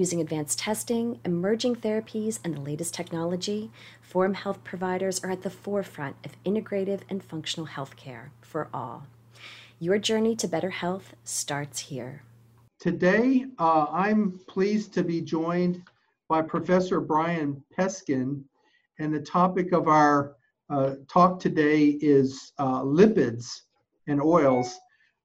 Using 0.00 0.22
advanced 0.22 0.58
testing, 0.58 1.20
emerging 1.26 1.76
therapies, 1.76 2.38
and 2.42 2.54
the 2.56 2.60
latest 2.62 2.94
technology, 2.94 3.70
Forum 4.00 4.32
Health 4.32 4.64
providers 4.64 5.22
are 5.22 5.30
at 5.30 5.42
the 5.42 5.50
forefront 5.50 6.16
of 6.24 6.42
integrative 6.42 7.02
and 7.10 7.22
functional 7.22 7.66
healthcare 7.66 8.30
for 8.40 8.68
all. 8.72 9.06
Your 9.78 9.98
journey 9.98 10.34
to 10.36 10.48
better 10.48 10.70
health 10.70 11.12
starts 11.24 11.80
here. 11.80 12.22
Today, 12.78 13.44
uh, 13.58 13.88
I'm 13.92 14.40
pleased 14.48 14.94
to 14.94 15.04
be 15.04 15.20
joined 15.20 15.82
by 16.30 16.40
Professor 16.40 16.98
Brian 17.02 17.62
Peskin, 17.78 18.42
and 18.98 19.14
the 19.14 19.20
topic 19.20 19.72
of 19.72 19.86
our 19.86 20.34
uh, 20.70 20.94
talk 21.10 21.38
today 21.38 21.98
is 22.00 22.52
uh, 22.58 22.80
lipids 22.80 23.64
and 24.06 24.22
oils. 24.22 24.78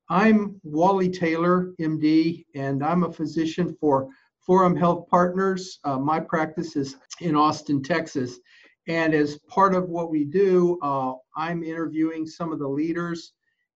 I'm 0.09 0.59
Wally 0.63 1.09
Taylor, 1.09 1.73
MD, 1.79 2.45
and 2.55 2.83
I'm 2.83 3.03
a 3.03 3.13
physician 3.13 3.73
for 3.79 4.09
Forum 4.45 4.75
Health 4.75 5.07
Partners. 5.09 5.79
Uh, 5.83 5.97
my 5.97 6.19
practice 6.19 6.75
is 6.75 6.97
in 7.19 7.35
Austin, 7.35 7.81
Texas. 7.81 8.39
And 8.87 9.15
as 9.15 9.39
part 9.49 9.73
of 9.73 9.89
what 9.89 10.11
we 10.11 10.23
do, 10.23 10.77
uh, 10.83 11.13
I'm 11.35 11.63
interviewing 11.63 12.27
some 12.27 12.53
of 12.53 12.59
the 12.59 12.67
leaders 12.67 13.33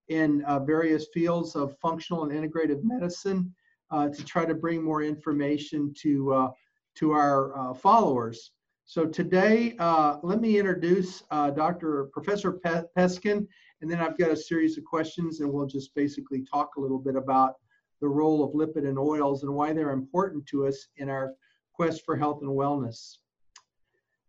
in 0.10 0.44
uh, 0.44 0.60
various 0.60 1.08
fields 1.12 1.56
of 1.56 1.76
functional 1.80 2.24
and 2.24 2.32
integrative 2.32 2.84
medicine 2.84 3.54
uh, 3.90 4.10
to 4.10 4.24
try 4.24 4.46
to 4.46 4.54
bring 4.54 4.84
more 4.84 5.02
information 5.02 5.92
to, 6.02 6.34
uh, 6.34 6.50
to 6.98 7.12
our 7.12 7.58
uh, 7.58 7.74
followers. 7.74 8.52
So 8.86 9.06
today, 9.06 9.76
let 10.24 10.42
me 10.42 10.58
introduce 10.58 11.22
Dr. 11.32 12.10
Professor 12.12 12.54
Peskin, 12.98 13.48
and 13.82 13.90
then 13.90 14.00
I've 14.00 14.18
got 14.18 14.32
a 14.32 14.36
series 14.36 14.80
of 14.80 14.84
questions, 14.84 15.42
and 15.42 15.52
we'll 15.52 15.68
just 15.68 15.94
basically 15.94 16.44
talk 16.44 16.76
a 16.76 16.82
little 16.82 16.98
bit 16.98 17.16
about 17.16 17.54
the 18.02 18.08
role 18.08 18.44
of 18.44 18.54
lipid 18.54 18.88
and 18.88 18.98
oils 18.98 19.44
and 19.44 19.54
why 19.54 19.74
they're 19.74 19.92
important 19.92 20.46
to 20.48 20.68
us 20.68 20.88
in 20.98 21.10
our 21.10 21.34
quest 21.74 22.04
for 22.06 22.16
health 22.16 22.42
and 22.42 22.52
wellness. 22.52 23.18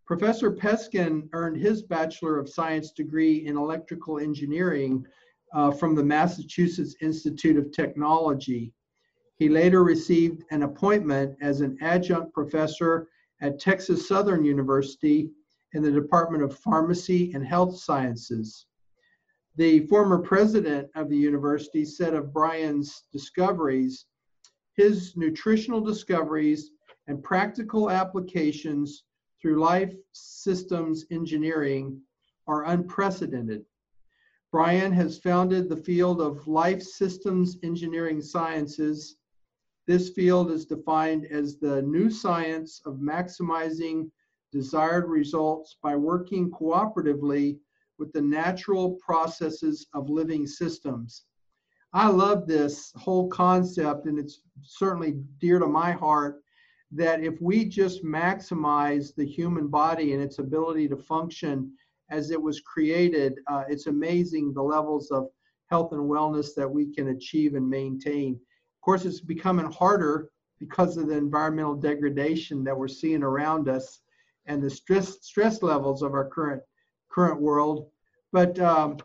Professor 0.07 0.51
Peskin 0.51 1.29
earned 1.33 1.57
his 1.57 1.83
Bachelor 1.83 2.39
of 2.39 2.49
Science 2.49 2.91
degree 2.91 3.47
in 3.47 3.57
electrical 3.57 4.19
engineering 4.19 5.07
uh, 5.55 5.71
from 5.71 5.95
the 5.95 6.03
Massachusetts 6.03 6.97
Institute 7.01 7.57
of 7.57 7.71
Technology. 7.71 8.73
He 9.37 9.49
later 9.49 9.85
received 9.85 10.45
an 10.51 10.65
appointment 10.65 11.37
as 11.41 11.61
an 11.61 11.79
adjunct 11.81 12.33
professor 12.35 13.09
at 13.41 13.59
Texas 13.59 14.07
Southern 14.07 14.45
University 14.45 15.31
in 15.73 15.83
the 15.83 15.91
Department 15.91 16.43
of 16.43 16.59
Pharmacy 16.59 17.33
and 17.33 17.47
Health 17.47 17.79
Sciences. 17.79 18.67
The 19.57 19.87
former 19.87 20.19
president 20.19 20.91
of 20.95 21.09
the 21.09 21.17
university 21.17 21.85
said 21.85 22.15
of 22.15 22.33
Brian's 22.33 23.05
discoveries, 23.13 24.07
his 24.75 25.17
nutritional 25.17 25.81
discoveries 25.81 26.71
and 27.09 27.23
practical 27.23 27.91
applications 27.91 29.05
through 29.41 29.61
life 29.61 29.93
systems 30.13 31.05
engineering 31.11 32.01
are 32.47 32.67
unprecedented. 32.67 33.65
Brian 34.53 34.93
has 34.93 35.19
founded 35.19 35.69
the 35.69 35.77
field 35.77 36.21
of 36.21 36.47
life 36.47 36.83
systems 36.83 37.59
engineering 37.63 38.23
sciences. 38.23 39.17
This 39.87 40.11
field 40.11 40.51
is 40.51 40.65
defined 40.65 41.27
as 41.27 41.59
the 41.59 41.83
new 41.83 42.09
science 42.09 42.81
of 42.85 42.97
maximizing 42.97 44.11
desired 44.53 45.09
results 45.09 45.77
by 45.83 45.97
working 45.97 46.51
cooperatively 46.51 47.59
with 48.01 48.13
the 48.13 48.23
natural 48.23 48.99
processes 49.05 49.87
of 49.95 50.11
living 50.11 50.47
systems. 50.47 51.27
I 51.93 52.09
love 52.09 52.47
this 52.47 52.93
whole 52.97 53.29
concept, 53.29 54.07
and 54.07 54.19
it's 54.19 54.41
certainly 54.63 55.21
dear 55.39 55.59
to 55.59 55.67
my 55.67 55.93
heart 55.93 56.43
that 56.93 57.23
if 57.23 57.41
we 57.41 57.65
just 57.65 58.03
maximize 58.05 59.15
the 59.15 59.27
human 59.27 59.69
body 59.69 60.13
and 60.13 60.23
its 60.23 60.39
ability 60.39 60.89
to 60.89 60.97
function 60.97 61.73
as 62.11 62.31
it 62.31 62.43
was 62.43 62.61
created, 62.61 63.39
uh, 63.47 63.65
it's 63.69 63.87
amazing 63.87 64.53
the 64.53 64.63
levels 64.63 65.11
of 65.11 65.29
health 65.69 65.93
and 65.93 66.03
wellness 66.03 66.55
that 66.57 66.69
we 66.69 66.93
can 66.93 67.09
achieve 67.09 67.55
and 67.55 67.69
maintain. 67.69 68.35
Of 68.35 68.81
course, 68.83 69.05
it's 69.05 69.21
becoming 69.21 69.71
harder 69.71 70.31
because 70.59 70.97
of 70.97 71.09
the 71.09 71.17
environmental 71.17 71.75
degradation 71.75 72.65
that 72.65 72.77
we're 72.77 72.89
seeing 72.89 73.23
around 73.23 73.69
us 73.69 74.01
and 74.47 74.63
the 74.63 74.71
stress 74.71 75.19
stress 75.23 75.63
levels 75.63 76.03
of 76.03 76.13
our 76.13 76.29
current 76.29 76.63
current 77.11 77.41
world. 77.41 77.91
But 78.33 78.59
um, 78.59 78.99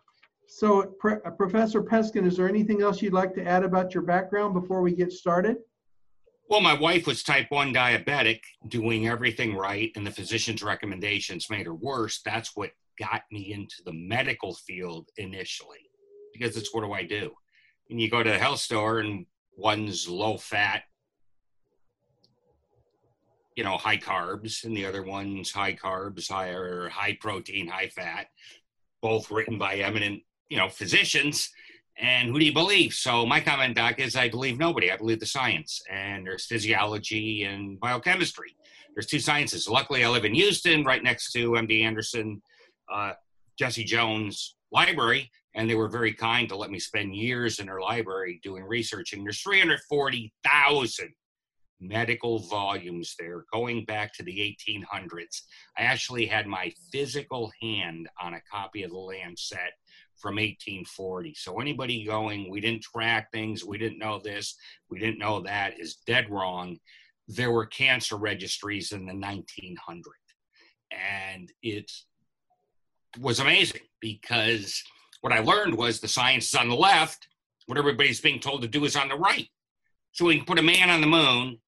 so, 0.47 0.83
Pre- 0.99 1.17
uh, 1.25 1.31
Professor 1.31 1.81
Peskin, 1.81 2.25
is 2.25 2.37
there 2.37 2.47
anything 2.47 2.81
else 2.81 3.01
you'd 3.01 3.13
like 3.13 3.33
to 3.35 3.45
add 3.45 3.63
about 3.63 3.93
your 3.93 4.03
background 4.03 4.53
before 4.53 4.81
we 4.81 4.93
get 4.93 5.11
started? 5.11 5.57
Well, 6.47 6.61
my 6.61 6.73
wife 6.73 7.07
was 7.07 7.23
type 7.23 7.47
1 7.49 7.73
diabetic, 7.73 8.41
doing 8.67 9.07
everything 9.07 9.55
right, 9.55 9.91
and 9.95 10.05
the 10.05 10.11
physician's 10.11 10.61
recommendations 10.61 11.49
made 11.49 11.65
her 11.65 11.73
worse. 11.73 12.21
That's 12.23 12.55
what 12.55 12.71
got 12.99 13.23
me 13.31 13.51
into 13.51 13.77
the 13.83 13.93
medical 13.93 14.53
field 14.53 15.09
initially 15.17 15.89
because 16.33 16.55
it's 16.55 16.73
what 16.73 16.81
do 16.81 16.93
I 16.93 17.03
do? 17.03 17.31
And 17.89 17.99
you 17.99 18.09
go 18.09 18.23
to 18.23 18.29
the 18.29 18.37
health 18.37 18.59
store 18.59 18.99
and 18.99 19.25
one's 19.57 20.07
low 20.07 20.37
fat, 20.37 20.83
you 23.55 23.63
know, 23.63 23.77
high 23.77 23.97
carbs, 23.97 24.63
and 24.63 24.75
the 24.75 24.85
other 24.85 25.03
one's 25.03 25.51
high 25.51 25.73
carbs, 25.73 26.29
higher 26.29 26.89
high 26.89 27.17
protein, 27.19 27.67
high 27.67 27.87
fat, 27.87 28.27
both 29.01 29.31
written 29.31 29.57
by 29.57 29.75
eminent, 29.75 30.21
you 30.49 30.57
know, 30.57 30.69
physicians. 30.69 31.49
And 31.97 32.29
who 32.29 32.39
do 32.39 32.45
you 32.45 32.53
believe? 32.53 32.93
So 32.93 33.25
my 33.25 33.39
comment, 33.39 33.75
Doc, 33.75 33.99
is 33.99 34.17
I 34.17 34.27
believe 34.27 34.59
nobody. 34.59 34.91
I 34.91 34.97
believe 34.97 35.21
the 35.21 35.25
science. 35.25 35.81
And 35.89 36.25
there's 36.25 36.45
physiology 36.45 37.43
and 37.43 37.79
biochemistry. 37.79 38.55
There's 38.93 39.05
two 39.05 39.19
sciences. 39.19 39.69
Luckily, 39.69 40.03
I 40.03 40.09
live 40.09 40.25
in 40.25 40.33
Houston, 40.33 40.83
right 40.83 41.01
next 41.01 41.31
to 41.33 41.51
MD 41.51 41.83
Anderson 41.83 42.41
uh, 42.91 43.13
Jesse 43.57 43.83
Jones 43.83 44.55
library, 44.71 45.31
and 45.53 45.69
they 45.69 45.75
were 45.75 45.87
very 45.87 46.13
kind 46.13 46.49
to 46.49 46.57
let 46.57 46.69
me 46.69 46.79
spend 46.79 47.15
years 47.15 47.59
in 47.59 47.67
their 47.67 47.79
library 47.79 48.39
doing 48.43 48.63
research. 48.63 49.13
And 49.13 49.25
there's 49.25 49.41
340,000 49.41 51.13
medical 51.79 52.39
volumes 52.39 53.15
there 53.19 53.45
going 53.51 53.85
back 53.85 54.13
to 54.13 54.23
the 54.23 54.57
1800s. 54.67 55.41
I 55.77 55.83
actually 55.83 56.25
had 56.25 56.47
my 56.47 56.71
physical 56.91 57.51
hand 57.61 58.09
on 58.21 58.33
a 58.33 58.41
copy 58.51 58.83
of 58.83 58.91
the 58.91 58.97
Lancet 58.97 59.73
from 60.17 60.35
1840. 60.35 61.33
So 61.35 61.59
anybody 61.59 62.05
going, 62.05 62.49
we 62.49 62.61
didn't 62.61 62.83
track 62.83 63.31
things, 63.31 63.65
we 63.65 63.77
didn't 63.77 63.99
know 63.99 64.19
this, 64.19 64.55
we 64.89 64.99
didn't 64.99 65.19
know 65.19 65.41
that 65.41 65.79
is 65.79 65.97
dead 66.07 66.29
wrong. 66.29 66.77
There 67.27 67.51
were 67.51 67.65
cancer 67.65 68.15
registries 68.15 68.91
in 68.91 69.05
the 69.05 69.13
1900s. 69.13 70.03
And 70.91 71.51
it 71.61 71.91
was 73.19 73.39
amazing 73.39 73.81
because 73.99 74.81
what 75.21 75.33
I 75.33 75.39
learned 75.39 75.75
was 75.77 75.99
the 75.99 76.07
science 76.07 76.49
is 76.49 76.55
on 76.55 76.69
the 76.69 76.75
left, 76.75 77.27
what 77.65 77.77
everybody's 77.77 78.21
being 78.21 78.39
told 78.39 78.61
to 78.61 78.67
do 78.67 78.85
is 78.85 78.95
on 78.95 79.09
the 79.09 79.15
right. 79.15 79.47
So 80.11 80.25
we 80.25 80.37
can 80.37 80.45
put 80.45 80.59
a 80.59 80.63
man 80.63 80.89
on 80.89 81.01
the 81.01 81.07
moon, 81.07 81.59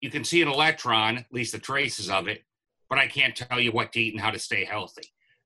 you 0.00 0.10
can 0.10 0.24
see 0.24 0.42
an 0.42 0.48
electron, 0.48 1.18
at 1.18 1.32
least 1.32 1.52
the 1.52 1.58
traces 1.58 2.10
of 2.10 2.28
it, 2.28 2.42
but 2.88 2.98
I 2.98 3.06
can't 3.06 3.36
tell 3.36 3.60
you 3.60 3.72
what 3.72 3.92
to 3.92 4.00
eat 4.00 4.14
and 4.14 4.22
how 4.22 4.30
to 4.30 4.38
stay 4.38 4.64
healthy. 4.64 5.02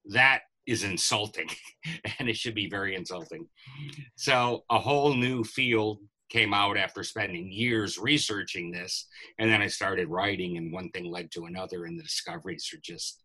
That 0.06 0.40
is 0.66 0.84
insulting, 0.84 1.48
and 2.18 2.28
it 2.28 2.36
should 2.36 2.54
be 2.54 2.68
very 2.68 2.94
insulting. 2.94 3.46
So 4.16 4.64
a 4.70 4.78
whole 4.78 5.14
new 5.14 5.44
field 5.44 5.98
came 6.30 6.54
out 6.54 6.76
after 6.76 7.02
spending 7.02 7.52
years 7.52 7.98
researching 7.98 8.70
this, 8.70 9.06
and 9.38 9.50
then 9.50 9.60
I 9.60 9.66
started 9.66 10.08
writing, 10.08 10.56
and 10.56 10.72
one 10.72 10.90
thing 10.90 11.04
led 11.04 11.30
to 11.32 11.44
another, 11.44 11.84
and 11.84 11.98
the 11.98 12.02
discoveries 12.02 12.70
are 12.72 12.80
just 12.82 13.22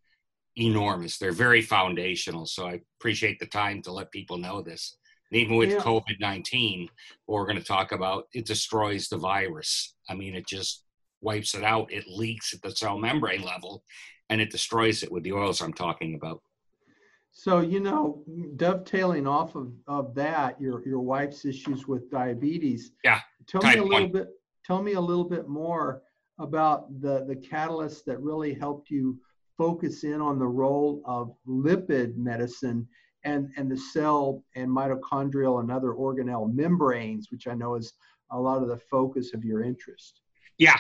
enormous. 0.56 1.18
They're 1.18 1.32
very 1.32 1.62
foundational. 1.62 2.46
So 2.46 2.68
I 2.68 2.82
appreciate 3.00 3.40
the 3.40 3.46
time 3.46 3.82
to 3.84 3.92
let 3.92 4.12
people 4.12 4.38
know 4.38 4.62
this. 4.62 4.98
And 5.32 5.40
even 5.40 5.56
with 5.56 5.70
yeah. 5.70 5.78
COVID 5.78 6.20
19, 6.20 6.90
what 7.25 7.36
we're 7.36 7.46
going 7.46 7.58
to 7.58 7.64
talk 7.64 7.92
about, 7.92 8.25
it 8.34 8.46
destroys 8.46 9.08
the 9.08 9.18
virus. 9.18 9.96
I 10.10 10.16
mean, 10.16 10.36
it 10.36 10.48
just 10.48 10.84
wipes 11.21 11.56
it 11.56 11.63
out. 11.63 11.92
It 11.92 12.07
leaks 12.07 12.54
at 12.54 12.62
the 12.62 12.71
cell 12.71 12.98
membrane 12.98 13.42
level 13.42 13.83
and 14.30 14.39
it 14.39 14.51
destroys 14.51 15.04
it 15.04 15.12
with 15.12 15.24
the 15.24 15.33
oils 15.33 15.62
I'm 15.62 15.74
talking 15.74 16.16
about. 16.16 16.42
So, 17.31 17.62
you 17.62 17.80
know, 17.80 18.24
dovetailing 18.56 19.27
off 19.27 19.56
of, 19.56 19.71
of 19.88 20.16
that, 20.16 20.60
your, 20.60 20.86
your 20.86 21.00
wife's 21.00 21.45
issues 21.45 21.88
with 21.88 22.10
diabetes. 22.10 22.92
Yeah. 23.04 23.21
Tell 23.48 23.62
me 23.62 23.77
a 23.77 23.83
little 23.83 24.01
one. 24.01 24.12
bit, 24.12 24.27
tell 24.66 24.81
me 24.81 24.94
a 24.94 25.01
little 25.01 25.24
bit 25.24 25.48
more 25.48 26.01
about 26.39 27.01
the, 27.01 27.25
the 27.25 27.36
catalyst 27.36 28.06
that 28.06 28.19
really 28.19 28.54
helped 28.54 28.89
you 28.89 29.19
focus 29.57 30.04
in 30.04 30.22
on 30.22 30.39
the 30.39 30.48
role 30.48 31.01
of 31.06 31.33
lipid 31.48 32.15
medicine 32.15 32.88
and, 33.25 33.50
and 33.57 33.69
the 33.69 33.77
cell 33.77 34.44
and 34.56 34.69
mitochondrial 34.69 35.60
and 35.60 35.72
other 35.72 35.89
organelle 35.89 36.54
membranes, 36.54 37.27
which 37.31 37.48
I 37.48 37.54
know 37.54 37.75
is 37.75 37.94
a 38.31 38.39
lot 38.39 38.62
of 38.62 38.69
the 38.69 38.77
focus 38.77 39.33
of 39.33 39.44
your 39.44 39.63
interest? 39.63 40.22
Yeah, 40.57 40.80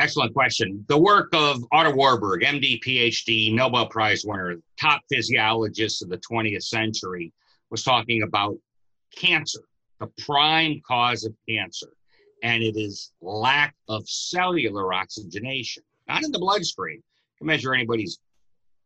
excellent 0.00 0.32
question. 0.32 0.84
The 0.88 0.98
work 0.98 1.28
of 1.34 1.62
Otto 1.72 1.94
Warburg, 1.94 2.42
MD, 2.42 2.82
PhD, 2.82 3.54
Nobel 3.54 3.86
Prize 3.86 4.24
winner, 4.24 4.56
top 4.80 5.02
physiologist 5.12 6.02
of 6.02 6.08
the 6.08 6.18
20th 6.18 6.64
century, 6.64 7.32
was 7.70 7.84
talking 7.84 8.22
about 8.22 8.56
cancer, 9.14 9.60
the 10.00 10.08
prime 10.24 10.80
cause 10.86 11.24
of 11.24 11.34
cancer, 11.48 11.88
and 12.42 12.62
it 12.62 12.76
is 12.76 13.12
lack 13.20 13.74
of 13.88 14.08
cellular 14.08 14.92
oxygenation, 14.94 15.82
not 16.08 16.24
in 16.24 16.32
the 16.32 16.38
bloodstream. 16.38 16.96
You 16.96 17.38
can 17.38 17.46
measure 17.46 17.74
anybody's 17.74 18.18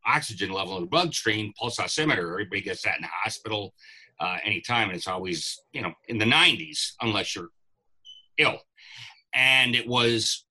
oxygen 0.04 0.50
level 0.50 0.76
in 0.76 0.82
the 0.82 0.90
bloodstream, 0.90 1.52
pulse 1.58 1.76
oximeter. 1.76 2.32
Everybody 2.32 2.60
gets 2.60 2.82
that 2.82 2.96
in 2.96 3.02
the 3.02 3.08
hospital 3.08 3.72
uh, 4.20 4.38
anytime, 4.44 4.88
and 4.88 4.96
it's 4.96 5.06
always 5.06 5.60
you 5.72 5.80
know 5.80 5.92
in 6.08 6.18
the 6.18 6.24
90s 6.24 6.92
unless 7.00 7.36
you're 7.36 7.50
ill. 8.38 8.58
And 9.32 9.74
it 9.74 9.86
was 9.86 10.44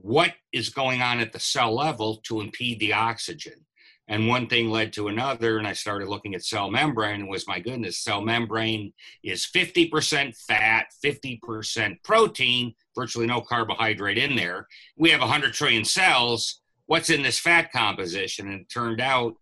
what 0.00 0.32
is 0.52 0.70
going 0.70 1.02
on 1.02 1.20
at 1.20 1.32
the 1.32 1.40
cell 1.40 1.74
level 1.74 2.16
to 2.24 2.40
impede 2.40 2.80
the 2.80 2.94
oxygen. 2.94 3.66
And 4.08 4.26
one 4.26 4.46
thing 4.46 4.68
led 4.70 4.92
to 4.94 5.08
another, 5.08 5.58
and 5.58 5.66
I 5.66 5.74
started 5.74 6.08
looking 6.08 6.34
at 6.34 6.44
cell 6.44 6.70
membrane. 6.70 7.20
And 7.20 7.28
was 7.28 7.46
my 7.46 7.60
goodness, 7.60 8.02
cell 8.02 8.20
membrane 8.20 8.92
is 9.22 9.48
50% 9.54 10.36
fat, 10.36 10.86
50% 11.04 12.02
protein, 12.02 12.74
virtually 12.96 13.26
no 13.26 13.40
carbohydrate 13.40 14.18
in 14.18 14.34
there. 14.34 14.66
We 14.96 15.10
have 15.10 15.20
100 15.20 15.52
trillion 15.52 15.84
cells. 15.84 16.60
What's 16.86 17.10
in 17.10 17.22
this 17.22 17.38
fat 17.38 17.70
composition? 17.70 18.48
And 18.48 18.62
it 18.62 18.70
turned 18.72 19.00
out 19.00 19.34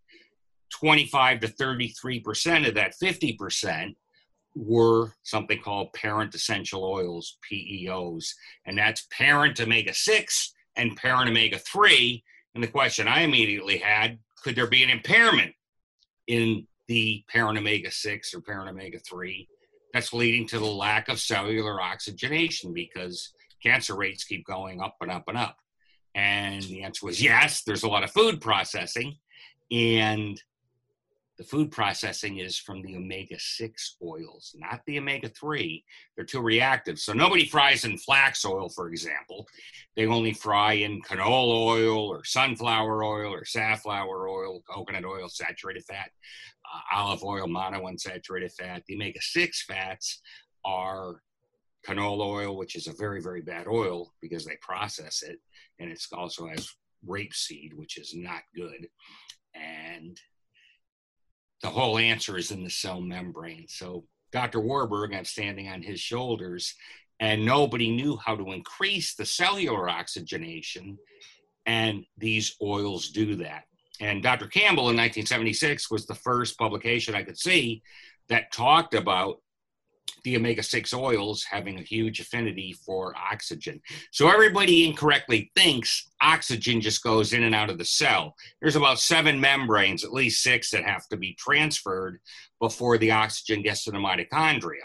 25 0.71 1.41
to 1.41 1.49
33% 1.49 2.69
of 2.69 2.75
that 2.75 2.95
50% 3.03 3.95
were 4.55 5.13
something 5.23 5.61
called 5.61 5.93
parent 5.93 6.35
essential 6.35 6.85
oils, 6.85 7.39
PEOs. 7.51 8.35
And 8.67 8.77
that's 8.77 9.07
parent 9.11 9.61
omega 9.61 9.95
6 9.95 10.55
and 10.77 10.97
parent 10.97 11.31
omega 11.31 11.59
3. 11.59 12.23
And 12.55 12.65
the 12.65 12.69
question 12.69 13.07
I 13.07 13.21
immediately 13.23 13.79
had 13.79 14.19
could 14.43 14.57
there 14.57 14.67
be 14.67 14.83
an 14.83 14.91
impairment 14.91 15.53
in 16.27 16.67
the 16.89 17.23
parent 17.29 17.59
omega 17.59 17.91
6 17.91 18.35
or 18.35 18.41
parent 18.41 18.71
omega 18.71 18.99
3 18.99 19.47
that's 19.93 20.13
leading 20.13 20.47
to 20.49 20.59
the 20.59 20.65
lack 20.65 21.09
of 21.09 21.21
cellular 21.21 21.81
oxygenation 21.81 22.73
because 22.73 23.33
cancer 23.63 23.95
rates 23.95 24.25
keep 24.25 24.47
going 24.47 24.81
up 24.81 24.97
and 25.01 25.11
up 25.11 25.25
and 25.29 25.39
up? 25.39 25.57
And 26.15 26.63
the 26.65 26.83
answer 26.83 27.07
was 27.07 27.23
yes, 27.23 27.63
there's 27.63 27.85
a 27.85 27.89
lot 27.89 28.03
of 28.03 28.11
food 28.11 28.41
processing. 28.41 29.17
And 29.71 30.43
the 31.41 31.47
food 31.47 31.71
processing 31.71 32.37
is 32.37 32.59
from 32.59 32.83
the 32.83 32.95
omega 32.95 33.37
6 33.39 33.97
oils, 34.03 34.55
not 34.59 34.83
the 34.87 34.99
omega 34.99 35.31
3. 35.31 35.83
They're 36.15 36.27
too 36.27 36.43
reactive. 36.43 36.99
So 36.99 37.15
nobody 37.15 37.47
fries 37.47 37.87
in 37.87 37.97
flax 37.97 38.45
oil, 38.45 38.69
for 38.69 38.91
example. 38.91 39.49
They 39.97 40.05
only 40.05 40.35
fry 40.35 40.75
in 40.75 41.01
canola 41.01 41.65
oil 41.65 42.09
or 42.09 42.25
sunflower 42.25 43.03
oil 43.03 43.33
or 43.33 43.47
safflower 43.47 44.29
oil, 44.29 44.63
coconut 44.71 45.07
oil, 45.07 45.31
saturated 45.31 45.83
fat, 45.87 46.11
uh, 46.75 46.81
olive 46.95 47.25
oil, 47.25 47.47
monounsaturated 47.47 48.53
fat. 48.53 48.83
The 48.87 48.97
omega 48.97 49.23
6 49.23 49.65
fats 49.65 50.21
are 50.67 51.23
canola 51.89 52.27
oil, 52.27 52.57
which 52.59 52.77
is 52.77 52.87
a 52.87 52.93
very, 52.93 53.23
very 53.23 53.41
bad 53.41 53.67
oil 53.67 54.13
because 54.21 54.45
they 54.45 54.59
process 54.61 55.23
it. 55.23 55.39
And 55.79 55.91
it 55.91 56.05
also 56.13 56.49
has 56.49 56.69
rapeseed, 57.09 57.73
which 57.73 57.97
is 57.97 58.15
not 58.15 58.43
good. 58.55 58.89
And 59.55 60.21
the 61.63 61.69
whole 61.69 61.99
answer 61.99 62.39
is 62.39 62.51
in 62.51 62.65
the 62.65 62.71
cell 62.71 63.01
membrane. 63.01 63.67
So 63.69 64.05
Dr. 64.33 64.61
Warburg, 64.61 65.15
I'm 65.15 65.25
standing 65.25 65.69
on 65.69 65.83
his 65.83 66.01
shoulders, 66.01 66.75
and 67.19 67.45
nobody 67.45 67.91
knew 67.91 68.17
how 68.17 68.37
to 68.37 68.53
increase 68.53 69.15
the 69.15 69.27
cellular 69.27 69.89
oxygenation, 69.89 70.99
and 71.67 72.05
these 72.17 72.57
oils 72.63 73.11
do 73.11 73.37
that. 73.37 73.65
And 74.01 74.23
Dr. 74.23 74.47
Campbell 74.47 74.89
in 74.89 74.97
1976 74.97 75.91
was 75.91 76.07
the 76.07 76.15
first 76.15 76.59
publication 76.59 77.15
I 77.15 77.23
could 77.23 77.39
see 77.39 77.83
that 78.29 78.53
talked 78.53 78.95
about 78.95 79.43
the 80.25 80.37
omega 80.37 80.63
6 80.63 80.93
oils 80.95 81.45
having 81.45 81.79
a 81.79 81.83
huge 81.83 82.21
affinity 82.21 82.75
for 82.85 83.15
oxygen. 83.17 83.81
So 84.11 84.29
everybody 84.29 84.87
incorrectly 84.87 85.51
thinks 85.57 86.09
oxygen 86.23 86.81
just 86.81 87.03
goes 87.03 87.33
in 87.33 87.43
and 87.43 87.55
out 87.55 87.71
of 87.71 87.79
the 87.79 87.85
cell. 87.85 88.35
There's 88.61 88.77
about 88.77 89.01
seven 89.01 89.41
membranes, 89.41 90.05
at 90.05 90.13
least 90.13 90.43
six, 90.43 90.71
that 90.71 90.85
have 90.85 91.07
to 91.09 91.17
be 91.17 91.35
transferred 91.35 92.21
before 92.61 92.99
the 92.99 93.13
oxygen 93.13 93.63
gets 93.63 93.85
to 93.85 93.91
the 93.91 93.99
mitochondria. 93.99 94.85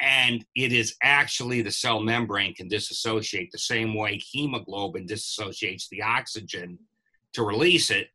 And 0.00 0.44
it 0.54 0.72
is 0.72 0.94
actually 1.02 1.60
the 1.60 1.70
cell 1.70 2.00
membrane 2.00 2.54
can 2.54 2.68
disassociate 2.68 3.50
the 3.52 3.58
same 3.58 3.94
way 3.94 4.18
hemoglobin 4.18 5.06
disassociates 5.06 5.88
the 5.90 6.02
oxygen 6.02 6.78
to 7.34 7.42
release 7.42 7.90
it 7.90 8.08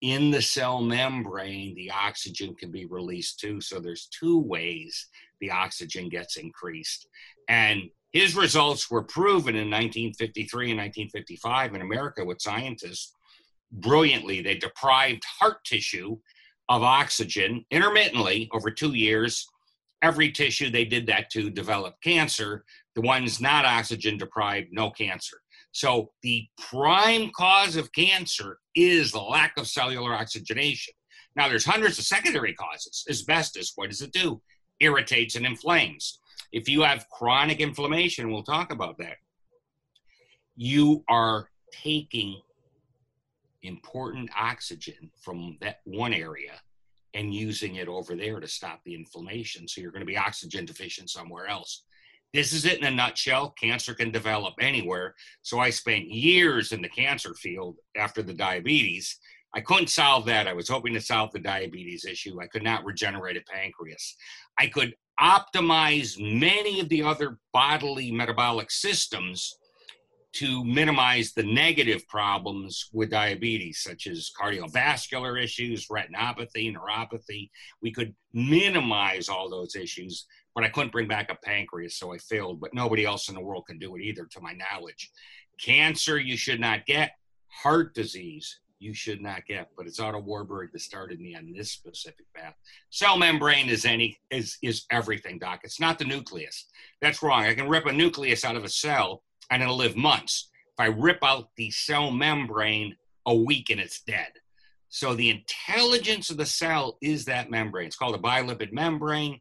in 0.00 0.30
the 0.30 0.42
cell 0.42 0.80
membrane, 0.80 1.74
the 1.74 1.90
oxygen 1.90 2.54
can 2.54 2.70
be 2.70 2.86
released 2.86 3.40
too. 3.40 3.60
So 3.60 3.80
there's 3.80 4.06
two 4.06 4.38
ways 4.38 5.08
the 5.40 5.50
oxygen 5.50 6.08
gets 6.08 6.36
increased. 6.36 7.08
And 7.48 7.82
his 8.12 8.36
results 8.36 8.90
were 8.90 9.02
proven 9.02 9.54
in 9.54 9.70
1953 9.70 10.70
and 10.70 10.78
1955 10.78 11.74
in 11.74 11.82
America 11.82 12.24
with 12.24 12.40
scientists. 12.40 13.14
Brilliantly, 13.70 14.40
they 14.40 14.54
deprived 14.54 15.22
heart 15.40 15.64
tissue 15.64 16.16
of 16.68 16.82
oxygen 16.82 17.64
intermittently 17.70 18.48
over 18.52 18.70
two 18.70 18.94
years. 18.94 19.46
Every 20.00 20.30
tissue 20.30 20.70
they 20.70 20.84
did 20.84 21.06
that 21.06 21.28
to 21.30 21.50
develop 21.50 21.96
cancer. 22.02 22.64
The 22.94 23.02
ones 23.02 23.40
not 23.40 23.64
oxygen 23.64 24.16
deprived, 24.16 24.68
no 24.72 24.90
cancer. 24.90 25.38
So 25.72 26.10
the 26.22 26.46
prime 26.70 27.30
cause 27.36 27.76
of 27.76 27.92
cancer 27.92 28.58
is 28.74 29.12
the 29.12 29.20
lack 29.20 29.56
of 29.56 29.66
cellular 29.68 30.14
oxygenation. 30.14 30.94
Now 31.36 31.48
there's 31.48 31.64
hundreds 31.64 31.98
of 31.98 32.04
secondary 32.04 32.54
causes. 32.54 33.04
Asbestos, 33.08 33.72
what 33.76 33.90
does 33.90 34.02
it 34.02 34.12
do? 34.12 34.40
Irritates 34.80 35.36
and 35.36 35.46
inflames. 35.46 36.20
If 36.52 36.68
you 36.68 36.82
have 36.82 37.08
chronic 37.10 37.60
inflammation, 37.60 38.32
we'll 38.32 38.42
talk 38.42 38.72
about 38.72 38.98
that. 38.98 39.16
You 40.56 41.04
are 41.08 41.48
taking 41.70 42.40
important 43.62 44.30
oxygen 44.36 45.10
from 45.22 45.58
that 45.60 45.80
one 45.84 46.14
area 46.14 46.60
and 47.14 47.34
using 47.34 47.76
it 47.76 47.88
over 47.88 48.14
there 48.14 48.40
to 48.40 48.48
stop 48.48 48.80
the 48.84 48.94
inflammation. 48.94 49.66
So 49.66 49.80
you're 49.80 49.92
going 49.92 50.00
to 50.00 50.06
be 50.06 50.16
oxygen 50.16 50.64
deficient 50.64 51.10
somewhere 51.10 51.46
else. 51.46 51.84
This 52.34 52.52
is 52.52 52.66
it 52.66 52.78
in 52.78 52.84
a 52.84 52.90
nutshell. 52.90 53.54
Cancer 53.58 53.94
can 53.94 54.10
develop 54.10 54.54
anywhere. 54.60 55.14
So 55.42 55.60
I 55.60 55.70
spent 55.70 56.10
years 56.10 56.72
in 56.72 56.82
the 56.82 56.88
cancer 56.88 57.34
field 57.34 57.76
after 57.96 58.22
the 58.22 58.34
diabetes. 58.34 59.18
I 59.54 59.60
couldn't 59.60 59.88
solve 59.88 60.26
that. 60.26 60.46
I 60.46 60.52
was 60.52 60.68
hoping 60.68 60.92
to 60.94 61.00
solve 61.00 61.32
the 61.32 61.38
diabetes 61.38 62.04
issue. 62.04 62.40
I 62.40 62.46
could 62.46 62.62
not 62.62 62.84
regenerate 62.84 63.38
a 63.38 63.42
pancreas. 63.50 64.14
I 64.58 64.66
could 64.66 64.94
optimize 65.20 66.18
many 66.20 66.80
of 66.80 66.88
the 66.90 67.02
other 67.02 67.38
bodily 67.52 68.12
metabolic 68.12 68.70
systems 68.70 69.56
to 70.34 70.64
minimize 70.64 71.32
the 71.32 71.42
negative 71.42 72.06
problems 72.06 72.90
with 72.92 73.10
diabetes, 73.10 73.82
such 73.82 74.06
as 74.06 74.30
cardiovascular 74.38 75.42
issues, 75.42 75.88
retinopathy, 75.88 76.72
neuropathy. 76.72 77.50
We 77.82 77.90
could 77.90 78.14
minimize 78.34 79.28
all 79.28 79.48
those 79.48 79.74
issues 79.74 80.26
but 80.58 80.64
I 80.64 80.70
couldn't 80.70 80.90
bring 80.90 81.06
back 81.06 81.30
a 81.30 81.36
pancreas, 81.36 81.94
so 81.94 82.12
I 82.12 82.18
failed. 82.18 82.58
But 82.58 82.74
nobody 82.74 83.04
else 83.04 83.28
in 83.28 83.36
the 83.36 83.40
world 83.40 83.68
can 83.68 83.78
do 83.78 83.94
it 83.94 84.02
either, 84.02 84.24
to 84.24 84.40
my 84.40 84.54
knowledge. 84.54 85.12
Cancer, 85.60 86.18
you 86.18 86.36
should 86.36 86.58
not 86.58 86.84
get. 86.84 87.12
Heart 87.46 87.94
disease, 87.94 88.58
you 88.80 88.92
should 88.92 89.22
not 89.22 89.46
get. 89.46 89.68
But 89.76 89.86
it's 89.86 90.00
Otto 90.00 90.18
Warburg 90.18 90.72
that 90.72 90.80
started 90.80 91.20
me 91.20 91.36
on 91.36 91.52
this 91.56 91.70
specific 91.70 92.26
path. 92.34 92.54
Cell 92.90 93.16
membrane 93.16 93.68
is 93.68 93.84
any 93.84 94.18
is 94.32 94.58
is 94.60 94.84
everything, 94.90 95.38
doc. 95.38 95.60
It's 95.62 95.78
not 95.78 95.96
the 95.96 96.04
nucleus. 96.04 96.66
That's 97.00 97.22
wrong. 97.22 97.44
I 97.44 97.54
can 97.54 97.68
rip 97.68 97.86
a 97.86 97.92
nucleus 97.92 98.44
out 98.44 98.56
of 98.56 98.64
a 98.64 98.68
cell 98.68 99.22
and 99.52 99.62
it'll 99.62 99.76
live 99.76 99.94
months. 99.94 100.50
If 100.76 100.80
I 100.80 100.86
rip 100.86 101.18
out 101.22 101.50
the 101.56 101.70
cell 101.70 102.10
membrane, 102.10 102.96
a 103.26 103.34
week 103.36 103.70
and 103.70 103.78
it's 103.78 104.00
dead. 104.00 104.32
So 104.88 105.14
the 105.14 105.30
intelligence 105.30 106.30
of 106.30 106.36
the 106.36 106.46
cell 106.46 106.98
is 107.00 107.26
that 107.26 107.48
membrane. 107.48 107.86
It's 107.86 107.94
called 107.94 108.16
a 108.16 108.18
bilipid 108.18 108.72
membrane. 108.72 109.40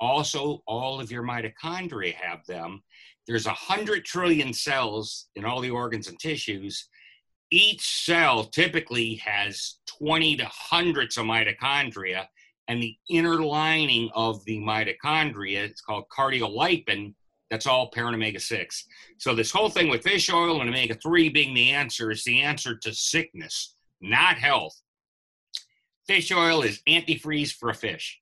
Also, 0.00 0.62
all 0.66 1.00
of 1.00 1.10
your 1.10 1.22
mitochondria 1.22 2.14
have 2.14 2.44
them. 2.46 2.82
There's 3.26 3.46
a 3.46 3.52
hundred 3.52 4.04
trillion 4.04 4.52
cells 4.52 5.28
in 5.36 5.44
all 5.44 5.60
the 5.60 5.70
organs 5.70 6.08
and 6.08 6.18
tissues. 6.18 6.88
Each 7.50 8.04
cell 8.04 8.44
typically 8.44 9.16
has 9.16 9.78
20 9.86 10.36
to 10.36 10.46
hundreds 10.46 11.18
of 11.18 11.26
mitochondria, 11.26 12.26
and 12.68 12.82
the 12.82 12.96
inner 13.10 13.42
lining 13.42 14.08
of 14.14 14.44
the 14.44 14.58
mitochondria, 14.58 15.64
it's 15.64 15.80
called 15.80 16.04
cardiolipin, 16.16 17.14
that's 17.50 17.66
all 17.66 17.90
parent 17.90 18.14
omega 18.14 18.38
6. 18.38 18.84
So, 19.18 19.34
this 19.34 19.50
whole 19.50 19.68
thing 19.68 19.88
with 19.88 20.04
fish 20.04 20.32
oil 20.32 20.60
and 20.60 20.70
omega 20.70 20.94
3 20.94 21.28
being 21.30 21.52
the 21.52 21.70
answer 21.70 22.12
is 22.12 22.22
the 22.22 22.40
answer 22.40 22.76
to 22.76 22.94
sickness, 22.94 23.74
not 24.00 24.38
health. 24.38 24.80
fish 26.06 26.30
oil 26.32 26.62
is 26.62 26.80
antifreeze 26.88 27.52
for 27.52 27.70
a 27.70 27.74
fish. 27.74 28.19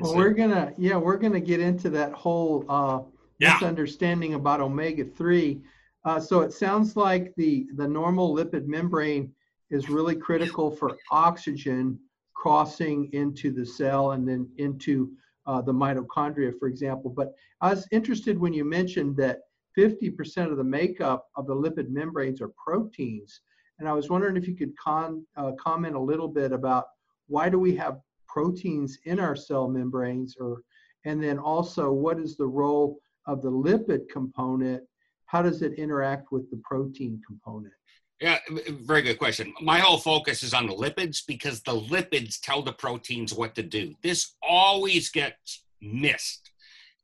Well, 0.00 0.14
we're 0.16 0.30
gonna 0.30 0.72
yeah, 0.78 0.96
we're 0.96 1.16
gonna 1.16 1.40
get 1.40 1.60
into 1.60 1.90
that 1.90 2.12
whole 2.12 2.64
uh, 2.68 3.00
Yeah. 3.38 3.54
misunderstanding 3.54 4.34
about 4.34 4.60
omega 4.60 5.04
three. 5.04 5.62
Uh, 6.04 6.18
so 6.18 6.40
it 6.40 6.52
sounds 6.52 6.96
like 6.96 7.34
the 7.36 7.66
the 7.76 7.86
normal 7.86 8.34
lipid 8.34 8.66
membrane 8.66 9.32
is 9.70 9.88
really 9.88 10.16
critical 10.16 10.70
for 10.70 10.96
oxygen 11.10 11.98
crossing 12.34 13.08
into 13.12 13.50
the 13.52 13.64
cell 13.64 14.12
and 14.12 14.26
then 14.26 14.48
into 14.56 15.12
uh, 15.46 15.60
the 15.60 15.72
mitochondria, 15.72 16.52
for 16.58 16.68
example. 16.68 17.10
But 17.10 17.34
I 17.60 17.70
was 17.70 17.86
interested 17.92 18.38
when 18.38 18.52
you 18.54 18.64
mentioned 18.64 19.16
that 19.18 19.40
50% 19.76 20.50
of 20.50 20.56
the 20.56 20.64
makeup 20.64 21.26
of 21.36 21.46
the 21.46 21.54
lipid 21.54 21.90
membranes 21.90 22.40
are 22.40 22.50
proteins. 22.62 23.40
And 23.78 23.88
I 23.88 23.92
was 23.92 24.08
wondering 24.10 24.36
if 24.36 24.48
you 24.48 24.56
could 24.56 24.76
con, 24.76 25.24
uh, 25.36 25.52
comment 25.52 25.94
a 25.94 26.00
little 26.00 26.28
bit 26.28 26.52
about 26.52 26.86
why 27.28 27.48
do 27.48 27.58
we 27.58 27.74
have 27.76 28.00
proteins 28.32 28.98
in 29.04 29.18
our 29.18 29.36
cell 29.36 29.68
membranes 29.68 30.36
or 30.38 30.62
and 31.04 31.22
then 31.22 31.38
also 31.38 31.90
what 31.90 32.18
is 32.18 32.36
the 32.36 32.46
role 32.46 33.00
of 33.26 33.42
the 33.42 33.50
lipid 33.50 34.08
component 34.08 34.82
how 35.26 35.42
does 35.42 35.62
it 35.62 35.74
interact 35.74 36.32
with 36.32 36.50
the 36.50 36.60
protein 36.64 37.20
component 37.26 37.72
Yeah, 38.20 38.38
very 38.82 39.02
good 39.02 39.18
question. 39.18 39.54
My 39.62 39.78
whole 39.78 39.96
focus 39.98 40.42
is 40.42 40.52
on 40.52 40.66
the 40.66 40.74
lipids 40.74 41.22
because 41.26 41.62
the 41.62 41.78
lipids 41.94 42.38
tell 42.40 42.60
the 42.62 42.72
proteins 42.72 43.32
what 43.32 43.54
to 43.54 43.62
do. 43.62 43.94
This 44.02 44.34
always 44.42 45.08
gets 45.08 45.64
missed. 45.80 46.50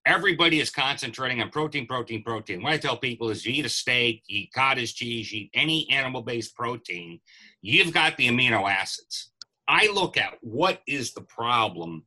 Everybody 0.05 0.61
is 0.61 0.71
concentrating 0.71 1.41
on 1.41 1.49
protein, 1.51 1.87
protein, 1.87 2.23
protein. 2.23 2.63
What 2.63 2.75
I 2.75 2.79
tell 2.79 2.99
people 2.99 3.31
is 3.31 3.47
you 3.47 3.55
eat 3.55 3.65
a 3.65 3.71
steak, 3.71 4.23
you 4.29 4.41
eat 4.41 4.53
cottage 4.53 4.95
cheese, 4.95 5.33
you 5.33 5.41
eat 5.43 5.51
any 5.55 5.89
animal 5.91 6.23
based 6.23 6.55
protein, 6.55 7.19
you've 7.63 7.95
got 7.95 8.17
the 8.17 8.29
amino 8.29 8.71
acids. 8.71 9.31
I 9.69 9.91
look 9.93 10.17
at 10.17 10.35
what 10.41 10.83
is 10.87 11.13
the 11.13 11.23
problem 11.23 12.05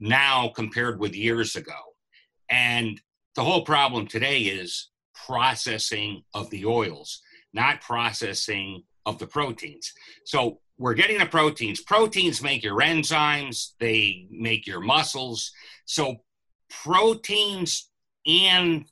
now 0.00 0.52
compared 0.54 0.98
with 0.98 1.14
years 1.14 1.56
ago. 1.56 1.78
And 2.50 3.00
the 3.34 3.44
whole 3.44 3.64
problem 3.64 4.06
today 4.06 4.40
is 4.40 4.90
processing 5.14 6.22
of 6.34 6.50
the 6.50 6.66
oils 6.66 7.22
not 7.52 7.80
processing 7.80 8.82
of 9.06 9.18
the 9.18 9.26
proteins. 9.26 9.92
So 10.24 10.60
we're 10.78 10.94
getting 10.94 11.18
the 11.18 11.26
proteins. 11.26 11.80
Proteins 11.80 12.42
make 12.42 12.62
your 12.62 12.80
enzymes, 12.80 13.72
they 13.78 14.26
make 14.30 14.66
your 14.66 14.80
muscles. 14.80 15.52
So 15.84 16.16
proteins 16.70 17.90
and 18.26 18.84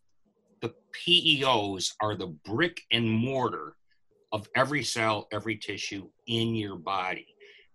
the 0.60 0.74
PEOs 0.92 1.92
are 2.02 2.16
the 2.16 2.34
brick 2.44 2.82
and 2.92 3.10
mortar 3.10 3.76
of 4.32 4.48
every 4.54 4.84
cell, 4.84 5.26
every 5.32 5.56
tissue 5.56 6.08
in 6.26 6.54
your 6.54 6.76
body. 6.76 7.26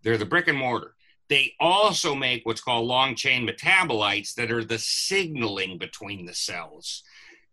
They're 0.05 0.17
the 0.17 0.25
brick 0.25 0.47
and 0.47 0.57
mortar. 0.57 0.93
They 1.29 1.53
also 1.59 2.13
make 2.13 2.45
what's 2.45 2.61
called 2.61 2.85
long 2.85 3.15
chain 3.15 3.47
metabolites 3.47 4.35
that 4.35 4.51
are 4.51 4.63
the 4.63 4.77
signaling 4.77 5.79
between 5.79 6.27
the 6.27 6.35
cells. 6.35 7.01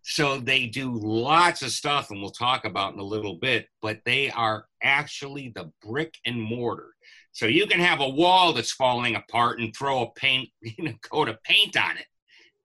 So 0.03 0.39
they 0.39 0.67
do 0.67 0.93
lots 0.93 1.63
of 1.63 1.71
stuff, 1.71 2.11
and 2.11 2.21
we'll 2.21 2.31
talk 2.31 2.67
about 2.67 2.93
in 2.93 3.01
a 3.01 3.05
little 3.05 3.37
bit, 3.37 3.69
but 3.81 4.01
they 4.05 4.31
are 4.31 4.67
actually 4.83 5.53
the 5.55 5.73
brick 5.83 6.19
and 6.27 6.41
mortar. 6.41 6.91
So 7.31 7.47
you 7.47 7.67
can 7.67 7.81
have 7.81 8.01
a 8.01 8.09
wall 8.09 8.53
that's 8.53 8.73
falling 8.73 9.15
apart 9.15 9.59
and 9.59 9.75
throw 9.75 10.03
a 10.03 10.13
paint, 10.13 10.51
you 10.61 10.85
know, 10.85 10.95
coat 11.11 11.31
of 11.31 11.43
paint 11.45 11.75
on 11.79 11.97
it. 11.97 12.07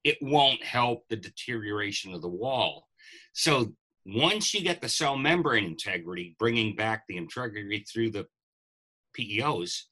It 0.03 0.17
won't 0.21 0.63
help 0.63 1.05
the 1.07 1.15
deterioration 1.15 2.13
of 2.13 2.21
the 2.21 2.27
wall. 2.27 2.87
So 3.31 3.73
once 4.05 4.53
you 4.53 4.61
get 4.61 4.81
the 4.81 4.89
cell 4.89 5.15
membrane 5.15 5.65
integrity, 5.65 6.35
bringing 6.39 6.75
back 6.75 7.03
the 7.07 7.17
integrity 7.17 7.85
through 7.89 8.11
the 8.11 8.25
PEOs, 9.17 9.83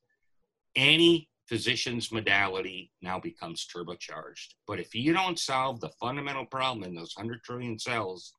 any 0.75 1.29
physician's 1.47 2.11
modality 2.11 2.91
now 3.01 3.19
becomes 3.19 3.67
turbocharged. 3.67 4.53
But 4.67 4.79
if 4.79 4.95
you 4.95 5.13
don't 5.13 5.39
solve 5.39 5.79
the 5.79 5.91
fundamental 5.99 6.45
problem 6.45 6.83
in 6.83 6.95
those 6.95 7.13
100 7.15 7.43
trillion 7.43 7.77
cells, 7.77 8.33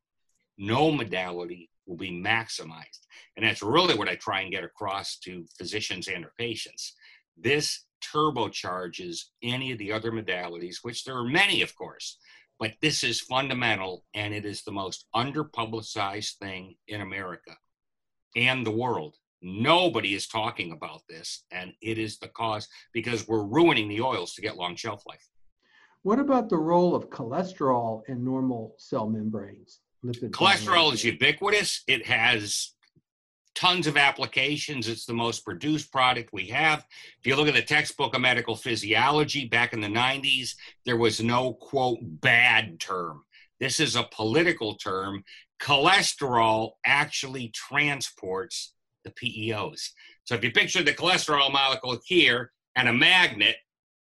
no 0.59 0.91
modality 0.91 1.71
will 1.87 1.97
be 1.97 2.11
maximized. 2.11 3.07
And 3.37 3.47
that's 3.47 3.63
really 3.63 3.95
what 3.95 4.09
I 4.09 4.17
try 4.17 4.41
and 4.41 4.51
get 4.51 4.65
across 4.65 5.19
to 5.19 5.47
physicians 5.57 6.09
and 6.09 6.25
their 6.25 6.33
patients. 6.37 6.95
This 7.37 7.85
turbocharges 8.03 9.21
any 9.43 9.73
of 9.73 9.79
the 9.79 9.93
other 9.93 10.11
modalities, 10.11 10.77
which 10.83 11.05
there 11.05 11.17
are 11.17 11.25
many, 11.25 11.63
of 11.63 11.77
course, 11.77 12.19
but 12.59 12.73
this 12.81 13.05
is 13.05 13.21
fundamental 13.21 14.05
and 14.15 14.35
it 14.35 14.45
is 14.45 14.63
the 14.63 14.73
most 14.73 15.07
underpublicized 15.15 16.37
thing 16.37 16.75
in 16.89 17.03
America 17.03 17.57
and 18.35 18.67
the 18.67 18.71
world. 18.71 19.17
Nobody 19.43 20.15
is 20.15 20.27
talking 20.27 20.73
about 20.73 21.03
this, 21.09 21.45
and 21.51 21.73
it 21.83 21.99
is 21.99 22.19
the 22.19 22.29
cause 22.29 22.69
because 22.93 23.29
we're 23.29 23.45
ruining 23.45 23.89
the 23.89 24.01
oils 24.01 24.35
to 24.35 24.43
get 24.43 24.57
long 24.57 24.77
shelf 24.77 25.03
life. 25.07 25.29
what 26.03 26.19
about 26.19 26.49
the 26.49 26.57
role 26.57 26.95
of 26.95 27.11
cholesterol 27.11 28.03
in 28.09 28.25
normal 28.25 28.75
cell 28.79 29.09
membranes 29.09 29.81
lipid 30.05 30.31
Cholesterol 30.31 30.93
is 30.93 31.05
ubiquitous. 31.05 31.83
It 31.87 32.07
has 32.07 32.73
tons 33.57 33.87
of 33.87 33.97
applications. 33.97 34.87
It's 34.87 35.07
the 35.07 35.15
most 35.15 35.45
produced 35.45 35.91
product 35.91 36.33
we 36.33 36.47
have. 36.49 36.87
If 37.19 37.27
you 37.27 37.35
look 37.35 37.49
at 37.49 37.55
the 37.55 37.63
textbook 37.63 38.15
of 38.15 38.21
medical 38.21 38.55
physiology 38.55 39.47
back 39.47 39.73
in 39.73 39.81
the 39.81 39.89
90s, 39.89 40.55
there 40.85 40.99
was 40.99 41.23
no 41.23 41.55
quote 41.55 41.99
bad 42.03 42.79
term. 42.79 43.25
This 43.59 43.81
is 43.81 43.97
a 43.97 44.09
political 44.13 44.75
term. 44.75 45.25
Cholesterol 45.61 46.73
actually 46.85 47.49
transports 47.49 48.75
the 49.07 49.13
PEOs. 49.13 49.91
So 50.25 50.35
if 50.35 50.45
you 50.45 50.51
picture 50.51 50.83
the 50.83 50.93
cholesterol 50.93 51.53
molecule 51.53 51.99
here 52.05 52.53
and 52.75 52.89
a 52.89 52.93
magnet, 52.93 53.57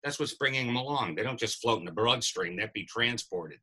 that's 0.04 0.20
what's 0.20 0.34
bringing 0.34 0.68
them 0.68 0.76
along. 0.76 1.16
They 1.16 1.24
don't 1.24 1.40
just 1.40 1.62
float 1.62 1.80
in 1.80 1.86
the 1.86 1.92
bloodstream, 1.92 2.58
they'd 2.58 2.74
be 2.74 2.86
transported. 2.86 3.60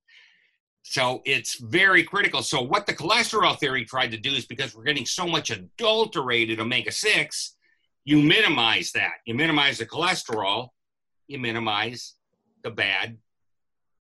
So 0.83 1.21
it's 1.25 1.59
very 1.59 2.05
critical. 2.05 2.43
So 2.43 2.63
what 2.63 2.87
the 2.87 2.95
cholesterol 2.95 3.59
theory 3.59 3.85
tried 3.85 4.13
to 4.13 4.17
do 4.17 4.31
is 4.31 4.47
because 4.47 4.75
we're 4.75 4.85
getting 4.85 5.07
so 5.07 5.27
much 5.27 5.51
adulterated 5.51 6.61
omega 6.61 6.93
6, 6.93 7.57
you 8.05 8.23
minimize 8.23 8.93
that. 8.93 9.15
You 9.25 9.35
minimize 9.35 9.79
the 9.79 9.87
cholesterol, 9.87 10.69
you 11.27 11.41
minimize 11.41 12.15
the 12.63 12.71
bad 12.71 13.19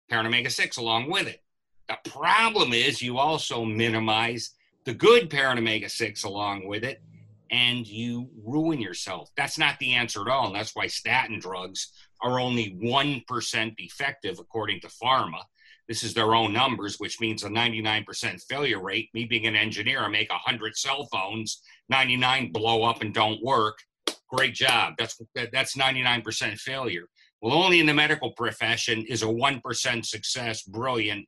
parent 0.09 0.27
omega 0.27 0.49
6 0.51 0.77
along 0.77 1.09
with 1.09 1.27
it. 1.27 1.41
The 1.87 1.97
problem 2.09 2.73
is 2.73 3.01
you 3.01 3.17
also 3.17 3.65
minimize 3.65 4.51
the 4.85 4.93
good 4.93 5.31
parent 5.31 5.59
omega 5.59 5.89
6 5.89 6.23
along 6.23 6.67
with 6.67 6.83
it 6.83 7.01
and 7.51 7.87
you 7.87 8.29
ruin 8.43 8.79
yourself. 8.79 9.29
That's 9.37 9.57
not 9.57 9.79
the 9.79 9.93
answer 9.93 10.21
at 10.21 10.27
all. 10.27 10.47
And 10.47 10.55
that's 10.55 10.75
why 10.75 10.87
statin 10.87 11.39
drugs 11.39 11.91
are 12.21 12.39
only 12.39 12.77
1% 12.81 13.73
effective 13.77 14.39
according 14.39 14.81
to 14.81 14.87
pharma. 14.87 15.41
This 15.87 16.03
is 16.03 16.13
their 16.13 16.33
own 16.33 16.51
numbers, 16.51 16.99
which 16.99 17.19
means 17.19 17.43
a 17.43 17.49
99% 17.49 18.41
failure 18.49 18.81
rate. 18.81 19.09
Me 19.13 19.25
being 19.25 19.45
an 19.45 19.55
engineer, 19.55 19.99
I 19.99 20.07
make 20.07 20.31
100 20.31 20.75
cell 20.75 21.07
phones, 21.11 21.61
99 21.89 22.51
blow 22.51 22.83
up 22.83 23.01
and 23.01 23.13
don't 23.13 23.43
work. 23.43 23.77
Great 24.27 24.55
job. 24.55 24.95
That's 24.97 25.21
that's 25.35 25.77
99% 25.77 26.57
failure. 26.57 27.05
Well, 27.41 27.53
only 27.53 27.79
in 27.79 27.85
the 27.85 27.93
medical 27.93 28.31
profession 28.31 29.05
is 29.07 29.21
a 29.21 29.27
1% 29.27 30.05
success 30.05 30.63
brilliant. 30.63 31.27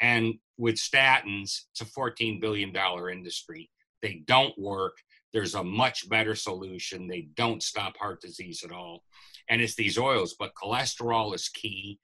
And 0.00 0.34
with 0.56 0.76
statins, 0.76 1.64
it's 1.72 1.82
a 1.82 1.84
$14 1.84 2.40
billion 2.40 2.74
industry. 3.12 3.70
They 4.00 4.22
don't 4.26 4.56
work. 4.58 4.96
There's 5.32 5.54
a 5.54 5.64
much 5.64 6.08
better 6.08 6.34
solution. 6.34 7.06
They 7.06 7.28
don't 7.34 7.62
stop 7.62 7.96
heart 7.98 8.20
disease 8.20 8.62
at 8.64 8.72
all. 8.72 9.04
And 9.50 9.60
it's 9.60 9.74
these 9.74 9.98
oils, 9.98 10.36
but 10.38 10.52
cholesterol 10.62 11.34
is 11.34 11.48
key 11.48 11.98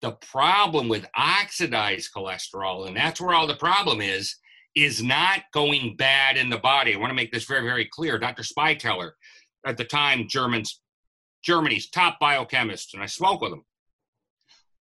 the 0.00 0.12
problem 0.12 0.88
with 0.88 1.06
oxidized 1.14 2.10
cholesterol, 2.14 2.86
and 2.86 2.96
that's 2.96 3.20
where 3.20 3.34
all 3.34 3.46
the 3.46 3.56
problem 3.56 4.00
is, 4.00 4.36
is 4.74 5.02
not 5.02 5.42
going 5.52 5.96
bad 5.96 6.36
in 6.36 6.48
the 6.48 6.58
body. 6.58 6.94
I 6.94 6.98
want 6.98 7.10
to 7.10 7.14
make 7.14 7.32
this 7.32 7.44
very, 7.44 7.62
very 7.62 7.86
clear. 7.86 8.18
Dr. 8.18 8.42
Spiteller, 8.42 9.12
at 9.66 9.76
the 9.76 9.84
time, 9.84 10.26
Germans, 10.28 10.80
Germany's 11.42 11.90
top 11.90 12.18
biochemist, 12.18 12.94
and 12.94 13.02
I 13.02 13.06
spoke 13.06 13.40
with 13.40 13.52
him. 13.52 13.64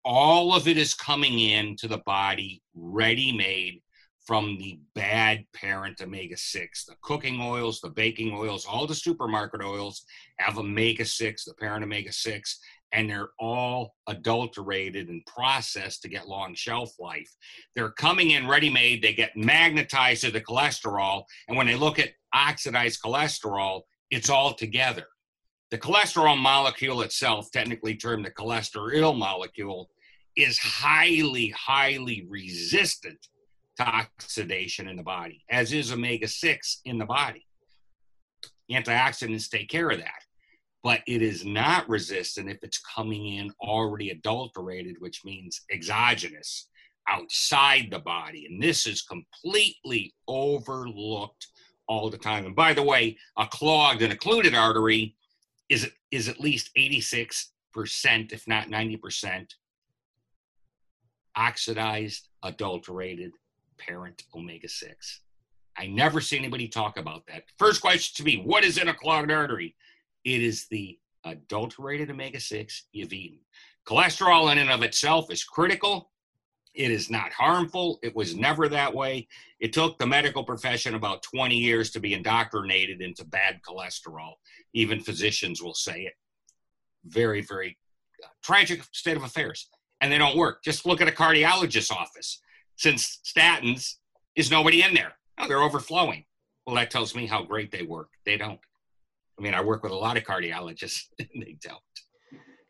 All 0.04 0.54
of 0.54 0.68
it 0.68 0.78
is 0.78 0.94
coming 0.94 1.40
into 1.40 1.88
the 1.88 2.00
body 2.00 2.62
ready 2.76 3.32
made 3.32 3.82
from 4.26 4.58
the 4.58 4.80
bad 4.96 5.46
parent 5.54 6.02
omega 6.02 6.38
6. 6.38 6.86
The 6.86 6.96
cooking 7.02 7.40
oils, 7.40 7.80
the 7.80 7.90
baking 7.90 8.34
oils, 8.34 8.66
all 8.66 8.88
the 8.88 8.96
supermarket 8.96 9.62
oils 9.62 10.04
have 10.38 10.58
omega 10.58 11.06
6, 11.06 11.46
the 11.46 11.54
parent 11.54 11.84
omega 11.84 12.12
6 12.12 12.60
and 12.96 13.10
they're 13.10 13.30
all 13.40 13.94
adulterated 14.08 15.10
and 15.10 15.26
processed 15.26 16.02
to 16.02 16.08
get 16.08 16.30
long 16.30 16.56
shelf 16.56 16.92
life. 16.98 17.30
They're 17.76 17.92
coming 17.92 18.32
in 18.32 18.48
ready 18.48 18.70
made, 18.70 19.04
they 19.04 19.14
get 19.14 19.36
magnetized 19.36 20.22
to 20.22 20.32
the 20.32 20.40
cholesterol, 20.40 21.24
and 21.48 21.58
when 21.58 21.68
they 21.68 21.76
look 21.76 22.00
at 22.00 22.14
oxidized 22.34 23.02
cholesterol, 23.04 23.82
it's 24.12 24.30
all 24.30 24.54
together. 24.54 25.08
The 25.72 25.78
cholesterol 25.78 26.38
molecule 26.38 27.02
itself, 27.02 27.52
technically 27.52 27.96
termed 27.96 28.24
the 28.26 28.32
cholesterol 28.32 29.18
molecule, 29.18 29.90
is 30.38 30.58
highly, 30.58 31.50
highly 31.50 32.26
resistant 32.30 33.28
to 33.78 33.84
oxidation 33.84 34.88
in 34.88 34.96
the 34.96 35.04
body, 35.04 35.44
as 35.50 35.74
is 35.74 35.92
omega 35.92 36.28
6 36.28 36.82
in 36.86 36.98
the 36.98 37.06
body. 37.06 37.46
Antioxidants 38.72 39.50
take 39.50 39.70
care 39.70 39.90
of 39.90 40.00
that. 40.00 40.22
but 40.86 41.02
it 41.08 41.24
is 41.24 41.44
not 41.44 41.90
resistant 41.90 42.48
if 42.48 42.60
it's 42.62 42.80
coming 42.96 43.26
in 43.38 43.52
already 43.60 44.12
adulterated, 44.12 44.96
which 45.00 45.26
means 45.26 45.62
exogenous 45.72 46.70
outside 47.10 47.88
the 47.90 47.98
body. 47.98 48.46
And 48.46 48.62
this 48.62 48.86
is 48.86 49.02
completely 49.02 50.14
overlooked 50.28 51.48
all 51.88 52.12
the 52.12 52.20
time. 52.20 52.46
And 52.46 52.56
by 52.56 52.74
the 52.74 52.84
way, 52.84 53.18
a 53.36 53.48
clogged 53.48 54.04
and 54.04 54.14
occluded 54.14 54.54
artery 54.54 55.16
is, 55.70 55.90
is 56.12 56.30
at 56.30 56.40
least 56.40 56.70
86%, 56.78 57.50
if 58.32 58.48
not 58.48 58.68
90%, 58.68 59.48
oxidized, 61.36 62.30
adulterated 62.44 63.32
parent 63.78 64.24
omega 64.34 64.68
6. 64.68 65.22
I 65.78 65.88
never 65.88 66.22
see 66.22 66.38
anybody 66.38 66.68
talk 66.68 66.98
about 66.98 67.26
that. 67.28 67.44
First 67.58 67.82
question 67.82 68.16
to 68.18 68.24
me 68.24 68.42
what 68.46 68.64
is 68.64 68.78
in 68.78 68.88
a 68.88 68.94
clogged 68.94 69.32
artery? 69.32 69.76
It 70.24 70.42
is 70.42 70.68
the 70.70 70.98
adulterated 71.26 72.10
omega 72.10 72.40
6 72.40 72.88
you've 72.92 73.14
eaten. 73.14 73.40
Cholesterol 73.88 74.52
in 74.52 74.58
and 74.58 74.72
of 74.72 74.84
itself 74.84 75.32
is 75.32 75.44
critical. 75.44 76.12
It 76.74 76.92
is 76.92 77.10
not 77.10 77.32
harmful. 77.32 78.00
It 78.04 78.16
was 78.16 78.36
never 78.36 78.68
that 78.68 78.94
way. 78.94 79.28
It 79.60 79.72
took 79.72 79.98
the 79.98 80.06
medical 80.06 80.44
profession 80.44 80.96
about 80.96 81.24
20 81.24 81.56
years 81.56 81.90
to 81.92 82.00
be 82.00 82.14
indoctrinated 82.14 83.02
into 83.02 83.24
bad 83.26 83.62
cholesterol. 83.68 84.34
Even 84.74 85.00
physicians 85.00 85.62
will 85.62 85.74
say 85.74 86.02
it. 86.02 86.14
Very, 87.06 87.42
very 87.42 87.78
uh, 88.24 88.28
tragic 88.44 88.84
state 88.92 89.16
of 89.16 89.24
affairs. 89.24 89.70
And 90.02 90.12
they 90.12 90.18
don't 90.18 90.38
work. 90.38 90.64
Just 90.64 90.86
look 90.86 91.00
at 91.00 91.08
a 91.08 91.12
cardiologist's 91.12 91.92
office. 91.92 92.42
Since 92.78 93.20
statins, 93.26 93.96
is 94.36 94.52
nobody 94.52 94.84
in 94.84 94.94
there? 94.94 95.14
Oh, 95.38 95.48
they're 95.48 95.62
overflowing. 95.62 96.26
Well, 96.66 96.76
that 96.76 96.92
tells 96.92 97.16
me 97.16 97.26
how 97.26 97.44
great 97.44 97.72
they 97.72 97.84
work. 97.84 98.10
They 98.26 98.38
don't. 98.38 98.60
I 99.38 99.42
mean, 99.42 99.54
I 99.54 99.62
work 99.62 99.84
with 99.84 99.92
a 99.92 99.96
lot 99.96 100.18
of 100.18 100.24
cardiologists, 100.24 101.04
and 101.20 101.30
they 101.36 101.58
don't. 101.62 101.80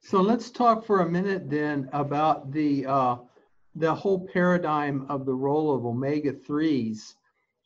So 0.01 0.21
let's 0.21 0.51
talk 0.51 0.85
for 0.85 1.01
a 1.01 1.09
minute 1.09 1.49
then 1.49 1.89
about 1.93 2.51
the 2.51 2.85
uh, 2.85 3.15
the 3.75 3.93
whole 3.93 4.27
paradigm 4.31 5.05
of 5.09 5.25
the 5.25 5.33
role 5.33 5.73
of 5.73 5.85
omega 5.85 6.33
threes, 6.33 7.15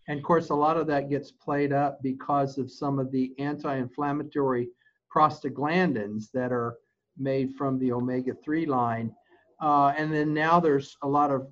and 0.08 0.20
of 0.20 0.24
course, 0.24 0.50
a 0.50 0.56
lot 0.56 0.78
of 0.78 0.88
that 0.88 1.10
gets 1.10 1.32
played 1.32 1.74
up 1.74 2.02
because 2.02 2.58
of 2.58 2.72
some 2.72 2.98
of 2.98 3.12
the 3.12 3.34
anti-inflammatory 3.40 4.70
prostaglandins 5.14 6.32
that 6.34 6.52
are 6.52 6.78
made 7.18 7.54
from 7.56 7.78
the 7.80 7.92
omega 7.92 8.34
three 8.44 8.66
line, 8.66 9.14
uh, 9.62 9.94
and 9.98 10.14
then 10.14 10.34
now 10.34 10.60
there's 10.60 10.96
a 11.04 11.08
lot 11.08 11.32
of 11.32 11.48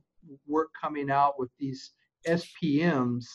work 0.48 0.70
coming 0.80 1.10
out 1.10 1.40
with 1.40 1.50
these 1.60 1.92
SPMs 2.28 3.26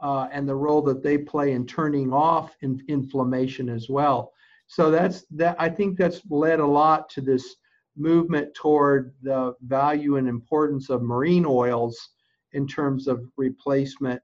uh, 0.00 0.28
and 0.32 0.48
the 0.48 0.54
role 0.54 0.82
that 0.82 1.02
they 1.02 1.18
play 1.18 1.52
in 1.52 1.66
turning 1.66 2.12
off 2.12 2.54
in, 2.62 2.82
inflammation 2.88 3.68
as 3.68 3.88
well. 3.88 4.32
So 4.66 4.90
that's 4.90 5.24
that. 5.32 5.56
I 5.58 5.68
think 5.68 5.98
that's 5.98 6.22
led 6.30 6.60
a 6.60 6.66
lot 6.66 7.08
to 7.10 7.20
this 7.20 7.56
movement 7.96 8.54
toward 8.54 9.14
the 9.22 9.54
value 9.62 10.16
and 10.16 10.28
importance 10.28 10.88
of 10.88 11.02
marine 11.02 11.44
oils 11.46 12.10
in 12.52 12.66
terms 12.66 13.06
of 13.06 13.24
replacement 13.36 14.20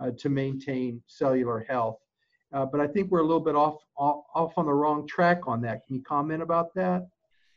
uh, 0.00 0.10
to 0.18 0.28
maintain 0.28 1.02
cellular 1.06 1.66
health. 1.68 1.98
Uh, 2.52 2.64
but 2.64 2.80
I 2.80 2.86
think 2.86 3.10
we're 3.10 3.20
a 3.20 3.26
little 3.26 3.40
bit 3.40 3.56
off, 3.56 3.76
off, 3.96 4.24
off 4.34 4.52
on 4.56 4.66
the 4.66 4.72
wrong 4.72 5.06
track 5.06 5.46
on 5.46 5.60
that. 5.62 5.86
Can 5.86 5.96
you 5.96 6.02
comment 6.02 6.42
about 6.42 6.72
that? 6.74 7.06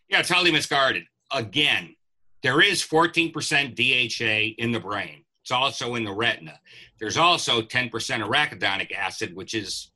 Yeah, 0.09 0.21
totally 0.21 0.51
misguided. 0.51 1.03
Again, 1.31 1.95
there 2.43 2.61
is 2.61 2.81
14% 2.81 3.33
DHA 3.75 4.55
in 4.61 4.71
the 4.71 4.79
brain. 4.79 5.23
It's 5.43 5.51
also 5.51 5.95
in 5.95 6.03
the 6.03 6.13
retina. 6.13 6.59
There's 6.99 7.17
also 7.17 7.61
10% 7.61 7.89
arachidonic 7.91 8.91
acid, 8.93 9.35
which 9.35 9.53
is 9.53 9.91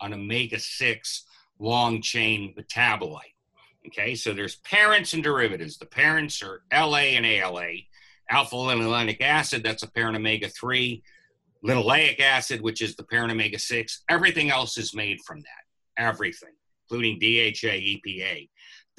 an 0.00 0.12
omega 0.12 0.58
6 0.58 1.24
long 1.58 2.02
chain 2.02 2.54
metabolite. 2.58 3.20
Okay, 3.86 4.14
so 4.14 4.32
there's 4.32 4.56
parents 4.56 5.12
and 5.12 5.22
derivatives. 5.22 5.78
The 5.78 5.86
parents 5.86 6.42
are 6.42 6.62
LA 6.72 7.16
and 7.16 7.26
ALA. 7.26 7.68
Alpha 8.30 8.54
linolenic 8.54 9.20
acid, 9.20 9.62
that's 9.62 9.82
a 9.82 9.90
parent 9.90 10.16
omega 10.16 10.48
3. 10.48 11.02
Linoleic 11.64 12.20
acid, 12.20 12.60
which 12.60 12.80
is 12.80 12.96
the 12.96 13.04
parent 13.04 13.32
omega 13.32 13.58
6. 13.58 14.02
Everything 14.08 14.50
else 14.50 14.78
is 14.78 14.94
made 14.94 15.20
from 15.24 15.40
that. 15.40 16.02
Everything, 16.02 16.54
including 16.84 17.18
DHA, 17.18 17.98
EPA. 17.98 18.48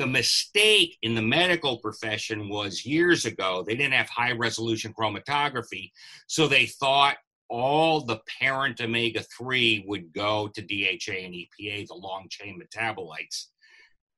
The 0.04 0.10
mistake 0.10 0.98
in 1.02 1.16
the 1.16 1.22
medical 1.22 1.78
profession 1.78 2.50
was 2.50 2.86
years 2.86 3.24
ago, 3.24 3.64
they 3.66 3.74
didn't 3.74 3.94
have 3.94 4.10
high 4.10 4.34
resolution 4.34 4.94
chromatography. 4.94 5.94
So 6.28 6.46
they 6.46 6.66
thought 6.66 7.16
all 7.48 8.02
the 8.02 8.20
parent 8.42 8.82
omega 8.82 9.22
3 9.22 9.86
would 9.88 10.12
go 10.12 10.50
to 10.50 10.62
DHA 10.62 11.14
and 11.14 11.34
EPA, 11.34 11.88
the 11.88 11.94
long 11.94 12.28
chain 12.30 12.60
metabolites. 12.62 13.46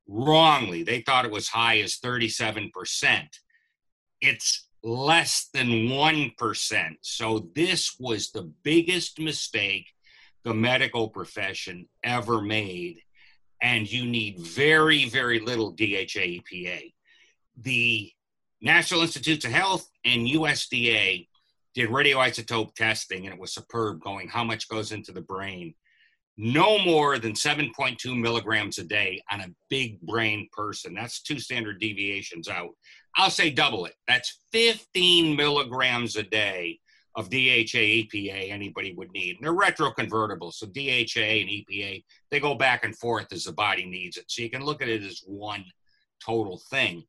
Wrongly, 0.08 0.82
they 0.82 1.02
thought 1.02 1.26
it 1.26 1.32
was 1.32 1.50
high 1.50 1.82
as 1.82 2.00
37%. 2.00 2.72
It's 4.22 4.68
less 4.82 5.50
than 5.54 5.68
1%. 5.68 6.96
So 7.02 7.52
this 7.54 7.96
was 8.00 8.32
the 8.32 8.52
biggest 8.64 9.20
mistake 9.20 9.94
the 10.44 10.56
medical 10.56 11.10
profession 11.10 11.88
ever 12.04 12.42
made 12.42 13.02
and 13.66 13.92
you 13.92 14.06
need 14.06 14.38
very, 14.38 15.10
very 15.10 15.40
little 15.40 15.72
DHA 15.72 16.38
EPA. 16.38 16.94
The 17.58 18.12
National 18.62 19.02
Institutes 19.02 19.44
of 19.44 19.52
Health 19.52 19.90
and 20.06 20.28
USDA 20.28 21.28
did 21.74 21.90
radioisotope 21.90 22.76
testing, 22.76 23.26
and 23.26 23.34
it 23.34 23.42
was 23.42 23.56
superb, 23.56 24.02
going 24.02 24.28
how 24.30 24.44
much 24.44 24.70
goes 24.70 24.92
into 24.92 25.12
the 25.12 25.22
brain. 25.22 25.74
No 26.38 26.78
more 26.78 27.18
than 27.18 27.34
7.2 27.34 28.16
milligrams 28.16 28.78
a 28.78 28.84
day 28.84 29.24
on 29.32 29.42
a 29.42 29.56
big 29.72 30.00
brain 30.02 30.48
person. 30.54 30.94
That's 30.94 31.24
two 31.24 31.40
standard 31.40 31.80
deviations 31.80 32.48
out. 32.48 32.70
I'll 33.16 33.32
say 33.32 33.50
double 33.50 33.86
it. 33.86 33.96
That's 34.08 34.42
15 34.52 35.36
milligrams 35.36 36.18
a 36.18 36.24
day 36.24 36.82
of 37.16 37.30
DHA, 37.30 38.04
EPA 38.04 38.52
anybody 38.52 38.94
would 38.94 39.12
need. 39.12 39.38
And 39.38 39.46
they're 39.46 39.54
retroconvertible, 39.54 40.54
so 40.54 40.68
DHA 40.68 41.22
and 41.22 41.50
EPA, 41.50 42.04
they 42.30 42.40
go 42.40 42.56
back 42.56 42.84
and 42.84 42.98
forth 42.98 43.32
as 43.32 43.46
the 43.46 43.54
body 43.54 43.86
needs 43.86 44.18
it. 44.18 44.26
So 44.28 44.42
you 44.42 44.50
can 44.50 44.64
look 44.64 44.82
at 44.82 44.90
it 44.90 45.04
as 45.04 45.24
one 45.26 45.64
total 46.24 46.62
thing. 46.70 47.04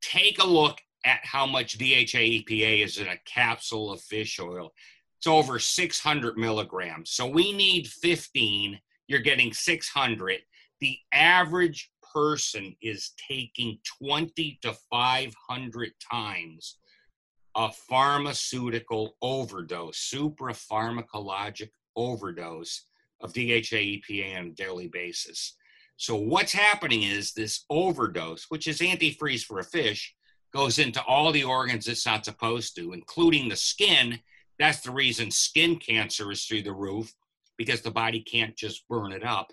Take 0.00 0.42
a 0.42 0.46
look 0.46 0.78
at 1.04 1.20
how 1.22 1.46
much 1.46 1.78
DHA, 1.78 2.18
EPA 2.18 2.84
is 2.84 2.98
in 2.98 3.08
a 3.08 3.18
capsule 3.26 3.92
of 3.92 4.00
fish 4.00 4.38
oil. 4.40 4.72
It's 5.18 5.26
over 5.26 5.58
600 5.58 6.38
milligrams. 6.38 7.10
So 7.10 7.26
we 7.26 7.52
need 7.52 7.86
15. 7.88 8.78
You're 9.06 9.20
getting 9.20 9.52
600. 9.52 10.38
The 10.80 10.96
average 11.12 11.90
person 12.14 12.74
is 12.80 13.12
taking 13.28 13.78
20 14.02 14.58
to 14.62 14.74
500 14.90 15.90
times 16.10 16.78
a 17.56 17.70
pharmaceutical 17.70 19.16
overdose, 19.22 20.10
suprapharmacologic 20.14 21.70
overdose 21.96 22.86
of 23.20 23.32
DHA 23.32 24.00
EPA 24.00 24.38
on 24.38 24.46
a 24.46 24.50
daily 24.50 24.88
basis. 24.88 25.56
So 25.96 26.16
what's 26.16 26.52
happening 26.52 27.02
is 27.02 27.32
this 27.32 27.64
overdose, 27.68 28.46
which 28.48 28.66
is 28.66 28.78
antifreeze 28.78 29.44
for 29.44 29.58
a 29.58 29.64
fish, 29.64 30.14
goes 30.52 30.78
into 30.78 31.02
all 31.04 31.30
the 31.32 31.44
organs 31.44 31.88
it's 31.88 32.06
not 32.06 32.24
supposed 32.24 32.74
to, 32.76 32.92
including 32.92 33.48
the 33.48 33.56
skin. 33.56 34.18
That's 34.58 34.80
the 34.80 34.90
reason 34.90 35.30
skin 35.30 35.76
cancer 35.76 36.32
is 36.32 36.44
through 36.44 36.62
the 36.62 36.72
roof 36.72 37.12
because 37.58 37.82
the 37.82 37.90
body 37.90 38.20
can't 38.20 38.56
just 38.56 38.88
burn 38.88 39.12
it 39.12 39.24
up. 39.24 39.52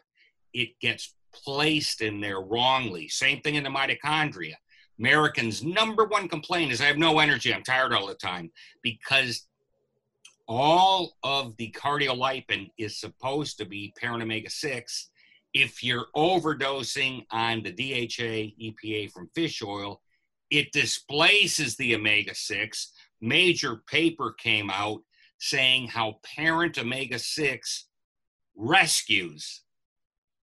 It 0.53 0.79
gets 0.79 1.13
placed 1.33 2.01
in 2.01 2.21
there 2.21 2.39
wrongly. 2.39 3.09
Same 3.09 3.41
thing 3.41 3.55
in 3.55 3.63
the 3.63 3.69
mitochondria. 3.69 4.53
Americans' 4.99 5.63
number 5.63 6.05
one 6.05 6.27
complaint 6.27 6.71
is 6.71 6.81
I 6.81 6.85
have 6.85 6.97
no 6.97 7.19
energy. 7.19 7.53
I'm 7.53 7.63
tired 7.63 7.93
all 7.93 8.07
the 8.07 8.15
time 8.15 8.51
because 8.81 9.47
all 10.47 11.17
of 11.23 11.55
the 11.57 11.71
cardiolipin 11.71 12.71
is 12.77 12.99
supposed 12.99 13.57
to 13.57 13.65
be 13.65 13.93
parent 13.97 14.23
omega 14.23 14.49
6. 14.49 15.09
If 15.53 15.83
you're 15.83 16.07
overdosing 16.15 17.25
on 17.31 17.63
the 17.63 17.71
DHA 17.71 18.55
EPA 18.61 19.11
from 19.11 19.29
fish 19.35 19.61
oil, 19.61 20.01
it 20.49 20.71
displaces 20.71 21.75
the 21.75 21.95
omega 21.95 22.33
6. 22.33 22.91
Major 23.21 23.77
paper 23.87 24.33
came 24.37 24.69
out 24.69 25.01
saying 25.39 25.87
how 25.87 26.19
parent 26.23 26.77
omega 26.77 27.19
6 27.19 27.85
rescues 28.55 29.61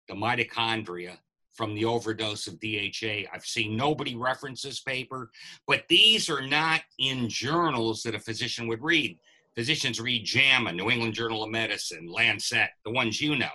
the 0.08 0.14
mitochondria 0.14 1.18
from 1.54 1.74
the 1.74 1.84
overdose 1.84 2.46
of 2.46 2.58
DHA. 2.60 3.28
I've 3.32 3.44
seen 3.44 3.76
nobody 3.76 4.14
reference 4.16 4.62
this 4.62 4.80
paper, 4.80 5.30
but 5.66 5.84
these 5.88 6.28
are 6.28 6.46
not 6.46 6.82
in 6.98 7.28
journals 7.28 8.02
that 8.02 8.14
a 8.14 8.20
physician 8.20 8.66
would 8.68 8.82
read. 8.82 9.18
Physicians 9.54 10.00
read 10.00 10.24
JAMA, 10.24 10.72
New 10.72 10.90
England 10.90 11.14
Journal 11.14 11.44
of 11.44 11.50
Medicine, 11.50 12.06
Lancet, 12.06 12.70
the 12.84 12.90
ones 12.90 13.20
you 13.20 13.36
know. 13.36 13.48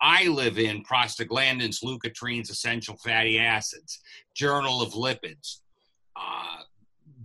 I 0.00 0.26
live 0.26 0.58
in 0.58 0.82
prostaglandins, 0.82 1.84
leukotrienes, 1.84 2.50
essential 2.50 2.96
fatty 2.96 3.38
acids, 3.38 4.00
Journal 4.34 4.82
of 4.82 4.92
Lipids, 4.92 5.60
uh, 6.16 6.62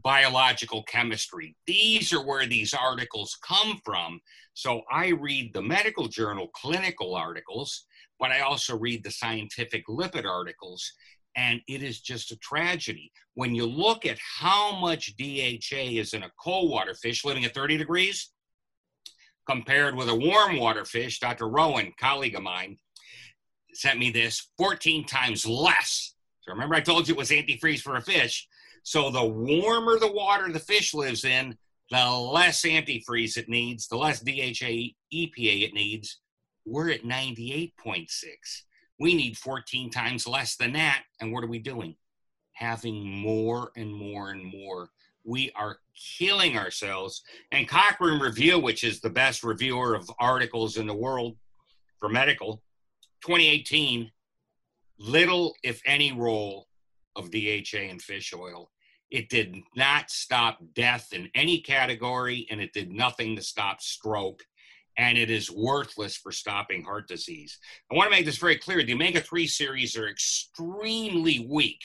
biological 0.02 0.84
chemistry. 0.84 1.56
These 1.68 2.14
are 2.14 2.26
where 2.26 2.46
these 2.46 2.74
articles 2.74 3.38
come 3.44 3.80
from. 3.84 4.20
So 4.54 4.82
I 4.92 5.10
read 5.10 5.54
the 5.54 5.62
medical 5.62 6.08
journal 6.08 6.50
clinical 6.54 7.16
articles 7.16 7.86
but 8.20 8.32
I 8.32 8.42
also 8.42 8.78
read 8.78 9.04
the 9.04 9.12
scientific 9.12 9.88
lipid 9.88 10.26
articles. 10.26 10.92
And 11.36 11.62
it 11.68 11.82
is 11.82 12.02
just 12.02 12.32
a 12.32 12.38
tragedy. 12.38 13.12
When 13.36 13.56
you 13.56 13.66
look 13.66 14.06
at 14.06 14.18
how 14.20 14.78
much 14.78 15.16
DHA 15.16 16.00
is 16.00 16.14
in 16.14 16.24
a 16.24 16.32
cold 16.44 16.70
water 16.70 16.94
fish 16.94 17.24
living 17.24 17.46
at 17.46 17.54
30 17.54 17.78
degrees, 17.78 18.32
compared 19.48 19.96
with 19.96 20.10
a 20.10 20.16
warm 20.16 20.58
water 20.60 20.86
fish, 20.86 21.20
Dr. 21.20 21.48
Rowan, 21.48 21.94
colleague 22.00 22.36
of 22.36 22.44
mine, 22.44 22.78
sent 23.74 24.00
me 24.00 24.12
this 24.12 24.50
14 24.58 25.06
times 25.06 25.46
less. 25.46 26.14
So 26.42 26.52
remember, 26.52 26.76
I 26.76 26.82
told 26.82 27.08
you 27.08 27.14
it 27.14 27.18
was 27.18 27.30
antifreeze 27.30 27.82
for 27.82 27.96
a 27.96 28.02
fish. 28.02 28.48
So 28.90 29.12
the 29.12 29.24
warmer 29.24 30.00
the 30.00 30.12
water 30.12 30.52
the 30.52 30.60
fish 30.60 30.96
lives 30.96 31.24
in, 31.24 31.56
the 31.92 32.10
less 32.10 32.64
antifreeze 32.64 33.38
it 33.38 33.48
needs, 33.48 33.88
the 33.88 33.98
less 33.98 34.20
DHA 34.20 34.96
EPA 35.14 35.62
it 35.68 35.76
needs. 35.76 36.22
We're 36.66 36.90
at 36.90 37.04
98.6. 37.04 38.08
We 39.00 39.14
need 39.14 39.38
14 39.38 39.92
times 39.92 40.26
less 40.26 40.56
than 40.56 40.74
that. 40.74 41.04
And 41.22 41.32
what 41.32 41.44
are 41.44 41.50
we 41.50 41.60
doing? 41.60 41.98
Having 42.54 43.08
more 43.08 43.70
and 43.76 43.94
more 43.94 44.32
and 44.32 44.44
more. 44.44 44.90
We 45.24 45.52
are 45.56 45.78
killing 46.18 46.58
ourselves. 46.58 47.22
And 47.52 47.68
Cochrane 47.68 48.20
Review, 48.20 48.58
which 48.58 48.84
is 48.84 49.02
the 49.02 49.12
best 49.12 49.44
reviewer 49.44 49.94
of 49.94 50.10
articles 50.20 50.78
in 50.78 50.88
the 50.88 50.96
world 50.96 51.38
for 52.00 52.10
medical, 52.10 52.64
2018, 53.22 54.10
little, 54.98 55.54
if 55.62 55.80
any, 55.86 56.12
role 56.12 56.66
of 57.16 57.30
DHA 57.30 57.82
in 57.82 58.00
fish 58.00 58.34
oil. 58.36 58.72
It 59.12 59.30
did 59.30 59.56
not 59.76 60.12
stop 60.12 60.60
death 60.74 61.14
in 61.14 61.30
any 61.34 61.62
category, 61.62 62.48
and 62.52 62.62
it 62.62 62.74
did 62.74 62.92
nothing 62.92 63.36
to 63.36 63.42
stop 63.42 63.82
stroke. 63.82 64.44
And 64.98 65.18
it 65.18 65.30
is 65.30 65.50
worthless 65.50 66.18
for 66.18 66.32
stopping 66.32 66.84
heart 66.84 67.08
disease. 67.08 67.58
I 67.90 67.96
want 67.96 68.12
to 68.12 68.18
make 68.18 68.26
this 68.26 68.38
very 68.38 68.58
clear. 68.58 68.84
The 68.84 68.94
omega 68.94 69.22
3 69.22 69.48
series 69.48 69.96
are 69.96 70.10
extremely 70.10 71.48
weak. 71.50 71.80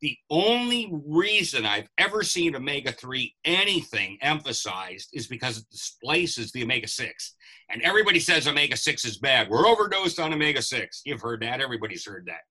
The 0.00 0.16
only 0.30 0.92
reason 1.06 1.64
I've 1.64 1.88
ever 1.96 2.24
seen 2.24 2.56
omega 2.56 2.90
3 2.90 3.32
anything 3.44 4.18
emphasized 4.20 5.10
is 5.12 5.28
because 5.28 5.58
it 5.58 5.70
displaces 5.70 6.50
the 6.50 6.64
omega 6.64 6.88
6. 6.88 7.36
And 7.70 7.82
everybody 7.82 8.18
says 8.18 8.48
omega 8.48 8.76
6 8.76 9.04
is 9.04 9.18
bad. 9.18 9.48
We're 9.48 9.68
overdosed 9.68 10.18
on 10.18 10.34
omega 10.34 10.60
6. 10.60 11.02
You've 11.04 11.20
heard 11.20 11.42
that. 11.42 11.60
Everybody's 11.60 12.04
heard 12.04 12.26
that. 12.26 12.42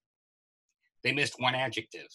They 1.03 1.11
missed 1.11 1.35
one 1.39 1.55
adjective. 1.55 2.07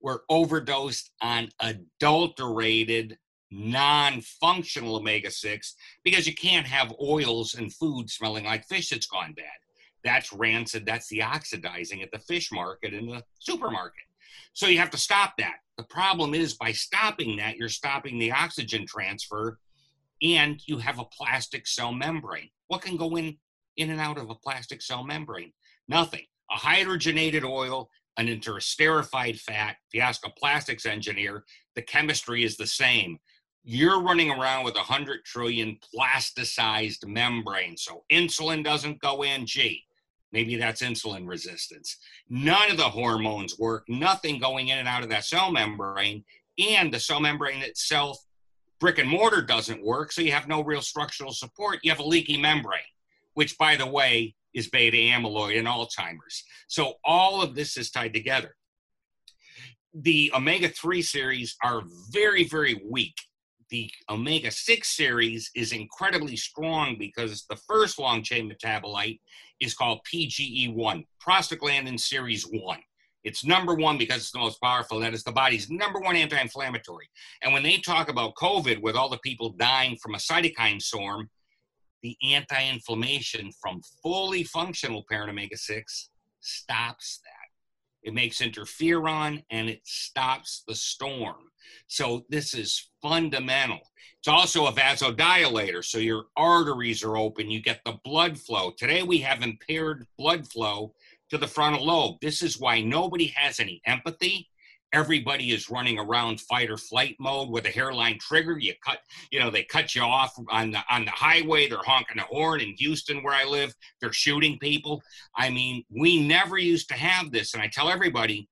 We're 0.00 0.20
overdosed 0.28 1.10
on 1.20 1.48
adulterated, 1.60 3.18
non 3.50 4.20
functional 4.20 4.96
omega 4.96 5.30
6 5.30 5.74
because 6.04 6.26
you 6.26 6.34
can't 6.34 6.66
have 6.66 6.94
oils 7.02 7.54
and 7.54 7.72
food 7.74 8.10
smelling 8.10 8.44
like 8.44 8.66
fish 8.66 8.90
that's 8.90 9.06
gone 9.06 9.32
bad. 9.34 9.46
That's 10.04 10.32
rancid. 10.32 10.86
That's 10.86 11.08
the 11.08 11.22
oxidizing 11.22 12.02
at 12.02 12.10
the 12.12 12.20
fish 12.20 12.52
market 12.52 12.94
in 12.94 13.06
the 13.06 13.22
supermarket. 13.40 14.04
So 14.52 14.66
you 14.66 14.78
have 14.78 14.90
to 14.90 14.98
stop 14.98 15.34
that. 15.38 15.56
The 15.76 15.84
problem 15.84 16.34
is 16.34 16.54
by 16.54 16.72
stopping 16.72 17.36
that, 17.36 17.56
you're 17.56 17.68
stopping 17.68 18.18
the 18.18 18.32
oxygen 18.32 18.86
transfer 18.86 19.58
and 20.22 20.60
you 20.66 20.78
have 20.78 20.98
a 20.98 21.04
plastic 21.04 21.66
cell 21.66 21.92
membrane. 21.92 22.50
What 22.66 22.82
can 22.82 22.96
go 22.96 23.16
in 23.16 23.38
in 23.76 23.90
and 23.90 24.00
out 24.00 24.18
of 24.18 24.30
a 24.30 24.34
plastic 24.34 24.82
cell 24.82 25.04
membrane? 25.04 25.52
Nothing. 25.86 26.24
A 26.50 26.56
hydrogenated 26.56 27.44
oil, 27.44 27.90
an 28.18 28.26
interesterified 28.26 29.40
fat. 29.40 29.76
If 29.86 29.94
you 29.94 30.00
ask 30.00 30.26
a 30.26 30.30
plastics 30.30 30.84
engineer, 30.84 31.44
the 31.74 31.82
chemistry 31.82 32.44
is 32.44 32.56
the 32.56 32.66
same. 32.66 33.18
You're 33.64 34.02
running 34.02 34.30
around 34.30 34.64
with 34.64 34.74
a 34.74 34.78
100 34.78 35.24
trillion 35.24 35.78
plasticized 35.94 37.06
membrane. 37.06 37.76
So 37.76 38.04
insulin 38.12 38.64
doesn't 38.64 39.00
go 39.00 39.22
in. 39.22 39.46
Gee, 39.46 39.84
maybe 40.32 40.56
that's 40.56 40.82
insulin 40.82 41.28
resistance. 41.28 41.96
None 42.28 42.70
of 42.70 42.76
the 42.76 42.82
hormones 42.84 43.58
work, 43.58 43.84
nothing 43.88 44.40
going 44.40 44.68
in 44.68 44.78
and 44.78 44.88
out 44.88 45.04
of 45.04 45.10
that 45.10 45.24
cell 45.24 45.52
membrane. 45.52 46.24
And 46.58 46.92
the 46.92 46.98
cell 46.98 47.20
membrane 47.20 47.62
itself 47.62 48.18
brick 48.80 48.98
and 48.98 49.08
mortar 49.08 49.42
doesn't 49.42 49.84
work, 49.84 50.12
so 50.12 50.22
you 50.22 50.32
have 50.32 50.48
no 50.48 50.62
real 50.62 50.82
structural 50.82 51.32
support. 51.32 51.80
You 51.82 51.90
have 51.90 52.00
a 52.00 52.04
leaky 52.04 52.36
membrane, 52.36 52.80
which, 53.34 53.58
by 53.58 53.76
the 53.76 53.86
way, 53.86 54.34
is 54.54 54.68
beta 54.68 54.96
amyloid 54.96 55.58
and 55.58 55.66
Alzheimer's. 55.66 56.44
So 56.68 56.94
all 57.04 57.42
of 57.42 57.54
this 57.54 57.76
is 57.76 57.90
tied 57.90 58.14
together. 58.14 58.54
The 59.94 60.32
omega 60.34 60.68
3 60.68 61.02
series 61.02 61.56
are 61.64 61.82
very, 62.10 62.44
very 62.44 62.80
weak. 62.88 63.14
The 63.70 63.90
omega 64.08 64.50
6 64.50 64.96
series 64.96 65.50
is 65.54 65.72
incredibly 65.72 66.36
strong 66.36 66.96
because 66.98 67.44
the 67.48 67.56
first 67.56 67.98
long 67.98 68.22
chain 68.22 68.50
metabolite 68.50 69.20
is 69.60 69.74
called 69.74 70.00
PGE1, 70.12 71.04
prostaglandin 71.26 71.98
series 71.98 72.44
1. 72.44 72.78
It's 73.24 73.44
number 73.44 73.74
one 73.74 73.98
because 73.98 74.18
it's 74.18 74.30
the 74.30 74.38
most 74.38 74.60
powerful. 74.62 75.00
That 75.00 75.12
is 75.12 75.24
the 75.24 75.32
body's 75.32 75.68
number 75.68 76.00
one 76.00 76.16
anti 76.16 76.40
inflammatory. 76.40 77.08
And 77.42 77.52
when 77.52 77.62
they 77.62 77.78
talk 77.78 78.08
about 78.08 78.34
COVID, 78.36 78.80
with 78.80 78.94
all 78.94 79.08
the 79.08 79.18
people 79.18 79.50
dying 79.50 79.96
from 79.96 80.14
a 80.14 80.18
cytokine 80.18 80.80
storm, 80.80 81.28
the 82.02 82.16
anti 82.22 82.68
inflammation 82.68 83.50
from 83.60 83.80
fully 84.02 84.44
functional 84.44 85.04
parent 85.08 85.30
omega 85.30 85.56
6 85.56 86.10
stops 86.40 87.20
that. 87.24 88.08
It 88.08 88.14
makes 88.14 88.40
interferon 88.40 89.44
and 89.50 89.68
it 89.68 89.80
stops 89.84 90.62
the 90.66 90.74
storm. 90.74 91.50
So, 91.86 92.24
this 92.30 92.54
is 92.54 92.90
fundamental. 93.02 93.80
It's 94.18 94.28
also 94.28 94.66
a 94.66 94.72
vasodilator. 94.72 95.84
So, 95.84 95.98
your 95.98 96.24
arteries 96.36 97.02
are 97.04 97.16
open, 97.16 97.50
you 97.50 97.60
get 97.60 97.80
the 97.84 97.98
blood 98.04 98.38
flow. 98.38 98.72
Today, 98.76 99.02
we 99.02 99.18
have 99.18 99.42
impaired 99.42 100.06
blood 100.16 100.46
flow 100.50 100.94
to 101.30 101.38
the 101.38 101.46
frontal 101.46 101.84
lobe. 101.84 102.16
This 102.22 102.42
is 102.42 102.58
why 102.58 102.80
nobody 102.80 103.26
has 103.36 103.60
any 103.60 103.82
empathy. 103.84 104.48
Everybody 104.92 105.52
is 105.52 105.70
running 105.70 105.98
around 105.98 106.40
fight 106.40 106.70
or 106.70 106.78
flight 106.78 107.16
mode 107.20 107.50
with 107.50 107.66
a 107.66 107.70
hairline 107.70 108.18
trigger. 108.18 108.58
You 108.58 108.72
cut, 108.84 109.00
you 109.30 109.38
know, 109.38 109.50
they 109.50 109.64
cut 109.64 109.94
you 109.94 110.02
off 110.02 110.34
on 110.50 110.70
the 110.70 110.82
on 110.90 111.04
the 111.04 111.10
highway. 111.10 111.68
They're 111.68 111.78
honking 111.78 112.16
the 112.16 112.22
horn 112.22 112.60
in 112.60 112.74
Houston, 112.78 113.22
where 113.22 113.34
I 113.34 113.44
live. 113.44 113.74
They're 114.00 114.12
shooting 114.12 114.58
people. 114.58 115.02
I 115.36 115.50
mean, 115.50 115.84
we 115.90 116.26
never 116.26 116.56
used 116.56 116.88
to 116.88 116.94
have 116.94 117.30
this, 117.30 117.52
and 117.52 117.62
I 117.62 117.68
tell 117.68 117.90
everybody, 117.90 118.48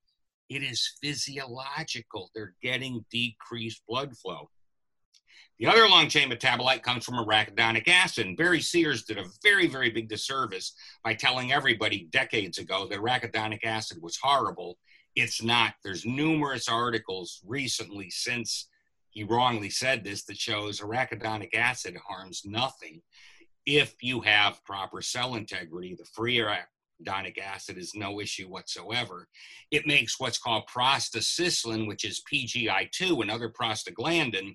it 0.48 0.62
is 0.62 0.96
physiological. 1.02 2.30
They're 2.34 2.54
getting 2.62 3.04
decreased 3.10 3.82
blood 3.88 4.16
flow. 4.16 4.50
The 5.58 5.66
other 5.66 5.88
long 5.88 6.08
chain 6.08 6.30
metabolite 6.30 6.82
comes 6.82 7.04
from 7.04 7.14
arachidonic 7.14 7.88
acid. 7.88 8.26
And 8.26 8.36
Barry 8.36 8.60
Sears 8.60 9.04
did 9.04 9.16
a 9.16 9.24
very, 9.42 9.66
very 9.66 9.90
big 9.90 10.08
disservice 10.08 10.74
by 11.02 11.14
telling 11.14 11.52
everybody 11.52 12.08
decades 12.10 12.58
ago 12.58 12.86
that 12.88 12.98
arachidonic 12.98 13.64
acid 13.64 13.98
was 14.02 14.18
horrible. 14.22 14.76
It's 15.16 15.42
not. 15.42 15.74
There's 15.82 16.06
numerous 16.06 16.68
articles 16.68 17.40
recently 17.46 18.10
since 18.10 18.68
he 19.10 19.24
wrongly 19.24 19.70
said 19.70 20.04
this 20.04 20.24
that 20.24 20.36
shows 20.36 20.80
arachidonic 20.80 21.54
acid 21.54 21.96
harms 22.06 22.42
nothing 22.44 23.00
if 23.64 23.94
you 24.02 24.20
have 24.20 24.64
proper 24.64 25.00
cell 25.00 25.34
integrity. 25.34 25.96
The 25.98 26.04
free 26.04 26.36
arachidonic 26.36 27.38
acid 27.38 27.78
is 27.78 27.94
no 27.94 28.20
issue 28.20 28.46
whatsoever. 28.46 29.26
It 29.70 29.86
makes 29.86 30.20
what's 30.20 30.38
called 30.38 30.68
prostacyclin, 30.68 31.88
which 31.88 32.04
is 32.04 32.22
PGI2, 32.30 33.22
another 33.22 33.48
prostaglandin 33.48 34.54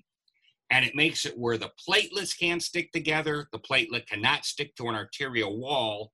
and 0.72 0.86
it 0.86 0.94
makes 0.94 1.26
it 1.26 1.38
where 1.38 1.58
the 1.58 1.70
platelets 1.86 2.36
can't 2.36 2.62
stick 2.62 2.90
together. 2.92 3.46
The 3.52 3.58
platelet 3.58 4.06
cannot 4.06 4.46
stick 4.46 4.74
to 4.76 4.88
an 4.88 4.94
arterial 4.94 5.58
wall, 5.58 6.12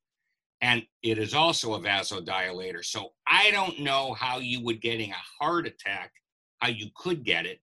and 0.61 0.83
it 1.03 1.19
is 1.19 1.35
also 1.35 1.75
a 1.75 1.81
vasodilator. 1.81 2.85
So 2.85 3.13
I 3.27 3.51
don't 3.51 3.81
know 3.81 4.15
how 4.15 4.39
you 4.39 4.63
would 4.65 4.81
getting 4.81 5.11
a 5.11 5.45
heart 5.45 5.67
attack, 5.67 6.13
how 6.59 6.69
you 6.69 6.91
could 6.97 7.25
get 7.25 7.47
it 7.47 7.61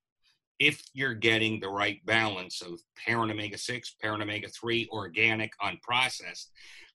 if 0.59 0.81
you're 0.93 1.13
getting 1.13 1.59
the 1.59 1.67
right 1.67 2.05
balance 2.05 2.61
of 2.61 2.79
parent 3.05 3.31
omega 3.31 3.57
6, 3.57 3.95
parent 4.01 4.23
omega 4.23 4.47
3, 4.47 4.87
organic, 4.91 5.51
unprocessed. 5.59 6.47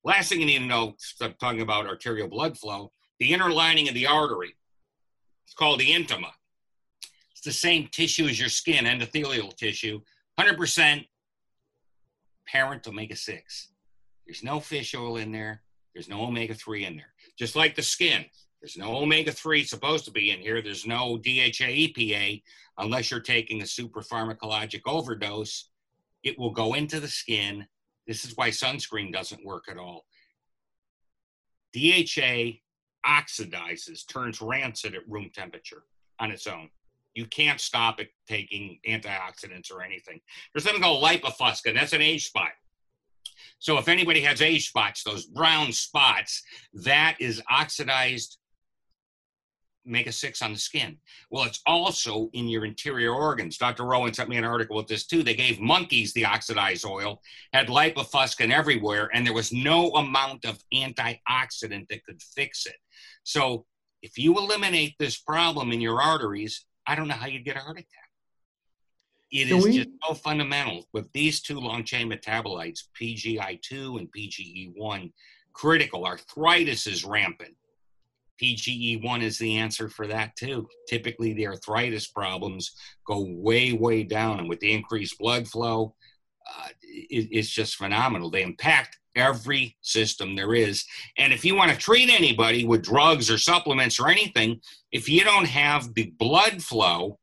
Last 0.03 0.31
thing 0.31 0.41
you 0.41 0.47
need 0.47 0.61
to 0.61 0.65
know, 0.65 0.95
stop 0.99 1.39
talking 1.39 1.61
about 1.61 1.87
arterial 1.87 2.29
blood 2.29 2.57
flow, 2.57 2.93
the 3.19 3.35
inner 3.35 3.51
lining 3.51 3.89
of 3.89 3.95
the 3.95 4.07
artery. 4.07 4.55
It's 5.45 5.53
called 5.53 5.81
the 5.81 5.91
intima. 5.91 6.31
It's 7.33 7.43
the 7.43 7.53
same 7.53 7.89
tissue 7.93 8.27
as 8.27 8.41
your 8.41 8.49
skin, 8.49 8.87
endothelial 8.87 9.55
tissue, 9.57 10.01
100% 10.39 11.07
parent 12.47 12.89
omega 12.89 13.17
6. 13.17 13.69
There's 14.27 14.43
no 14.43 14.61
fish 14.61 14.95
oil 14.95 15.19
in 15.19 15.33
there, 15.33 15.63
there's 15.94 16.09
no 16.09 16.24
omega 16.24 16.55
3 16.55 16.85
in 16.85 16.96
there. 16.96 17.12
Just 17.38 17.57
like 17.57 17.74
the 17.74 17.83
skin, 17.83 18.24
there's 18.61 18.76
no 18.76 18.96
omega 18.96 19.33
3 19.33 19.64
supposed 19.64 20.05
to 20.05 20.11
be 20.11 20.31
in 20.31 20.40
here, 20.40 20.62
there's 20.62 20.87
no 20.87 21.18
DHA 21.18 21.70
EPA 21.88 22.42
unless 22.79 23.11
you're 23.11 23.20
taking 23.20 23.62
a 23.62 23.66
super 23.66 24.00
pharmacologic 24.00 24.83
overdose. 24.87 25.70
It 26.22 26.38
will 26.38 26.50
go 26.53 26.74
into 26.74 27.00
the 27.00 27.09
skin. 27.09 27.66
This 28.07 28.24
is 28.24 28.37
why 28.37 28.50
sunscreen 28.50 29.12
doesn't 29.12 29.44
work 29.44 29.64
at 29.70 29.79
all. 29.79 30.05
DHA 31.72 32.59
oxidizes, 33.07 34.07
turns 34.07 34.42
rancid 34.42 34.94
at 34.94 35.09
room 35.09 35.31
temperature 35.35 35.85
on 36.18 36.31
its 36.31 36.46
own. 36.46 36.68
You 37.14 37.26
can't 37.26 37.61
stop 37.61 38.00
it 38.00 38.11
taking 38.29 38.79
antioxidants 38.87 39.72
or 39.72 39.83
anything. 39.83 40.20
There's 40.53 40.64
something 40.64 40.83
called 40.83 41.03
lipofuscin. 41.03 41.74
That's 41.74 41.92
an 41.92 42.03
age 42.03 42.26
spot. 42.26 42.50
So 43.59 43.78
if 43.78 43.88
anybody 43.88 44.20
has 44.22 44.40
age 44.40 44.68
spots, 44.68 45.02
those 45.02 45.26
brown 45.26 45.72
spots, 45.72 46.42
that 46.72 47.16
is 47.20 47.42
oxidized 47.50 48.38
omega 49.87 50.12
6 50.12 50.42
on 50.42 50.52
the 50.52 50.59
skin. 50.59 50.98
Well, 51.30 51.44
it's 51.44 51.61
also 51.66 52.30
in 52.33 52.48
your 52.48 52.64
interior 52.64 53.12
organs. 53.12 53.59
Dr. 53.59 53.85
Rowan 53.85 54.14
sent 54.14 54.28
me 54.28 54.37
an 54.37 54.44
article 54.44 54.76
with 54.76 54.87
this 54.87 55.06
too. 55.06 55.22
They 55.22 55.35
gave 55.35 55.61
monkeys 55.61 56.12
the 56.12 56.26
oxidized 56.26 56.85
oil, 56.85 57.20
had 57.52 57.68
lipofuscin 57.68 58.52
everywhere, 58.52 59.11
and 59.12 59.26
there 59.26 59.35
was 59.35 59.52
no 59.52 59.90
amount 59.92 60.44
of 60.44 60.62
antioxidant 60.72 61.88
that 61.88 62.04
could 62.04 62.22
fix 62.22 62.66
it. 62.66 62.76
So 63.24 63.66
if 64.02 64.18
you 64.18 64.38
eliminate 64.38 64.94
this 64.98 65.18
problem 65.18 65.72
in 65.72 65.80
your 65.80 66.00
arteries, 66.00 66.64
I 66.87 66.94
don't 66.94 67.09
know 67.09 67.14
how 67.14 67.26
you'd 67.26 67.44
get 67.44 67.56
a 67.56 67.61
heart 67.61 67.78
attack. 67.78 68.10
It 69.31 69.49
Can 69.49 69.59
is 69.59 69.64
we... 69.64 69.77
just 69.77 69.90
so 70.07 70.14
fundamental 70.14 70.88
with 70.93 71.11
these 71.12 71.40
two 71.40 71.61
long 71.61 71.85
chain 71.85 72.11
metabolites, 72.11 72.81
PGI2 73.01 73.99
and 73.99 74.09
PGE1, 74.12 75.12
critical. 75.53 76.07
Arthritis 76.07 76.87
is 76.87 77.05
rampant. 77.05 77.55
PGE1 78.43 79.23
is 79.23 79.38
the 79.38 79.59
answer 79.59 79.88
for 79.88 80.07
that 80.07 80.35
too. 80.37 80.66
Typically, 80.88 81.35
the 81.35 81.47
arthritis 81.47 82.09
problems 82.09 82.75
go 83.07 83.27
way, 83.29 83.73
way 83.73 84.03
down. 84.03 84.40
And 84.40 84.49
with 84.49 84.61
the 84.61 84.73
increased 84.73 85.19
blood 85.19 85.47
flow, 85.47 85.95
uh, 86.49 86.69
it, 86.83 87.29
it's 87.31 87.51
just 87.51 87.77
phenomenal. 87.77 88.31
They 88.31 88.43
impact 88.43 88.99
every 89.14 89.77
system 89.83 90.35
there 90.35 90.55
is. 90.55 90.85
And 91.19 91.33
if 91.33 91.45
you 91.45 91.55
want 91.55 91.71
to 91.71 91.77
treat 91.77 92.11
anybody 92.11 92.64
with 92.64 92.83
drugs 92.83 93.31
or 93.31 93.38
supplements 93.38 94.01
or 94.01 94.09
anything, 94.09 94.61
if 94.90 95.09
you 95.09 95.23
don't 95.23 95.47
have 95.47 95.95
the 95.95 96.12
blood 96.19 96.62
flow, 96.62 97.19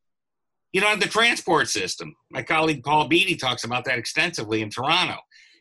you 0.78 0.82
don't 0.82 0.92
have 0.92 1.00
the 1.00 1.08
transport 1.08 1.68
system. 1.68 2.16
My 2.30 2.44
colleague 2.44 2.84
Paul 2.84 3.08
Beatty 3.08 3.36
talks 3.36 3.64
about 3.64 3.84
that 3.86 3.98
extensively 3.98 4.62
in 4.62 4.70
Toronto. 4.70 5.16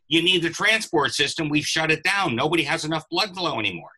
You 0.08 0.20
need 0.20 0.42
the 0.42 0.50
transport 0.50 1.14
system. 1.14 1.48
We've 1.48 1.64
shut 1.64 1.90
it 1.90 2.02
down. 2.02 2.36
Nobody 2.36 2.62
has 2.64 2.84
enough 2.84 3.08
blood 3.08 3.34
flow 3.34 3.58
anymore. 3.58 3.88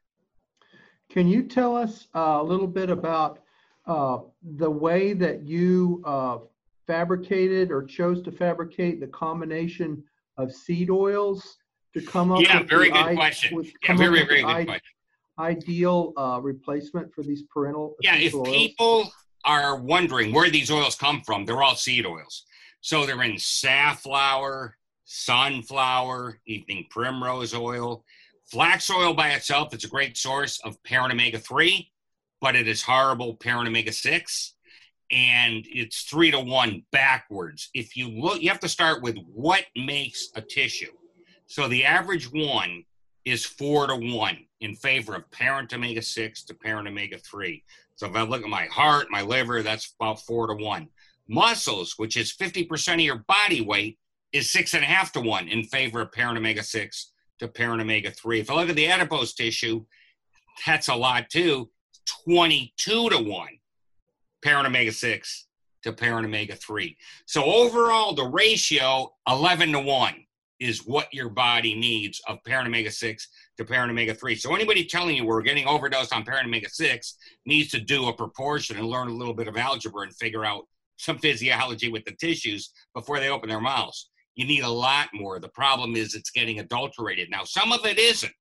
Can 1.11 1.27
you 1.27 1.43
tell 1.43 1.77
us 1.77 2.07
uh, 2.15 2.39
a 2.41 2.43
little 2.45 2.69
bit 2.69 2.89
about 2.89 3.41
uh, 3.89 4.19
the 4.59 4.71
way 4.71 5.13
that 5.15 5.43
you 5.45 6.05
uh, 6.07 6.39
fabricated 6.87 7.73
or 7.73 7.83
chose 7.83 8.23
to 8.23 8.31
fabricate 8.31 9.01
the 9.01 9.09
combination 9.09 10.05
of 10.37 10.53
seed 10.53 10.89
oils 10.89 11.57
to 11.95 12.01
come 12.01 12.31
up 12.31 12.43
yeah, 12.43 12.61
with 12.61 12.71
very 12.71 12.91
good 12.93 13.17
question. 13.17 13.57
With, 13.57 13.67
yeah, 13.67 13.97
very, 13.97 14.25
very 14.25 14.43
good 14.43 14.67
question. 14.67 14.95
Ideal 15.41 16.13
uh, 16.17 16.39
replacement 16.41 17.13
for 17.13 17.25
these 17.25 17.43
parental. 17.53 17.97
Yeah, 18.03 18.15
if 18.15 18.37
oils? 18.37 18.49
people 18.49 19.11
are 19.45 19.77
wondering 19.77 20.33
where 20.33 20.51
these 20.51 20.71
oils 20.71 20.97
come 20.97 21.23
from, 21.23 21.45
they're 21.45 21.63
all 21.63 21.75
seed 21.75 22.07
oils. 22.07 22.45
So 22.81 23.07
they're 23.07 23.23
in 23.23 23.39
safflower, 23.39 24.77
sunflower, 25.05 26.41
evening 26.47 26.87
primrose 26.91 27.55
oil. 27.55 28.05
Flax 28.45 28.91
oil 28.91 29.15
by 29.15 29.31
itself 29.31 29.75
is 29.75 29.85
a 29.85 29.89
great 29.89 30.17
source 30.17 30.61
of 30.65 30.83
parent 30.85 31.13
omega 31.13 31.39
3, 31.39 31.91
but 32.41 32.57
it 32.57 32.69
is 32.69 32.83
horrible 32.83 33.35
parent 33.37 33.69
omega 33.69 33.93
6 33.93 34.55
and 35.11 35.65
it's 35.69 36.03
three 36.03 36.31
to 36.31 36.41
one 36.41 36.83
backwards. 36.93 37.71
If 37.75 37.97
you 37.97 38.09
look, 38.09 38.43
you 38.43 38.51
have 38.51 38.61
to 38.61 38.69
start 38.69 39.03
with 39.03 39.17
what 39.33 39.65
makes 39.75 40.29
a 40.35 40.43
tissue. 40.43 40.93
So 41.47 41.67
the 41.67 41.85
average 41.85 42.31
one 42.31 42.85
is 43.25 43.45
four 43.45 43.87
to 43.87 43.97
one 43.97 44.39
in 44.61 44.75
favor 44.75 45.15
of 45.15 45.31
parent 45.31 45.73
omega 45.73 46.03
6 46.03 46.45
to 46.45 46.55
parent 46.55 46.89
omega 46.89 47.19
3. 47.19 47.63
So 47.99 48.07
if 48.07 48.15
I 48.15 48.23
look 48.23 48.45
at 48.45 48.49
my 48.49 48.67
heart, 48.67 49.09
my 49.11 49.23
liver, 49.23 49.61
that's 49.65 49.93
about 49.99 50.21
four 50.21 50.47
to 50.47 50.55
one. 50.55 50.87
Muscles, 51.29 51.95
which 51.97 52.17
is 52.17 52.33
50% 52.33 52.95
of 52.95 53.01
your 53.01 53.25
body 53.27 53.61
weight, 53.61 53.99
is 54.33 54.53
six 54.53 54.75
and 54.75 54.85
a 54.85 54.87
half 54.87 55.11
to 55.13 55.21
one 55.21 55.49
in 55.49 55.65
favor 55.65 56.01
of 56.03 56.13
parent 56.13 56.39
omega 56.39 56.63
6 56.63 57.13
to 57.41 57.49
parent 57.49 57.83
omega 57.83 58.13
3. 58.13 58.39
If 58.39 58.51
I 58.51 58.55
look 58.55 58.69
at 58.69 58.77
the 58.77 58.87
adipose 58.87 59.35
tissue, 59.35 59.85
that's 60.65 60.87
a 60.87 60.95
lot 60.95 61.29
too 61.29 61.71
22 62.25 63.11
to 63.11 63.19
1 63.19 63.49
parent 64.45 64.69
omega 64.69 64.93
6 64.93 65.47
to 65.83 65.93
parent 65.93 66.25
omega 66.25 66.55
3. 66.55 66.97
So 67.27 67.45
overall, 67.45 68.15
the 68.15 68.29
ratio 68.29 69.13
11 69.29 69.73
to 69.73 69.81
1 69.81 70.15
is 70.61 70.87
what 70.87 71.13
your 71.13 71.31
body 71.31 71.75
needs 71.75 72.21
of 72.29 72.45
parent 72.45 72.69
omega 72.69 72.93
6 72.93 73.29
to 73.59 73.65
parent 73.65 73.91
omega 73.91 74.15
3. 74.15 74.35
So 74.37 74.55
anybody 74.55 74.85
telling 74.85 75.17
you 75.17 75.27
we're 75.27 75.43
getting 75.43 75.67
overdosed 75.67 76.15
on 76.15 76.25
parent 76.25 76.47
omega 76.47 76.71
6 76.71 77.17
needs 77.45 77.71
to 77.71 77.81
do 77.81 78.09
a 78.09 78.13
proportion 78.13 78.77
and 78.79 78.87
learn 78.87 79.09
a 79.09 79.15
little 79.15 79.35
bit 79.35 79.49
of 79.49 79.57
algebra 79.57 80.03
and 80.03 80.17
figure 80.17 80.45
out 80.45 80.67
some 80.97 81.19
physiology 81.19 81.91
with 81.91 82.05
the 82.05 82.13
tissues 82.13 82.71
before 82.95 83.21
they 83.21 83.29
open 83.29 83.49
their 83.49 83.61
mouths. 83.61 84.11
You 84.37 84.47
need 84.47 84.63
a 84.63 84.69
lot 84.69 85.09
more. 85.13 85.41
The 85.41 85.49
problem 85.49 85.97
is 85.97 86.15
it's 86.15 86.31
getting 86.31 86.61
adulterated. 86.61 87.29
Now, 87.31 87.45
some 87.45 87.73
of 87.73 87.85
it 87.85 87.99
isn't. 87.99 88.33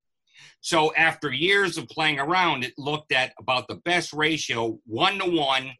So 0.61 0.93
after 0.95 1.31
years 1.31 1.77
of 1.77 1.87
playing 1.87 2.19
around, 2.19 2.63
it 2.63 2.73
looked 2.77 3.11
at 3.11 3.33
about 3.39 3.67
the 3.67 3.81
best 3.85 4.13
ratio, 4.13 4.79
one 4.85 5.19
to 5.19 5.29
one 5.29 5.71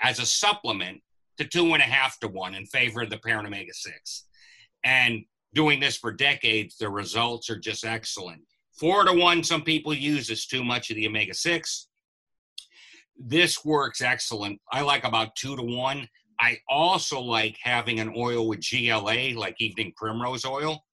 as 0.00 0.18
a 0.18 0.26
supplement 0.26 1.00
to 1.38 1.44
two 1.44 1.74
and 1.74 1.82
a 1.82 1.86
half 1.86 2.18
to 2.20 2.28
one 2.28 2.54
in 2.54 2.66
favor 2.66 3.02
of 3.02 3.10
the 3.10 3.18
parent 3.18 3.46
omega 3.46 3.72
6. 3.74 4.24
And 4.84 5.24
doing 5.54 5.80
this 5.80 5.96
for 5.96 6.12
decades, 6.12 6.76
the 6.76 6.88
results 6.88 7.50
are 7.50 7.58
just 7.58 7.84
excellent. 7.84 8.42
Four 8.78 9.04
to 9.04 9.12
one, 9.12 9.42
some 9.42 9.62
people 9.62 9.94
use 9.94 10.28
is 10.28 10.46
too 10.46 10.62
much 10.62 10.90
of 10.90 10.96
the 10.96 11.06
omega 11.06 11.34
6. 11.34 11.88
This 13.18 13.64
works 13.64 14.02
excellent. 14.02 14.60
I 14.70 14.82
like 14.82 15.04
about 15.04 15.34
two 15.36 15.56
to 15.56 15.62
one. 15.62 16.08
I 16.38 16.58
also 16.68 17.18
like 17.18 17.56
having 17.62 18.00
an 18.00 18.12
oil 18.14 18.46
with 18.46 18.64
GLA, 18.68 19.30
like 19.34 19.56
evening 19.58 19.94
primrose 19.96 20.44
oil, 20.44 20.84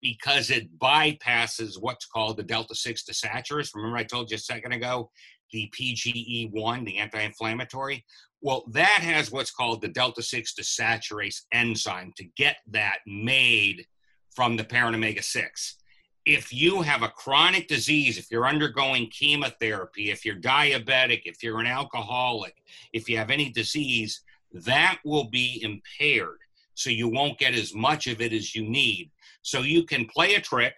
because 0.00 0.50
it 0.50 0.76
bypasses 0.80 1.74
what's 1.80 2.06
called 2.06 2.36
the 2.36 2.42
delta 2.42 2.74
6 2.74 3.04
desaturase. 3.04 3.74
Remember, 3.74 3.96
I 3.96 4.02
told 4.02 4.30
you 4.30 4.34
a 4.34 4.40
second 4.40 4.72
ago 4.72 5.10
the 5.52 5.70
PGE1, 5.78 6.84
the 6.84 6.98
anti 6.98 7.20
inflammatory? 7.20 8.04
Well, 8.40 8.64
that 8.72 9.00
has 9.02 9.30
what's 9.30 9.52
called 9.52 9.82
the 9.82 9.88
delta 9.88 10.22
6 10.22 10.54
desaturase 10.58 11.42
enzyme 11.52 12.12
to 12.16 12.24
get 12.36 12.56
that 12.70 12.98
made 13.06 13.86
from 14.34 14.56
the 14.56 14.64
parent 14.64 14.96
omega 14.96 15.22
6. 15.22 15.76
If 16.24 16.52
you 16.52 16.82
have 16.82 17.02
a 17.02 17.08
chronic 17.08 17.66
disease, 17.66 18.16
if 18.16 18.30
you're 18.30 18.46
undergoing 18.46 19.08
chemotherapy, 19.10 20.10
if 20.10 20.24
you're 20.24 20.36
diabetic, 20.36 21.22
if 21.24 21.42
you're 21.42 21.58
an 21.58 21.66
alcoholic, 21.66 22.62
if 22.92 23.08
you 23.08 23.16
have 23.16 23.30
any 23.30 23.50
disease, 23.50 24.22
that 24.52 24.98
will 25.04 25.28
be 25.30 25.60
impaired. 25.62 26.38
So 26.74 26.90
you 26.90 27.08
won't 27.08 27.38
get 27.38 27.54
as 27.54 27.74
much 27.74 28.06
of 28.06 28.20
it 28.20 28.32
as 28.32 28.54
you 28.54 28.62
need. 28.62 29.10
So 29.42 29.62
you 29.62 29.84
can 29.84 30.06
play 30.06 30.36
a 30.36 30.40
trick, 30.40 30.74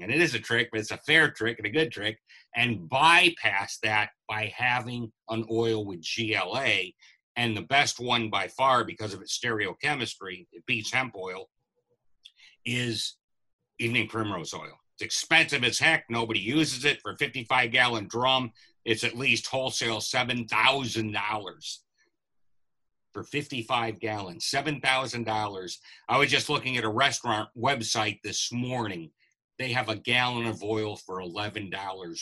and 0.00 0.10
it 0.10 0.20
is 0.20 0.34
a 0.34 0.40
trick, 0.40 0.68
but 0.72 0.80
it's 0.80 0.90
a 0.90 0.98
fair 0.98 1.30
trick 1.30 1.58
and 1.58 1.66
a 1.66 1.70
good 1.70 1.92
trick, 1.92 2.18
and 2.56 2.88
bypass 2.88 3.78
that 3.82 4.10
by 4.28 4.52
having 4.56 5.12
an 5.28 5.46
oil 5.50 5.84
with 5.84 6.04
GLA. 6.04 6.92
And 7.36 7.56
the 7.56 7.62
best 7.62 8.00
one 8.00 8.28
by 8.28 8.48
far, 8.48 8.84
because 8.84 9.14
of 9.14 9.22
its 9.22 9.38
stereochemistry, 9.38 10.46
it 10.52 10.66
beats 10.66 10.92
hemp 10.92 11.14
oil, 11.16 11.48
is 12.66 13.16
evening 13.78 14.08
primrose 14.08 14.52
oil. 14.52 14.79
It's 15.00 15.16
expensive 15.16 15.64
as 15.64 15.78
heck. 15.78 16.04
Nobody 16.10 16.40
uses 16.40 16.84
it 16.84 17.00
for 17.00 17.12
a 17.12 17.16
55 17.16 17.70
gallon 17.70 18.06
drum. 18.06 18.52
It's 18.84 19.02
at 19.02 19.16
least 19.16 19.46
wholesale 19.46 19.98
$7,000 19.98 21.78
for 23.12 23.22
55 23.22 23.98
gallons, 23.98 24.44
$7,000. 24.44 25.76
I 26.08 26.18
was 26.18 26.30
just 26.30 26.50
looking 26.50 26.76
at 26.76 26.84
a 26.84 26.90
restaurant 26.90 27.48
website 27.56 28.20
this 28.22 28.52
morning. 28.52 29.10
They 29.58 29.72
have 29.72 29.88
a 29.88 29.96
gallon 29.96 30.46
of 30.46 30.62
oil 30.62 30.96
for 30.96 31.20
$11 31.20 31.72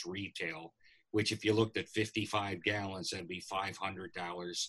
retail, 0.05 0.73
which 1.11 1.33
if 1.33 1.43
you 1.43 1.51
looked 1.51 1.77
at 1.77 1.89
55 1.89 2.63
gallons, 2.63 3.09
that'd 3.09 3.27
be 3.27 3.41
$500. 3.41 4.67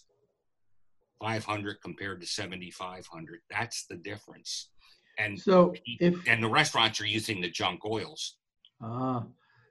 500 1.20 1.82
compared 1.82 2.18
to 2.18 2.26
7500 2.26 3.40
that's 3.50 3.84
the 3.88 3.96
difference 3.96 4.70
and 5.18 5.38
so 5.38 5.74
if 5.98 6.14
and 6.26 6.42
the 6.42 6.48
restaurants 6.48 7.00
are 7.00 7.06
using 7.06 7.40
the 7.40 7.50
junk 7.50 7.84
oils 7.84 8.36
ah 8.82 9.18
uh, 9.18 9.22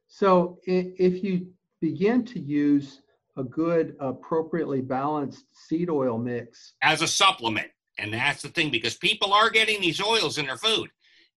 so 0.08 0.58
if 0.66 1.24
you 1.24 1.48
begin 1.82 2.26
to 2.26 2.40
use 2.40 3.02
a 3.40 3.44
good, 3.44 3.96
appropriately 4.00 4.82
balanced 4.82 5.46
seed 5.54 5.90
oil 5.90 6.18
mix. 6.18 6.74
As 6.84 7.02
a 7.02 7.08
supplement. 7.08 7.68
And 7.98 8.14
that's 8.14 8.42
the 8.42 8.50
thing 8.50 8.70
because 8.70 8.96
people 8.96 9.34
are 9.34 9.50
getting 9.50 9.82
these 9.82 10.02
oils 10.02 10.38
in 10.38 10.46
their 10.46 10.58
food. 10.58 10.90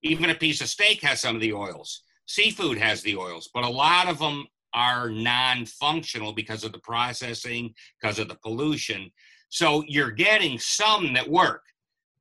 Even 0.02 0.30
a 0.30 0.34
piece 0.34 0.60
of 0.60 0.68
steak 0.68 1.00
has 1.02 1.20
some 1.20 1.34
of 1.34 1.40
the 1.40 1.52
oils. 1.52 2.02
Seafood 2.26 2.78
has 2.78 3.02
the 3.02 3.16
oils, 3.16 3.50
but 3.54 3.64
a 3.64 3.68
lot 3.68 4.08
of 4.08 4.18
them 4.18 4.46
are 4.74 5.10
non 5.10 5.66
functional 5.66 6.32
because 6.32 6.64
of 6.64 6.72
the 6.72 6.78
processing, 6.78 7.72
because 8.00 8.18
of 8.18 8.28
the 8.28 8.36
pollution. 8.36 9.10
So 9.48 9.84
you're 9.86 10.10
getting 10.10 10.58
some 10.58 11.12
that 11.14 11.28
work. 11.28 11.62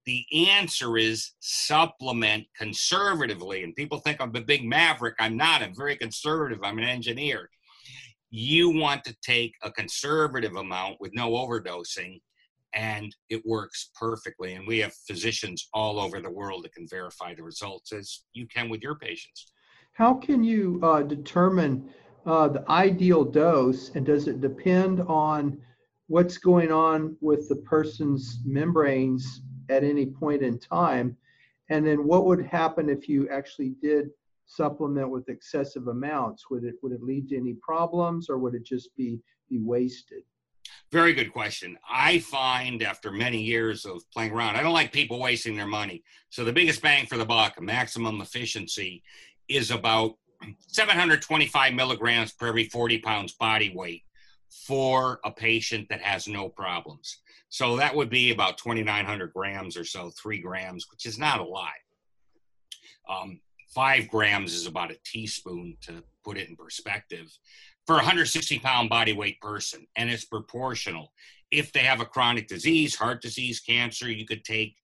The 0.05 0.25
answer 0.49 0.97
is 0.97 1.33
supplement 1.39 2.45
conservatively. 2.57 3.63
And 3.63 3.75
people 3.75 3.99
think 3.99 4.19
I'm 4.19 4.35
a 4.35 4.41
big 4.41 4.63
maverick. 4.63 5.15
I'm 5.19 5.37
not. 5.37 5.61
I'm 5.61 5.75
very 5.75 5.95
conservative. 5.95 6.59
I'm 6.63 6.79
an 6.79 6.83
engineer 6.85 7.49
you 8.31 8.69
want 8.69 9.03
to 9.03 9.15
take 9.21 9.53
a 9.61 9.69
conservative 9.69 10.55
amount 10.55 10.95
with 11.01 11.13
no 11.13 11.31
overdosing 11.31 12.19
and 12.73 13.13
it 13.29 13.45
works 13.45 13.91
perfectly. 13.99 14.53
And 14.53 14.65
we 14.65 14.79
have 14.79 14.93
physicians 15.05 15.67
all 15.73 15.99
over 15.99 16.21
the 16.21 16.31
world 16.31 16.63
that 16.63 16.73
can 16.73 16.87
verify 16.89 17.35
the 17.35 17.43
results 17.43 17.91
as 17.91 18.23
you 18.31 18.47
can 18.47 18.69
with 18.69 18.81
your 18.81 18.95
patients. 18.95 19.51
How 19.91 20.13
can 20.13 20.41
you 20.41 20.79
uh, 20.81 21.01
determine 21.01 21.89
uh, 22.25 22.47
the 22.47 22.63
ideal 22.71 23.25
dose, 23.25 23.89
and 23.95 24.05
does 24.05 24.27
it 24.27 24.39
depend 24.39 25.01
on 25.01 25.57
what's 26.07 26.37
going 26.37 26.71
on 26.71 27.17
with 27.19 27.49
the 27.49 27.57
person's 27.57 28.39
membranes 28.45 29.41
at 29.71 29.83
any 29.83 30.05
point 30.05 30.41
in 30.41 30.59
time? 30.59 31.17
And 31.69 31.87
then 31.87 32.05
what 32.05 32.25
would 32.25 32.45
happen 32.45 32.89
if 32.89 33.07
you 33.07 33.29
actually 33.29 33.75
did 33.81 34.09
supplement 34.45 35.09
with 35.09 35.29
excessive 35.29 35.87
amounts? 35.87 36.49
Would 36.49 36.65
it 36.65 36.75
would 36.83 36.91
it 36.91 37.01
lead 37.01 37.29
to 37.29 37.37
any 37.37 37.53
problems, 37.53 38.29
or 38.29 38.37
would 38.37 38.53
it 38.53 38.65
just 38.65 38.95
be 38.97 39.19
be 39.49 39.59
wasted? 39.59 40.23
Very 40.91 41.13
good 41.13 41.31
question. 41.31 41.77
I 41.89 42.19
find 42.19 42.83
after 42.83 43.11
many 43.11 43.41
years 43.41 43.85
of 43.85 44.03
playing 44.11 44.33
around, 44.33 44.57
I 44.57 44.61
don't 44.61 44.73
like 44.73 44.91
people 44.91 45.19
wasting 45.19 45.55
their 45.55 45.67
money. 45.67 46.03
So 46.29 46.43
the 46.43 46.51
biggest 46.51 46.81
bang 46.81 47.05
for 47.05 47.17
the 47.17 47.25
buck, 47.25 47.61
maximum 47.61 48.19
efficiency, 48.21 49.01
is 49.47 49.71
about 49.71 50.17
725 50.67 51.73
milligrams 51.73 52.33
per 52.33 52.47
every 52.47 52.65
40 52.65 52.99
pounds 52.99 53.33
body 53.33 53.71
weight 53.73 54.03
for 54.51 55.19
a 55.23 55.31
patient 55.31 55.87
that 55.89 56.01
has 56.01 56.27
no 56.27 56.49
problems. 56.49 57.19
So 57.49 57.77
that 57.77 57.95
would 57.95 58.09
be 58.09 58.31
about 58.31 58.57
2,900 58.57 59.33
grams 59.33 59.77
or 59.77 59.85
so, 59.85 60.11
three 60.11 60.39
grams, 60.39 60.87
which 60.91 61.05
is 61.05 61.17
not 61.17 61.39
a 61.39 61.43
lot. 61.43 61.71
Um, 63.09 63.39
five 63.73 64.09
grams 64.09 64.53
is 64.53 64.67
about 64.67 64.91
a 64.91 64.97
teaspoon 65.05 65.77
to 65.81 66.03
put 66.23 66.37
it 66.37 66.49
in 66.49 66.55
perspective 66.55 67.31
for 67.87 67.93
a 67.93 67.97
160 67.97 68.59
pound 68.59 68.89
body 68.89 69.13
weight 69.13 69.39
person, 69.41 69.87
and 69.95 70.09
it's 70.09 70.25
proportional. 70.25 71.13
If 71.49 71.71
they 71.71 71.81
have 71.81 72.01
a 72.01 72.05
chronic 72.05 72.47
disease, 72.47 72.95
heart 72.95 73.21
disease, 73.21 73.59
cancer, 73.59 74.09
you 74.09 74.25
could 74.25 74.43
take 74.43 74.75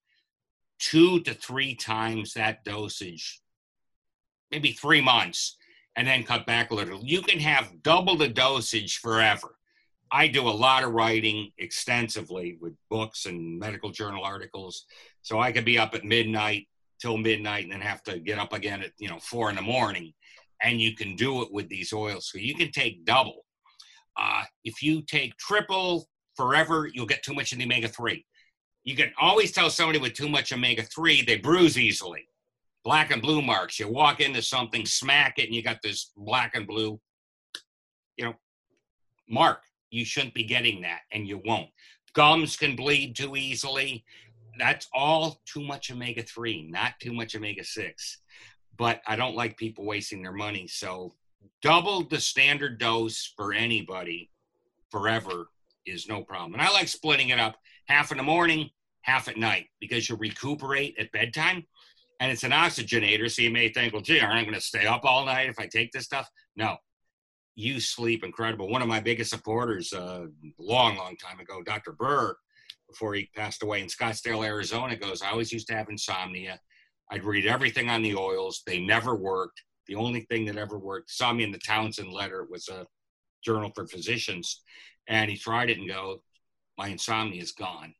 two 0.79 1.19
to 1.21 1.33
three 1.33 1.75
times 1.75 2.33
that 2.33 2.63
dosage, 2.63 3.41
maybe 4.51 4.71
three 4.71 5.01
months, 5.01 5.57
and 5.97 6.07
then 6.07 6.23
cut 6.23 6.45
back 6.45 6.69
a 6.69 6.75
little. 6.75 7.03
You 7.03 7.21
can 7.21 7.39
have 7.39 7.81
double 7.81 8.15
the 8.15 8.27
dosage 8.27 8.99
forever. 8.99 9.55
I 10.11 10.27
do 10.27 10.47
a 10.47 10.49
lot 10.49 10.83
of 10.83 10.93
writing 10.93 11.51
extensively 11.57 12.57
with 12.61 12.73
books 12.89 13.25
and 13.25 13.59
medical 13.59 13.89
journal 13.89 14.23
articles. 14.23 14.85
So 15.23 15.39
I 15.39 15.51
could 15.51 15.65
be 15.65 15.77
up 15.77 15.95
at 15.95 16.05
midnight 16.05 16.67
till 17.01 17.17
midnight 17.17 17.63
and 17.63 17.73
then 17.73 17.81
have 17.81 18.03
to 18.03 18.19
get 18.19 18.39
up 18.39 18.53
again 18.53 18.83
at, 18.83 18.91
you 18.99 19.09
know, 19.09 19.19
four 19.19 19.49
in 19.49 19.55
the 19.55 19.61
morning 19.61 20.13
and 20.61 20.79
you 20.79 20.95
can 20.95 21.15
do 21.15 21.41
it 21.41 21.51
with 21.51 21.67
these 21.67 21.91
oils. 21.91 22.29
So 22.31 22.37
you 22.37 22.55
can 22.55 22.71
take 22.71 23.03
double. 23.03 23.43
Uh, 24.15 24.43
if 24.63 24.81
you 24.81 25.01
take 25.01 25.35
triple 25.37 26.07
forever, 26.35 26.89
you'll 26.91 27.05
get 27.05 27.23
too 27.23 27.33
much 27.33 27.53
in 27.53 27.59
the 27.59 27.65
omega 27.65 27.87
3. 27.87 28.23
You 28.83 28.95
can 28.95 29.11
always 29.19 29.51
tell 29.51 29.69
somebody 29.69 29.99
with 29.99 30.13
too 30.13 30.29
much 30.29 30.53
omega 30.53 30.83
3, 30.83 31.23
they 31.23 31.37
bruise 31.37 31.77
easily. 31.77 32.27
Black 32.87 33.11
and 33.11 33.21
blue 33.21 33.41
marks. 33.41 33.79
You 33.79 33.89
walk 33.89 34.21
into 34.21 34.41
something, 34.41 34.85
smack 34.85 35.39
it, 35.39 35.47
and 35.47 35.53
you 35.53 35.61
got 35.61 35.81
this 35.83 36.11
black 36.15 36.55
and 36.55 36.65
blue, 36.65 36.97
you 38.15 38.23
know, 38.23 38.33
mark. 39.29 39.63
You 39.91 40.05
shouldn't 40.05 40.33
be 40.33 40.45
getting 40.45 40.81
that, 40.83 41.01
and 41.11 41.27
you 41.27 41.41
won't. 41.43 41.67
Gums 42.13 42.55
can 42.55 42.77
bleed 42.77 43.15
too 43.15 43.35
easily. 43.35 44.05
That's 44.57 44.87
all 44.93 45.41
too 45.45 45.61
much 45.61 45.91
omega 45.91 46.23
3, 46.23 46.69
not 46.71 46.93
too 47.01 47.13
much 47.13 47.35
omega 47.35 47.63
6 47.63 48.21
but 48.77 49.01
I 49.07 49.15
don't 49.15 49.35
like 49.35 49.57
people 49.57 49.85
wasting 49.85 50.21
their 50.21 50.31
money. 50.31 50.67
So 50.67 51.15
double 51.61 52.03
the 52.03 52.19
standard 52.19 52.79
dose 52.79 53.33
for 53.35 53.53
anybody 53.53 54.29
forever 54.91 55.47
is 55.85 56.07
no 56.07 56.23
problem. 56.23 56.53
And 56.53 56.61
I 56.61 56.71
like 56.71 56.87
splitting 56.87 57.29
it 57.29 57.39
up 57.39 57.57
half 57.87 58.11
in 58.11 58.17
the 58.17 58.23
morning, 58.23 58.69
half 59.01 59.27
at 59.27 59.37
night 59.37 59.67
because 59.79 60.07
you 60.07 60.15
recuperate 60.15 60.95
at 60.99 61.11
bedtime. 61.11 61.65
And 62.19 62.31
it's 62.31 62.43
an 62.43 62.51
oxygenator. 62.51 63.29
So 63.29 63.43
you 63.43 63.51
may 63.51 63.69
think, 63.69 63.93
well, 63.93 64.01
gee, 64.01 64.19
aren't 64.19 64.39
I 64.39 64.41
going 64.43 64.55
to 64.55 64.61
stay 64.61 64.85
up 64.85 65.05
all 65.05 65.25
night 65.25 65.49
if 65.49 65.59
I 65.59 65.67
take 65.67 65.91
this 65.91 66.05
stuff? 66.05 66.29
No. 66.55 66.77
You 67.55 67.79
sleep 67.79 68.23
incredible. 68.23 68.69
One 68.69 68.81
of 68.81 68.87
my 68.87 68.99
biggest 68.99 69.29
supporters, 69.29 69.93
a 69.93 70.01
uh, 70.01 70.25
long, 70.59 70.97
long 70.97 71.15
time 71.17 71.39
ago, 71.39 71.61
Dr. 71.63 71.91
Burr, 71.91 72.35
before 72.87 73.13
he 73.13 73.29
passed 73.35 73.63
away 73.63 73.81
in 73.81 73.87
Scottsdale, 73.87 74.45
Arizona, 74.45 74.95
goes, 74.95 75.21
I 75.21 75.31
always 75.31 75.51
used 75.51 75.67
to 75.67 75.75
have 75.75 75.89
insomnia. 75.89 76.59
I'd 77.11 77.23
read 77.23 77.45
everything 77.45 77.89
on 77.89 78.01
the 78.01 78.15
oils. 78.15 78.63
They 78.65 78.79
never 78.79 79.15
worked. 79.15 79.61
The 79.87 79.95
only 79.95 80.21
thing 80.21 80.45
that 80.45 80.57
ever 80.57 80.77
worked, 80.77 81.11
saw 81.11 81.33
me 81.33 81.43
in 81.43 81.51
the 81.51 81.59
Townsend 81.59 82.11
letter, 82.11 82.45
was 82.49 82.67
a 82.67 82.85
journal 83.43 83.71
for 83.73 83.87
physicians. 83.87 84.61
And 85.07 85.29
he 85.29 85.37
tried 85.37 85.69
it 85.69 85.77
and 85.77 85.87
go, 85.87 86.21
my 86.77 86.89
insomnia 86.89 87.41
is 87.41 87.53
gone. 87.53 87.93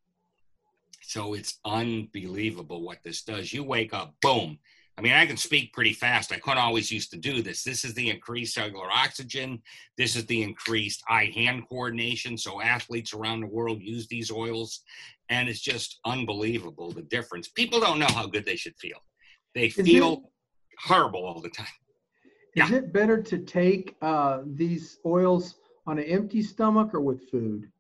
So 1.08 1.36
it's 1.36 1.60
unbelievable 1.64 2.82
what 2.82 3.02
this 3.02 3.24
does. 3.24 3.54
You 3.54 3.64
wake 3.64 3.94
up, 3.94 4.14
boom, 4.22 4.60
I 4.98 5.02
mean, 5.02 5.14
I 5.14 5.26
can 5.26 5.38
speak 5.38 5.72
pretty 5.72 5.94
fast. 5.94 6.34
I 6.34 6.40
couldn't 6.40 6.58
always 6.58 6.92
used 6.92 7.12
to 7.12 7.18
do 7.18 7.42
this. 7.42 7.64
This 7.64 7.86
is 7.86 7.94
the 7.94 8.10
increased 8.10 8.56
cellular 8.56 8.92
oxygen. 8.92 9.62
This 9.96 10.18
is 10.18 10.26
the 10.26 10.42
increased 10.42 11.02
eye 11.08 11.32
hand 11.34 11.64
coordination. 11.70 12.38
So 12.38 12.62
athletes 12.62 13.14
around 13.14 13.42
the 13.42 13.48
world 13.48 13.82
use 13.82 14.08
these 14.08 14.32
oils. 14.32 14.82
And 15.30 15.48
it's 15.48 15.62
just 15.62 16.00
unbelievable 16.04 16.92
the 16.92 17.04
difference. 17.04 17.48
People 17.48 17.80
don't 17.80 18.00
know 18.00 18.08
how 18.08 18.26
good 18.26 18.44
they 18.44 18.58
should 18.58 18.76
feel. 18.78 18.98
They 19.54 19.70
feel 19.70 20.14
it, 20.14 20.20
horrible 20.80 21.26
all 21.26 21.42
the 21.42 21.50
time. 21.50 21.68
Is 22.56 22.70
yeah. 22.70 22.78
it 22.78 22.92
better 22.92 23.22
to 23.22 23.38
take 23.38 23.96
uh, 24.02 24.40
these 24.46 24.98
oils 25.06 25.56
on 25.86 26.00
an 26.00 26.06
empty 26.06 26.42
stomach 26.42 26.94
or 26.94 27.02
with 27.02 27.30
food? 27.30 27.72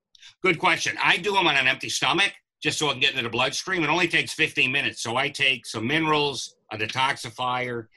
Good 0.44 0.60
question. 0.60 0.96
I 1.04 1.18
do 1.18 1.34
them 1.34 1.48
on 1.48 1.58
an 1.58 1.68
empty 1.68 1.90
stomach 1.90 2.32
just 2.62 2.80
so 2.80 2.88
I 2.88 2.92
can 2.92 3.00
get 3.00 3.12
into 3.12 3.24
the 3.24 3.30
bloodstream. 3.30 3.84
It 3.84 3.90
only 3.90 4.08
takes 4.08 4.34
15 4.34 4.72
minutes. 4.72 5.02
So 5.02 5.16
I 5.16 5.30
take 5.30 5.66
some 5.66 5.88
minerals, 5.88 6.56
a 6.72 6.78
detoxifier, 6.78 7.88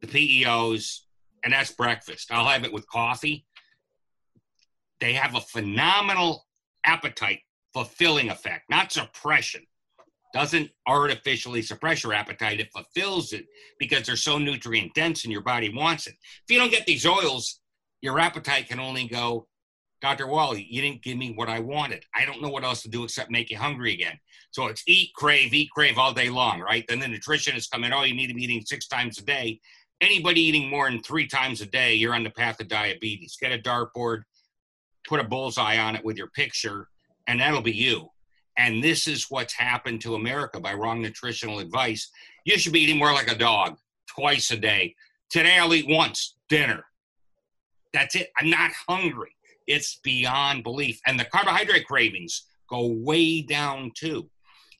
the 0.00 0.06
PEOs, 0.06 1.00
and 1.44 1.52
that's 1.52 1.72
breakfast. 1.72 2.30
I'll 2.30 2.46
have 2.46 2.64
it 2.64 2.72
with 2.72 2.86
coffee. 2.86 3.44
They 5.00 5.14
have 5.14 5.34
a 5.34 5.40
phenomenal 5.40 6.46
appetite 6.84 7.40
fulfilling 7.72 8.30
effect, 8.30 8.70
not 8.70 8.92
suppression. 8.92 9.66
Doesn't 10.32 10.70
artificially 10.86 11.60
suppress 11.60 12.02
your 12.02 12.14
appetite, 12.14 12.60
it 12.60 12.72
fulfills 12.72 13.32
it 13.32 13.46
because 13.78 14.06
they're 14.06 14.16
so 14.16 14.38
nutrient 14.38 14.94
dense 14.94 15.24
and 15.24 15.32
your 15.32 15.42
body 15.42 15.74
wants 15.74 16.06
it. 16.06 16.14
If 16.46 16.54
you 16.54 16.58
don't 16.58 16.70
get 16.70 16.86
these 16.86 17.04
oils, 17.04 17.60
your 18.00 18.18
appetite 18.18 18.68
can 18.68 18.80
only 18.80 19.08
go 19.08 19.46
Dr. 20.02 20.26
Wally, 20.26 20.66
you 20.68 20.82
didn't 20.82 21.02
give 21.02 21.16
me 21.16 21.32
what 21.32 21.48
I 21.48 21.60
wanted. 21.60 22.04
I 22.12 22.24
don't 22.24 22.42
know 22.42 22.48
what 22.48 22.64
else 22.64 22.82
to 22.82 22.88
do 22.88 23.04
except 23.04 23.30
make 23.30 23.50
you 23.50 23.56
hungry 23.56 23.94
again. 23.94 24.18
So 24.50 24.66
it's 24.66 24.82
eat, 24.88 25.14
crave, 25.14 25.54
eat, 25.54 25.70
crave 25.70 25.96
all 25.96 26.12
day 26.12 26.28
long, 26.28 26.60
right? 26.60 26.84
Then 26.88 26.98
the 26.98 27.06
nutritionist 27.06 27.70
come 27.70 27.84
in, 27.84 27.92
oh, 27.92 28.02
you 28.02 28.12
need 28.12 28.26
to 28.26 28.34
be 28.34 28.42
eating 28.42 28.64
six 28.66 28.88
times 28.88 29.18
a 29.18 29.24
day. 29.24 29.60
Anybody 30.00 30.40
eating 30.40 30.68
more 30.68 30.90
than 30.90 31.00
three 31.04 31.28
times 31.28 31.60
a 31.60 31.66
day, 31.66 31.94
you're 31.94 32.16
on 32.16 32.24
the 32.24 32.30
path 32.30 32.60
of 32.60 32.66
diabetes. 32.66 33.38
Get 33.40 33.52
a 33.52 33.62
dartboard, 33.62 34.22
put 35.06 35.20
a 35.20 35.24
bullseye 35.24 35.78
on 35.78 35.94
it 35.94 36.04
with 36.04 36.16
your 36.16 36.30
picture, 36.30 36.88
and 37.28 37.38
that'll 37.38 37.62
be 37.62 37.72
you. 37.72 38.08
And 38.58 38.82
this 38.82 39.06
is 39.06 39.26
what's 39.30 39.54
happened 39.54 40.00
to 40.00 40.16
America 40.16 40.58
by 40.58 40.74
wrong 40.74 41.00
nutritional 41.00 41.60
advice. 41.60 42.10
You 42.44 42.58
should 42.58 42.72
be 42.72 42.80
eating 42.80 42.98
more 42.98 43.12
like 43.12 43.30
a 43.30 43.38
dog, 43.38 43.76
twice 44.08 44.50
a 44.50 44.56
day. 44.56 44.96
Today 45.30 45.58
I'll 45.58 45.72
eat 45.72 45.86
once, 45.88 46.34
dinner. 46.48 46.84
That's 47.92 48.16
it. 48.16 48.30
I'm 48.36 48.50
not 48.50 48.72
hungry 48.88 49.36
it's 49.66 49.98
beyond 50.02 50.62
belief. 50.62 51.00
And 51.06 51.18
the 51.18 51.24
carbohydrate 51.24 51.86
cravings 51.86 52.46
go 52.68 52.86
way 52.86 53.42
down 53.42 53.92
too. 53.94 54.28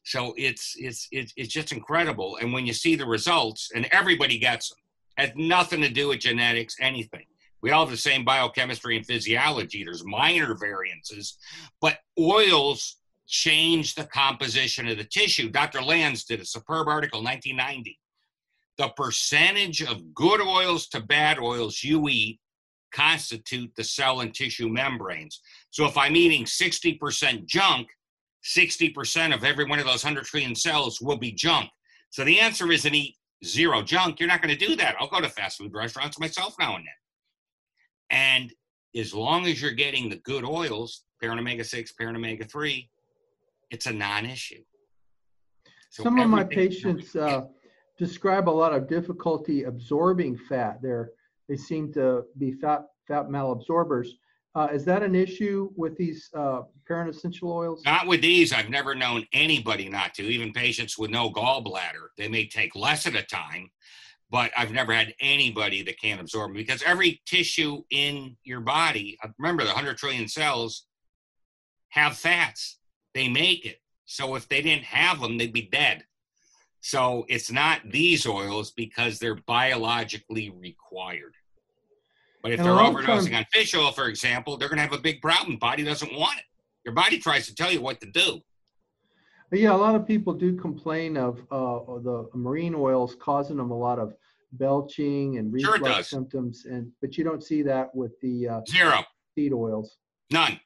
So 0.04 0.34
it's 0.36 0.74
it's 0.76 1.06
it's 1.12 1.32
it's 1.36 1.52
just 1.52 1.72
incredible. 1.72 2.38
And 2.40 2.52
when 2.52 2.66
you 2.66 2.72
see 2.72 2.96
the 2.96 3.06
results, 3.06 3.70
and 3.74 3.86
everybody 3.92 4.38
gets 4.38 4.70
them, 4.70 4.78
has 5.16 5.30
nothing 5.36 5.80
to 5.82 5.88
do 5.88 6.08
with 6.08 6.20
genetics, 6.20 6.76
anything. 6.80 7.24
We 7.62 7.70
all 7.70 7.84
have 7.84 7.90
the 7.90 7.96
same 7.96 8.24
biochemistry 8.24 8.96
and 8.96 9.06
physiology. 9.06 9.84
There's 9.84 10.04
minor 10.04 10.56
variances, 10.58 11.38
but 11.80 11.98
oils 12.18 12.96
change 13.28 13.94
the 13.94 14.04
composition 14.04 14.88
of 14.88 14.98
the 14.98 15.04
tissue. 15.04 15.48
Dr. 15.48 15.80
Lands 15.80 16.24
did 16.24 16.40
a 16.40 16.44
superb 16.44 16.88
article, 16.88 17.22
1990. 17.22 17.98
The 18.78 18.88
percentage 18.96 19.80
of 19.82 20.12
good 20.12 20.40
oils 20.40 20.88
to 20.88 21.00
bad 21.00 21.38
oils 21.38 21.84
you 21.84 22.08
eat 22.08 22.40
constitute 22.92 23.72
the 23.76 23.84
cell 23.84 24.20
and 24.20 24.34
tissue 24.34 24.68
membranes. 24.68 25.40
So 25.70 25.86
if 25.86 25.96
I'm 25.96 26.16
eating 26.16 26.44
60% 26.44 27.46
junk, 27.46 27.88
60% 28.44 29.34
of 29.34 29.44
every 29.44 29.64
one 29.64 29.78
of 29.78 29.86
those 29.86 30.04
100 30.04 30.24
trillion 30.24 30.54
cells 30.54 31.00
will 31.00 31.16
be 31.16 31.32
junk. 31.32 31.68
So 32.10 32.24
the 32.24 32.40
answer 32.40 32.70
isn't 32.70 32.94
eat 32.94 33.16
zero 33.44 33.82
junk. 33.82 34.20
You're 34.20 34.28
not 34.28 34.42
going 34.42 34.56
to 34.56 34.66
do 34.66 34.76
that. 34.76 34.96
I'll 35.00 35.08
go 35.08 35.20
to 35.20 35.28
fast 35.28 35.58
food 35.58 35.72
restaurants 35.72 36.18
myself 36.18 36.54
now 36.58 36.76
and 36.76 36.84
then. 36.84 36.92
And 38.10 38.52
as 38.94 39.14
long 39.14 39.46
as 39.46 39.62
you're 39.62 39.72
getting 39.72 40.08
the 40.08 40.16
good 40.16 40.44
oils, 40.44 41.04
parent 41.20 41.40
omega 41.40 41.64
6, 41.64 41.92
parent 41.92 42.16
omega 42.16 42.44
3, 42.44 42.90
it's 43.70 43.86
a 43.86 43.92
non 43.92 44.26
issue. 44.26 44.62
So 45.90 46.02
Some 46.02 46.18
of 46.18 46.28
my 46.28 46.44
patients 46.44 47.14
uh, 47.16 47.42
describe 47.98 48.48
a 48.48 48.50
lot 48.50 48.72
of 48.72 48.88
difficulty 48.88 49.64
absorbing 49.64 50.36
fat. 50.36 50.80
They're 50.82 51.10
they 51.48 51.56
seem 51.56 51.92
to 51.94 52.24
be 52.38 52.52
fat 52.52 52.86
fat 53.08 53.28
malabsorbers. 53.28 54.08
Uh, 54.54 54.68
is 54.72 54.84
that 54.84 55.02
an 55.02 55.14
issue 55.14 55.70
with 55.76 55.96
these 55.96 56.28
uh, 56.34 56.62
parent 56.86 57.08
essential 57.08 57.50
oils? 57.50 57.82
Not 57.86 58.06
with 58.06 58.20
these. 58.20 58.52
I've 58.52 58.68
never 58.68 58.94
known 58.94 59.26
anybody 59.32 59.88
not 59.88 60.12
to, 60.14 60.22
even 60.22 60.52
patients 60.52 60.98
with 60.98 61.10
no 61.10 61.30
gallbladder. 61.30 62.08
They 62.18 62.28
may 62.28 62.46
take 62.46 62.76
less 62.76 63.06
at 63.06 63.14
a 63.14 63.22
time, 63.22 63.70
but 64.30 64.50
I've 64.56 64.72
never 64.72 64.92
had 64.92 65.14
anybody 65.20 65.82
that 65.82 65.98
can't 65.98 66.20
absorb 66.20 66.50
them 66.50 66.56
because 66.56 66.82
every 66.82 67.22
tissue 67.24 67.82
in 67.90 68.36
your 68.44 68.60
body, 68.60 69.16
uh, 69.24 69.28
remember 69.38 69.62
the 69.62 69.70
100 69.70 69.96
trillion 69.96 70.28
cells 70.28 70.86
have 71.88 72.16
fats. 72.16 72.78
They 73.14 73.28
make 73.28 73.64
it. 73.64 73.78
So 74.04 74.34
if 74.34 74.48
they 74.48 74.60
didn't 74.60 74.84
have 74.84 75.20
them, 75.20 75.38
they'd 75.38 75.52
be 75.52 75.68
dead. 75.72 76.04
So 76.82 77.24
it's 77.28 77.50
not 77.50 77.80
these 77.90 78.26
oils 78.26 78.72
because 78.72 79.20
they're 79.20 79.36
biologically 79.46 80.50
required. 80.50 81.34
But 82.42 82.50
if 82.52 82.58
And 82.58 82.66
they're 82.66 82.72
a 82.74 82.76
lot 82.76 82.88
of 82.92 82.96
overdosing 82.96 83.36
on 83.36 83.46
fish 83.52 83.72
oil, 83.72 83.92
for 83.92 84.08
example, 84.08 84.56
they're 84.56 84.68
going 84.68 84.78
to 84.78 84.82
have 84.82 84.92
a 84.92 84.98
big 84.98 85.22
problem. 85.22 85.58
Body 85.58 85.84
doesn't 85.84 86.12
want 86.12 86.38
it. 86.40 86.44
Your 86.84 86.92
body 86.92 87.18
tries 87.18 87.46
to 87.46 87.54
tell 87.54 87.70
you 87.70 87.80
what 87.80 88.00
to 88.00 88.10
do. 88.10 88.40
Yeah, 89.52 89.74
a 89.74 89.76
lot 89.76 89.94
of 89.94 90.04
people 90.08 90.32
do 90.34 90.56
complain 90.56 91.16
of 91.16 91.38
uh, 91.52 92.00
the 92.00 92.28
marine 92.34 92.74
oils 92.74 93.14
causing 93.14 93.58
them 93.58 93.70
a 93.70 93.78
lot 93.78 94.00
of 94.00 94.14
belching 94.52 95.38
and 95.38 95.52
reflux 95.52 95.82
does. 95.82 96.08
symptoms, 96.08 96.64
and 96.64 96.90
but 97.00 97.16
you 97.16 97.22
don't 97.22 97.44
see 97.44 97.62
that 97.62 97.94
with 97.94 98.18
the 98.22 98.48
uh, 98.48 98.60
Zero. 98.68 99.04
seed 99.36 99.52
oils. 99.52 99.98
None. 100.32 100.58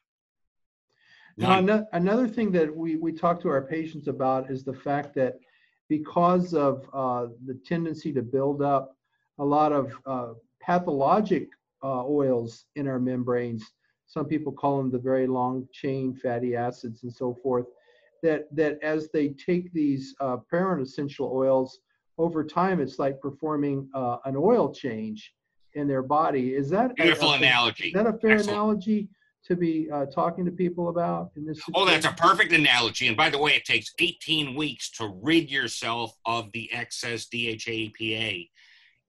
Now, 1.35 1.49
None. 1.59 1.69
ano- 1.69 1.87
another 1.93 2.27
thing 2.27 2.51
that 2.53 2.75
we, 2.75 2.95
we 2.95 3.11
talk 3.11 3.39
to 3.41 3.49
our 3.49 3.61
patients 3.61 4.07
about 4.07 4.49
is 4.49 4.63
the 4.63 4.73
fact 4.73 5.13
that 5.15 5.35
because 5.89 6.53
of 6.53 6.87
uh, 6.93 7.27
the 7.45 7.53
tendency 7.65 8.11
to 8.13 8.21
build 8.21 8.61
up 8.61 8.95
a 9.39 9.45
lot 9.45 9.71
of 9.71 9.93
uh, 10.05 10.33
pathologic 10.61 11.49
uh, 11.83 12.03
oils 12.05 12.65
in 12.75 12.87
our 12.87 12.99
membranes, 12.99 13.71
some 14.07 14.25
people 14.25 14.51
call 14.51 14.77
them 14.77 14.91
the 14.91 14.97
very 14.99 15.27
long 15.27 15.67
chain 15.71 16.13
fatty 16.15 16.55
acids 16.55 17.03
and 17.03 17.13
so 17.13 17.33
forth, 17.41 17.65
that, 18.23 18.47
that 18.55 18.79
as 18.81 19.09
they 19.11 19.29
take 19.29 19.71
these 19.73 20.15
uh, 20.19 20.37
parent 20.49 20.81
essential 20.81 21.31
oils, 21.33 21.79
over 22.17 22.43
time 22.43 22.79
it's 22.79 22.97
like 22.97 23.21
performing 23.21 23.87
uh, 23.93 24.17
an 24.25 24.35
oil 24.35 24.73
change 24.73 25.33
in 25.73 25.87
their 25.87 26.01
body. 26.01 26.55
Is 26.55 26.69
that 26.71 26.91
a- 26.91 26.93
Beautiful 26.95 27.33
a- 27.33 27.37
analogy. 27.37 27.87
Is 27.89 27.93
that 27.93 28.07
a 28.07 28.13
fair 28.13 28.31
Excellent. 28.31 28.49
analogy 28.49 29.09
to 29.47 29.55
be 29.55 29.89
uh, 29.91 30.05
talking 30.05 30.45
to 30.45 30.51
people 30.51 30.89
about 30.89 31.31
in 31.35 31.45
this? 31.45 31.59
Oh, 31.73 31.85
that's 31.85 32.05
a 32.05 32.11
perfect 32.13 32.51
analogy. 32.53 33.07
And 33.07 33.17
by 33.17 33.29
the 33.29 33.37
way, 33.37 33.51
it 33.53 33.65
takes 33.65 33.93
18 33.99 34.55
weeks 34.55 34.91
to 34.91 35.13
rid 35.21 35.49
yourself 35.49 36.15
of 36.25 36.51
the 36.51 36.71
excess 36.73 37.25
DHA 37.25 37.89
EPA 37.89 38.49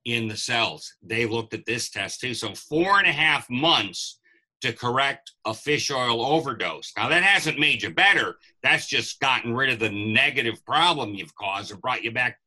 in 0.05 0.29
the 0.29 0.37
cells. 0.37 0.95
They 1.03 1.27
looked 1.27 1.55
at 1.55 1.67
this 1.67 1.91
test 1.91 2.21
too. 2.21 2.35
So, 2.35 2.55
four 2.55 2.99
and 2.99 3.07
a 3.07 3.13
half 3.13 3.49
months 3.51 4.21
to 4.61 4.73
correct 4.73 5.33
a 5.45 5.55
fish 5.55 5.91
oil 5.91 6.25
overdose. 6.25 6.93
Now, 6.97 7.09
that 7.09 7.23
hasn't 7.23 7.61
made 7.61 7.83
you 7.83 7.91
better. 7.91 8.37
That's 8.63 8.87
just 8.87 9.21
gotten 9.21 9.55
rid 9.55 9.71
of 9.71 9.79
the 9.79 9.91
negative 9.91 10.65
problem 10.65 11.15
you've 11.15 11.35
caused 11.35 11.71
and 11.71 11.81
brought 11.81 12.03
you 12.03 12.11
back 12.11 12.39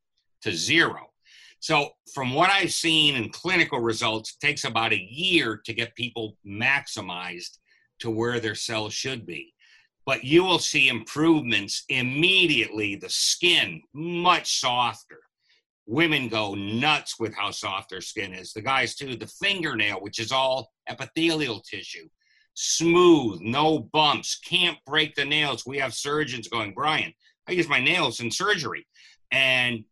to 0.41 0.51
zero. 0.51 1.07
So, 1.59 1.89
from 2.13 2.33
what 2.33 2.49
I've 2.49 2.73
seen 2.73 3.15
in 3.15 3.29
clinical 3.29 3.79
results, 3.79 4.31
it 4.31 4.45
takes 4.45 4.63
about 4.63 4.93
a 4.93 4.99
year 4.99 5.61
to 5.65 5.73
get 5.73 5.95
people 5.95 6.35
maximized 6.45 7.59
to 8.01 8.09
where 8.09 8.39
their 8.39 8.55
cells 8.55 8.93
should 8.93 9.25
be. 9.25 9.53
But 10.05 10.23
you 10.23 10.43
will 10.43 10.59
see 10.59 10.89
improvements 10.89 11.83
immediately. 11.89 12.95
The 12.95 13.09
skin, 13.09 13.81
much 13.93 14.59
softer. 14.59 15.19
Women 15.85 16.27
go 16.27 16.55
nuts 16.55 17.19
with 17.19 17.35
how 17.35 17.51
soft 17.51 17.89
their 17.89 18.01
skin 18.01 18.33
is. 18.33 18.53
The 18.53 18.61
guys, 18.61 18.95
too. 18.95 19.15
The 19.15 19.27
fingernail, 19.27 20.01
which 20.01 20.19
is 20.19 20.31
all 20.31 20.71
epithelial 20.89 21.61
tissue, 21.61 22.07
smooth, 22.53 23.41
no 23.41 23.89
bumps, 23.93 24.39
can't 24.39 24.77
break 24.85 25.15
the 25.15 25.25
nails. 25.25 25.65
We 25.65 25.77
have 25.77 25.93
surgeons 25.93 26.47
going, 26.47 26.73
Brian, 26.73 27.13
I 27.47 27.53
use 27.53 27.67
my 27.67 27.79
nails 27.79 28.19
in 28.19 28.31
surgery 28.31 28.85
and 29.31 29.83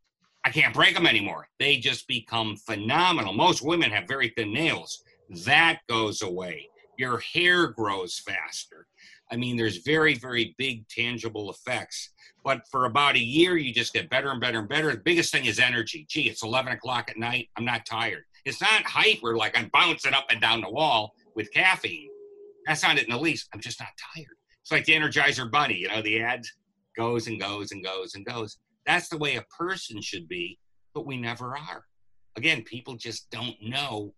I 0.45 0.49
can't 0.51 0.73
break 0.73 0.95
them 0.95 1.07
anymore. 1.07 1.47
They 1.59 1.77
just 1.77 2.07
become 2.07 2.55
phenomenal. 2.55 3.33
Most 3.33 3.61
women 3.61 3.91
have 3.91 4.07
very 4.07 4.33
thin 4.35 4.53
nails. 4.53 5.03
That 5.45 5.79
goes 5.87 6.21
away. 6.21 6.69
Your 6.99 7.19
hair 7.19 7.67
grows 7.67 8.19
faster. 8.19 8.85
I 9.31 9.37
mean, 9.37 9.55
there's 9.55 9.77
very, 9.77 10.15
very 10.15 10.53
big 10.57 10.85
tangible 10.89 11.49
effects. 11.49 12.09
But 12.43 12.67
for 12.69 12.85
about 12.85 13.15
a 13.15 13.23
year, 13.23 13.55
you 13.55 13.73
just 13.73 13.93
get 13.93 14.09
better 14.09 14.31
and 14.31 14.41
better 14.41 14.59
and 14.59 14.67
better. 14.67 14.91
The 14.91 14.97
biggest 14.97 15.31
thing 15.31 15.45
is 15.45 15.59
energy. 15.59 16.05
Gee, 16.09 16.27
it's 16.27 16.43
11 16.43 16.73
o'clock 16.73 17.09
at 17.09 17.17
night. 17.17 17.47
I'm 17.55 17.63
not 17.63 17.85
tired. 17.85 18.25
It's 18.43 18.59
not 18.59 18.83
hyper 18.83 19.37
like 19.37 19.57
I'm 19.57 19.69
bouncing 19.71 20.13
up 20.13 20.25
and 20.29 20.41
down 20.41 20.59
the 20.59 20.69
wall 20.69 21.13
with 21.35 21.53
caffeine. 21.53 22.09
That's 22.67 22.83
not 22.83 22.97
it 22.97 23.05
in 23.05 23.11
the 23.11 23.17
least. 23.17 23.47
I'm 23.53 23.61
just 23.61 23.79
not 23.79 23.89
tired. 24.13 24.35
It's 24.61 24.71
like 24.71 24.83
the 24.83 24.93
Energizer 24.93 25.49
Bunny, 25.49 25.77
you 25.77 25.87
know, 25.87 26.01
the 26.01 26.19
ad 26.19 26.43
goes 26.97 27.27
and 27.27 27.39
goes 27.39 27.71
and 27.71 27.81
goes 27.81 28.15
and 28.15 28.25
goes. 28.25 28.57
That's 28.85 29.07
the 29.07 29.17
way 29.17 29.37
a 29.37 29.45
person 29.57 30.01
should 30.01 30.27
be, 30.27 30.59
but 30.93 31.05
we 31.05 31.15
never 31.15 31.55
are. 31.55 31.85
Again, 32.35 32.63
people 32.63 32.95
just 32.95 33.29
don't 33.31 33.55
know 33.61 34.13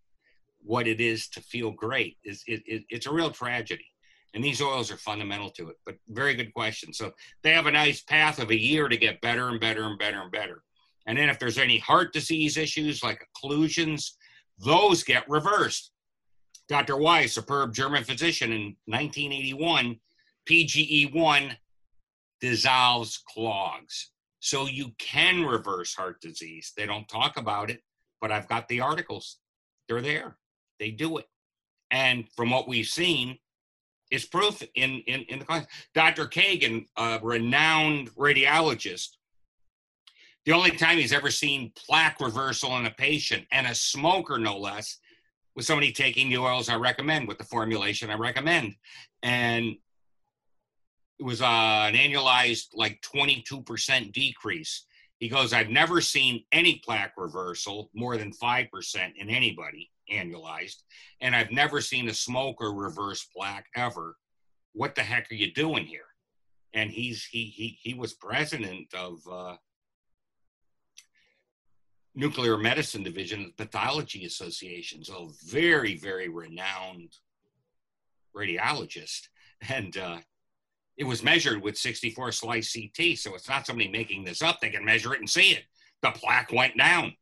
what 0.64 0.88
it 0.88 1.02
is 1.02 1.28
to 1.30 1.42
feel 1.42 1.72
great. 1.72 2.18
It's, 2.24 2.44
it, 2.48 2.62
it, 2.66 2.84
it's 2.90 3.08
a 3.08 3.14
real 3.14 3.32
tragedy. 3.32 3.86
And 4.34 4.44
these 4.44 4.62
oils 4.62 4.92
are 4.92 4.98
fundamental 4.98 5.50
to 5.52 5.70
it. 5.70 5.76
But 5.86 5.98
very 6.08 6.34
good 6.36 6.54
question. 6.54 6.94
So 6.94 7.12
they 7.44 7.52
have 7.52 7.66
a 7.66 7.72
nice 7.72 8.02
path 8.02 8.40
of 8.40 8.50
a 8.50 8.60
year 8.60 8.88
to 8.88 8.96
get 8.98 9.22
better 9.22 9.50
and 9.50 9.60
better 9.60 9.84
and 9.84 10.00
better 10.00 10.22
and 10.22 10.32
better. 10.32 10.64
And 11.06 11.18
then 11.18 11.30
if 11.30 11.40
there's 11.40 11.58
any 11.58 11.80
heart 11.80 12.14
disease 12.14 12.58
issues 12.58 13.04
like 13.04 13.26
occlusions, 13.36 14.12
those 14.60 15.04
get 15.04 15.28
reversed. 15.30 15.92
Dr. 16.70 16.96
Weiss, 16.96 17.34
superb 17.34 17.74
German 17.74 18.04
physician 18.04 18.54
in 18.54 18.76
1981, 18.86 19.98
PGE1 20.50 21.58
dissolves 22.40 23.22
clogs. 23.28 24.12
So 24.40 24.68
you 24.68 24.92
can 24.98 25.44
reverse 25.44 25.94
heart 25.94 26.22
disease. 26.22 26.72
They 26.76 26.86
don't 26.86 27.08
talk 27.08 27.38
about 27.38 27.70
it, 27.70 27.82
but 28.22 28.32
I've 28.32 28.48
got 28.48 28.68
the 28.68 28.82
articles. 28.82 29.38
They're 29.88 30.02
there. 30.02 30.38
They 30.82 30.90
do 30.92 31.20
it. 31.20 31.28
And 31.92 32.28
from 32.36 32.50
what 32.50 32.68
we've 32.68 32.88
seen, 32.88 33.38
is 34.10 34.26
proof 34.26 34.62
in, 34.76 35.00
in, 35.08 35.22
in 35.30 35.40
the 35.40 35.46
class. 35.46 35.66
Dr. 35.96 36.26
Kagan, 36.26 36.86
a 36.98 37.20
renowned 37.22 38.14
radiologist, 38.16 39.10
the 40.46 40.52
only 40.52 40.72
time 40.72 40.98
he's 40.98 41.14
ever 41.14 41.30
seen 41.32 41.72
plaque 41.78 42.20
reversal 42.20 42.78
in 42.78 42.88
a 42.88 42.92
patient 42.92 43.46
and 43.52 43.68
a 43.68 43.76
smoker, 43.76 44.38
no 44.38 44.58
less, 44.58 44.98
was 45.56 45.68
somebody 45.68 45.92
taking 45.92 46.30
the 46.30 46.40
oils 46.40 46.68
I 46.68 46.76
recommend 46.76 47.28
with 47.28 47.38
the 47.38 47.44
formulation 47.44 48.10
I 48.10 48.16
recommend. 48.16 48.76
And 49.24 49.76
it 51.20 51.24
was 51.24 51.42
uh, 51.42 51.46
an 51.46 51.94
annualized 51.94 52.70
like 52.74 53.02
22% 53.02 54.12
decrease. 54.12 54.86
He 55.20 55.30
goes, 55.30 55.54
I've 55.54 55.70
never 55.70 56.02
seen 56.02 56.44
any 56.52 56.82
plaque 56.84 57.14
reversal 57.16 57.92
more 57.94 58.18
than 58.18 58.32
5% 58.34 58.70
in 59.16 59.30
anybody 59.30 59.92
annualized, 60.12 60.84
and 61.22 61.36
I've 61.36 61.52
never 61.52 61.82
seen 61.82 62.10
a 62.10 62.14
smoker 62.14 62.72
reverse 62.72 63.26
plaque 63.36 63.68
ever. 63.76 64.16
What 64.74 64.96
the 64.96 65.02
heck 65.02 65.32
are 65.32 65.36
you 65.36 65.54
doing 65.54 65.86
here? 65.86 66.06
And 66.74 66.90
he's 66.90 67.26
he 67.26 67.46
he 67.46 67.78
he 67.82 67.94
was 67.94 68.14
president 68.14 68.94
of 68.94 69.20
uh, 69.30 69.56
nuclear 72.16 72.58
medicine 72.58 73.04
division 73.04 73.42
of 73.42 73.46
the 73.58 73.66
pathology 73.66 74.26
association, 74.26 75.04
so 75.04 75.32
very 75.46 75.98
very 75.98 76.30
renowned 76.30 77.14
radiologist, 78.36 79.28
and 79.70 79.98
uh, 79.98 80.20
it 80.98 81.04
was 81.04 81.24
measured 81.24 81.62
with 81.62 81.78
64 81.78 82.32
slice 82.32 82.74
CT. 82.74 83.18
So 83.18 83.36
it's 83.36 83.50
not 83.50 83.66
somebody 83.66 83.90
making 83.90 84.24
this 84.24 84.42
up; 84.42 84.60
they 84.62 84.70
can 84.70 84.86
measure 84.86 85.14
it 85.14 85.20
and 85.20 85.30
see 85.30 85.52
it. 85.52 85.64
The 86.02 86.12
plaque 86.12 86.52
went 86.52 86.78
down. 86.78 87.14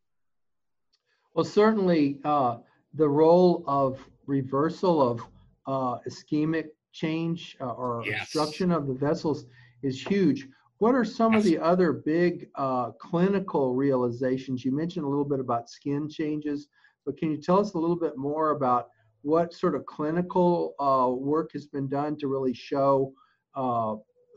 Well, 1.34 1.46
certainly 1.46 2.20
uh, 2.24 2.58
the 3.00 3.10
role 3.10 3.64
of 3.66 3.98
reversal 4.28 5.02
of 5.02 5.22
uh, 5.66 6.00
ischemic 6.08 6.66
change 6.92 7.56
uh, 7.62 7.72
or 7.72 8.04
Yes. 8.06 8.22
obstruction 8.24 8.72
of 8.72 8.88
the 8.88 8.94
vessels 8.94 9.46
is 9.82 10.06
huge. 10.06 10.48
What 10.80 10.94
are 10.96 11.06
some 11.06 11.34
of 11.34 11.44
the 11.44 11.58
other 11.58 11.94
big 11.94 12.50
uh, 12.56 12.92
clinical 12.92 13.74
realizations? 13.74 14.66
You 14.66 14.72
mentioned 14.74 15.06
a 15.06 15.10
little 15.10 15.26
bit 15.34 15.40
about 15.40 15.70
skin 15.70 16.10
changes, 16.10 16.68
but 17.06 17.18
can 17.18 17.32
you 17.32 17.38
tell 17.38 17.60
us 17.60 17.74
a 17.74 17.78
little 17.78 17.96
bit 18.08 18.18
more 18.18 18.52
about 18.52 18.90
what 19.22 19.54
sort 19.54 19.76
of 19.76 19.86
clinical 19.86 20.76
uh, 20.80 21.10
work 21.14 21.52
has 21.54 21.66
been 21.68 21.88
done 21.88 22.18
to 22.18 22.28
really 22.28 22.54
show 22.54 23.14
uh, 23.56 23.96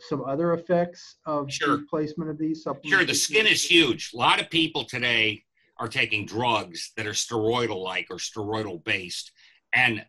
some 0.08 0.24
other 0.24 0.54
effects 0.54 1.16
of 1.26 1.50
Sure. 1.50 1.78
placement 1.90 2.30
of 2.30 2.38
these 2.38 2.62
supplements? 2.62 2.96
Sure, 2.96 3.04
the 3.04 3.14
skin 3.14 3.46
is 3.46 3.62
huge. 3.64 4.12
A 4.14 4.16
lot 4.16 4.40
of 4.40 4.48
people 4.50 4.84
today 4.84 5.44
are 5.78 5.88
taking 5.88 6.26
drugs 6.26 6.92
that 6.96 7.06
are 7.06 7.12
steroidal 7.12 7.82
like 7.82 8.06
or 8.10 8.16
steroidal 8.16 8.82
based 8.84 9.32
and 9.74 10.04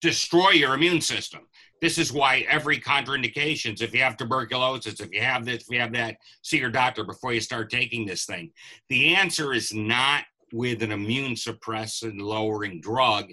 destroy 0.00 0.50
your 0.50 0.74
immune 0.74 1.00
system. 1.00 1.40
This 1.80 1.98
is 1.98 2.12
why 2.12 2.44
every 2.48 2.78
contraindications, 2.80 3.82
if 3.82 3.94
you 3.94 4.02
have 4.02 4.16
tuberculosis, 4.16 5.00
if 5.00 5.12
you 5.12 5.20
have 5.20 5.44
this, 5.44 5.62
if 5.62 5.70
you 5.70 5.80
have 5.80 5.92
that, 5.92 6.16
see 6.42 6.58
your 6.58 6.70
doctor 6.70 7.04
before 7.04 7.32
you 7.32 7.40
start 7.40 7.70
taking 7.70 8.04
this 8.04 8.24
thing. 8.24 8.50
The 8.88 9.14
answer 9.14 9.52
is 9.52 9.72
not 9.72 10.24
with 10.52 10.82
an 10.82 10.92
immune 10.92 11.34
suppressant 11.34 12.20
lowering 12.20 12.80
drug. 12.80 13.26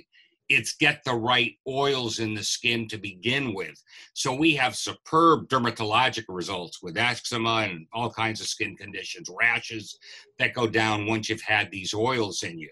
It's 0.49 0.75
get 0.75 1.01
the 1.03 1.13
right 1.13 1.53
oils 1.67 2.19
in 2.19 2.33
the 2.33 2.43
skin 2.43 2.87
to 2.89 2.97
begin 2.97 3.53
with. 3.53 3.81
So 4.13 4.33
we 4.33 4.55
have 4.55 4.75
superb 4.75 5.47
dermatologic 5.47 6.25
results 6.27 6.83
with 6.83 6.97
eczema 6.97 7.67
and 7.69 7.87
all 7.93 8.11
kinds 8.11 8.41
of 8.41 8.47
skin 8.47 8.75
conditions, 8.75 9.29
rashes 9.39 9.97
that 10.37 10.53
go 10.53 10.67
down 10.67 11.07
once 11.07 11.29
you've 11.29 11.41
had 11.41 11.71
these 11.71 11.93
oils 11.93 12.43
in 12.43 12.59
you. 12.59 12.69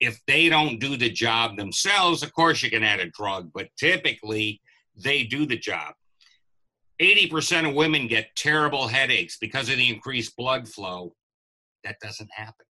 If 0.00 0.20
they 0.26 0.48
don't 0.48 0.78
do 0.78 0.96
the 0.96 1.10
job 1.10 1.56
themselves, 1.56 2.22
of 2.22 2.32
course 2.32 2.62
you 2.62 2.70
can 2.70 2.84
add 2.84 3.00
a 3.00 3.10
drug, 3.10 3.50
but 3.52 3.68
typically 3.76 4.60
they 4.94 5.24
do 5.24 5.44
the 5.44 5.58
job. 5.58 5.94
80% 7.00 7.68
of 7.68 7.74
women 7.74 8.06
get 8.06 8.34
terrible 8.36 8.88
headaches 8.88 9.38
because 9.40 9.68
of 9.68 9.76
the 9.76 9.88
increased 9.88 10.36
blood 10.36 10.68
flow. 10.68 11.14
That 11.84 11.96
doesn't 12.00 12.30
happen 12.32 12.67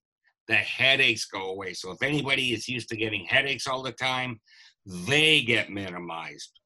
the 0.49 0.55
headaches 0.55 1.27
go 1.27 1.51
away. 1.51 1.75
So 1.75 1.91
if 1.91 2.03
anybody 2.03 2.53
is 2.53 2.69
used 2.69 2.89
to 2.89 2.97
getting 2.97 3.25
headaches 3.27 3.67
all 3.67 3.83
the 3.83 3.93
time, 3.93 4.41
they 4.87 5.43
get 5.43 5.71
minimized. 5.71 6.59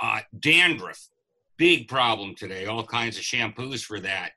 Uh, 0.00 0.20
dandruff, 0.38 1.08
big 1.56 1.88
problem 1.88 2.34
today. 2.34 2.66
All 2.66 2.84
kinds 2.84 3.16
of 3.16 3.22
shampoos 3.22 3.82
for 3.82 4.00
that. 4.00 4.30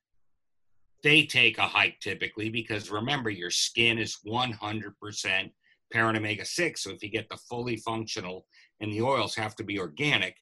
They 1.04 1.26
take 1.26 1.58
a 1.58 1.64
hike 1.64 2.00
typically 2.00 2.50
because 2.50 2.92
remember, 2.92 3.32
your 3.32 3.50
skin 3.50 3.98
is 3.98 4.18
100% 4.28 5.52
parent 5.92 6.18
omega 6.18 6.46
6. 6.46 6.84
So 6.84 6.92
if 6.92 7.04
you 7.04 7.10
get 7.10 7.28
the 7.30 7.38
fully 7.50 7.78
functional 7.78 8.46
and 8.80 8.92
the 8.92 9.02
oils 9.02 9.36
have 9.36 9.56
to 9.56 9.64
be 9.64 9.80
organic, 9.80 10.36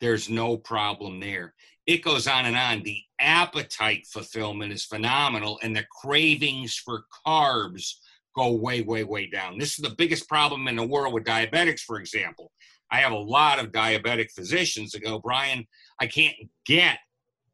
there's 0.00 0.28
no 0.28 0.56
problem 0.56 1.20
there. 1.20 1.54
It 1.86 2.02
goes 2.02 2.26
on 2.26 2.46
and 2.46 2.56
on. 2.56 2.82
The 2.82 3.00
appetite 3.20 4.06
fulfillment 4.06 4.72
is 4.72 4.84
phenomenal, 4.84 5.58
and 5.62 5.76
the 5.76 5.84
cravings 6.02 6.76
for 6.76 7.04
carbs 7.26 7.94
go 8.34 8.52
way, 8.52 8.82
way, 8.82 9.04
way 9.04 9.26
down. 9.26 9.58
This 9.58 9.78
is 9.78 9.84
the 9.84 9.94
biggest 9.96 10.28
problem 10.28 10.66
in 10.66 10.76
the 10.76 10.86
world 10.86 11.14
with 11.14 11.24
diabetics, 11.24 11.80
for 11.80 11.98
example. 12.00 12.50
I 12.90 12.98
have 12.98 13.12
a 13.12 13.18
lot 13.18 13.58
of 13.58 13.72
diabetic 13.72 14.30
physicians 14.32 14.92
that 14.92 15.04
go, 15.04 15.18
Brian, 15.18 15.66
I 16.00 16.06
can't 16.06 16.36
get 16.66 16.98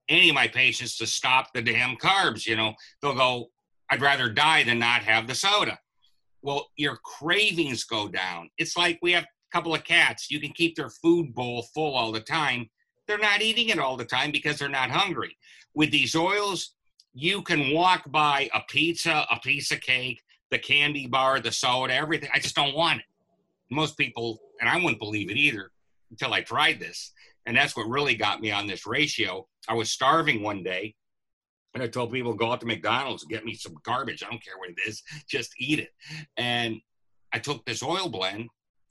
any 0.08 0.28
of 0.28 0.34
my 0.34 0.48
patients 0.48 0.96
to 0.98 1.06
stop 1.06 1.48
the 1.54 1.62
damn 1.62 1.96
carbs. 1.96 2.46
You 2.46 2.56
know, 2.56 2.74
they'll 3.00 3.14
go, 3.14 3.50
I'd 3.90 4.00
rather 4.00 4.28
die 4.28 4.64
than 4.64 4.78
not 4.78 5.02
have 5.02 5.26
the 5.26 5.34
soda. 5.34 5.78
Well, 6.42 6.68
your 6.76 6.96
cravings 6.96 7.84
go 7.84 8.08
down. 8.08 8.50
It's 8.58 8.76
like 8.76 8.98
we 9.02 9.12
have 9.12 9.26
couple 9.52 9.74
of 9.74 9.84
cats, 9.84 10.30
you 10.30 10.40
can 10.40 10.52
keep 10.52 10.76
their 10.76 10.90
food 10.90 11.34
bowl 11.34 11.62
full 11.74 11.94
all 11.94 12.12
the 12.12 12.20
time. 12.20 12.68
They're 13.06 13.18
not 13.18 13.42
eating 13.42 13.68
it 13.68 13.78
all 13.78 13.96
the 13.96 14.04
time 14.04 14.30
because 14.30 14.58
they're 14.58 14.68
not 14.68 14.90
hungry. 14.90 15.36
With 15.74 15.90
these 15.90 16.14
oils, 16.14 16.74
you 17.12 17.42
can 17.42 17.74
walk 17.74 18.10
by 18.10 18.48
a 18.54 18.60
pizza, 18.68 19.26
a 19.30 19.38
piece 19.40 19.72
of 19.72 19.80
cake, 19.80 20.22
the 20.50 20.58
candy 20.58 21.06
bar, 21.06 21.40
the 21.40 21.52
soda, 21.52 21.94
everything. 21.94 22.30
I 22.32 22.38
just 22.38 22.54
don't 22.54 22.76
want 22.76 23.00
it. 23.00 23.06
Most 23.70 23.96
people, 23.96 24.40
and 24.60 24.68
I 24.68 24.76
wouldn't 24.76 24.98
believe 24.98 25.30
it 25.30 25.36
either 25.36 25.70
until 26.10 26.34
I 26.34 26.42
tried 26.42 26.80
this. 26.80 27.12
And 27.46 27.56
that's 27.56 27.76
what 27.76 27.88
really 27.88 28.14
got 28.14 28.40
me 28.40 28.50
on 28.50 28.66
this 28.66 28.86
ratio. 28.86 29.46
I 29.68 29.74
was 29.74 29.90
starving 29.90 30.42
one 30.42 30.62
day 30.62 30.94
and 31.74 31.82
I 31.82 31.86
told 31.86 32.12
people, 32.12 32.34
go 32.34 32.52
out 32.52 32.60
to 32.60 32.66
McDonald's 32.66 33.24
get 33.24 33.44
me 33.44 33.54
some 33.54 33.76
garbage. 33.84 34.22
I 34.22 34.30
don't 34.30 34.44
care 34.44 34.58
what 34.58 34.70
it 34.70 34.78
is, 34.86 35.02
just 35.28 35.52
eat 35.58 35.78
it. 35.78 35.90
And 36.36 36.80
I 37.32 37.38
took 37.38 37.64
this 37.64 37.82
oil 37.82 38.08
blend 38.08 38.48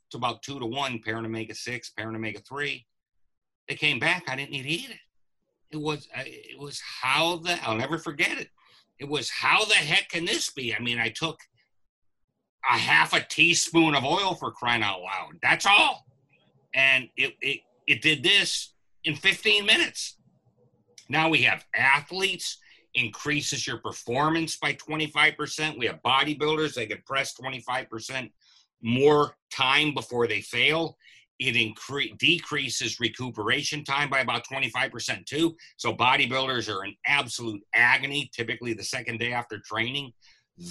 it's 0.10 0.16
about 0.16 0.42
two 0.42 0.60
to 0.60 0.66
one, 0.66 0.98
parent 0.98 1.28
omega 1.28 1.54
six, 1.54 1.92
parent 1.92 2.18
omega 2.18 2.40
three. 2.40 2.84
They 3.68 3.76
came 3.76 4.00
back. 4.00 4.24
I 4.28 4.36
didn't 4.36 4.50
need 4.50 4.64
to 4.64 4.70
eat 4.70 4.90
it. 4.90 4.98
It 5.70 5.78
was 5.78 6.08
uh, 6.18 6.24
it 6.26 6.60
was 6.60 6.82
how 6.82 7.38
the 7.38 7.64
I'll 7.64 7.78
never 7.78 8.00
forget 8.00 8.40
it. 8.40 8.50
It 8.98 9.08
was 9.08 9.30
how 9.30 9.64
the 9.66 9.76
heck 9.76 10.10
can 10.10 10.26
this 10.26 10.50
be? 10.50 10.74
I 10.74 10.80
mean, 10.80 10.98
I 10.98 11.10
took 11.10 11.40
a 12.68 12.76
half 12.76 13.14
a 13.14 13.22
teaspoon 13.22 13.94
of 13.94 14.04
oil 14.04 14.34
for 14.34 14.52
crying 14.52 14.82
out 14.82 15.02
loud. 15.02 15.34
That's 15.44 15.68
all, 15.68 16.08
and 16.74 17.08
it 17.16 17.36
it 17.40 17.60
it 17.86 18.02
did 18.02 18.24
this 18.24 18.74
in 19.04 19.16
15 19.16 19.64
minutes. 19.64 20.18
Now 21.08 21.30
we 21.30 21.44
have 21.44 21.66
athletes 21.76 22.58
increases 22.96 23.68
your 23.68 23.78
performance 23.78 24.58
by 24.58 24.74
25%. 24.74 25.78
We 25.78 25.86
have 25.86 26.02
bodybuilders, 26.02 26.74
they 26.74 26.88
can 26.88 27.04
press 27.06 27.36
25% 27.40 28.32
more 28.82 29.36
time 29.52 29.94
before 29.94 30.28
they 30.28 30.42
fail. 30.42 30.98
It 31.40 31.56
incre- 31.56 32.18
decreases 32.18 33.00
recuperation 33.00 33.84
time 33.86 34.10
by 34.10 34.20
about 34.20 34.46
25% 34.46 35.26
too. 35.26 35.56
So 35.78 35.94
bodybuilders 35.94 36.74
are 36.74 36.84
in 36.84 36.94
absolute 37.08 37.62
agony, 37.74 38.30
typically 38.34 38.74
the 38.74 38.84
second 38.84 39.20
day 39.20 39.32
after 39.32 39.60
training. 39.60 40.12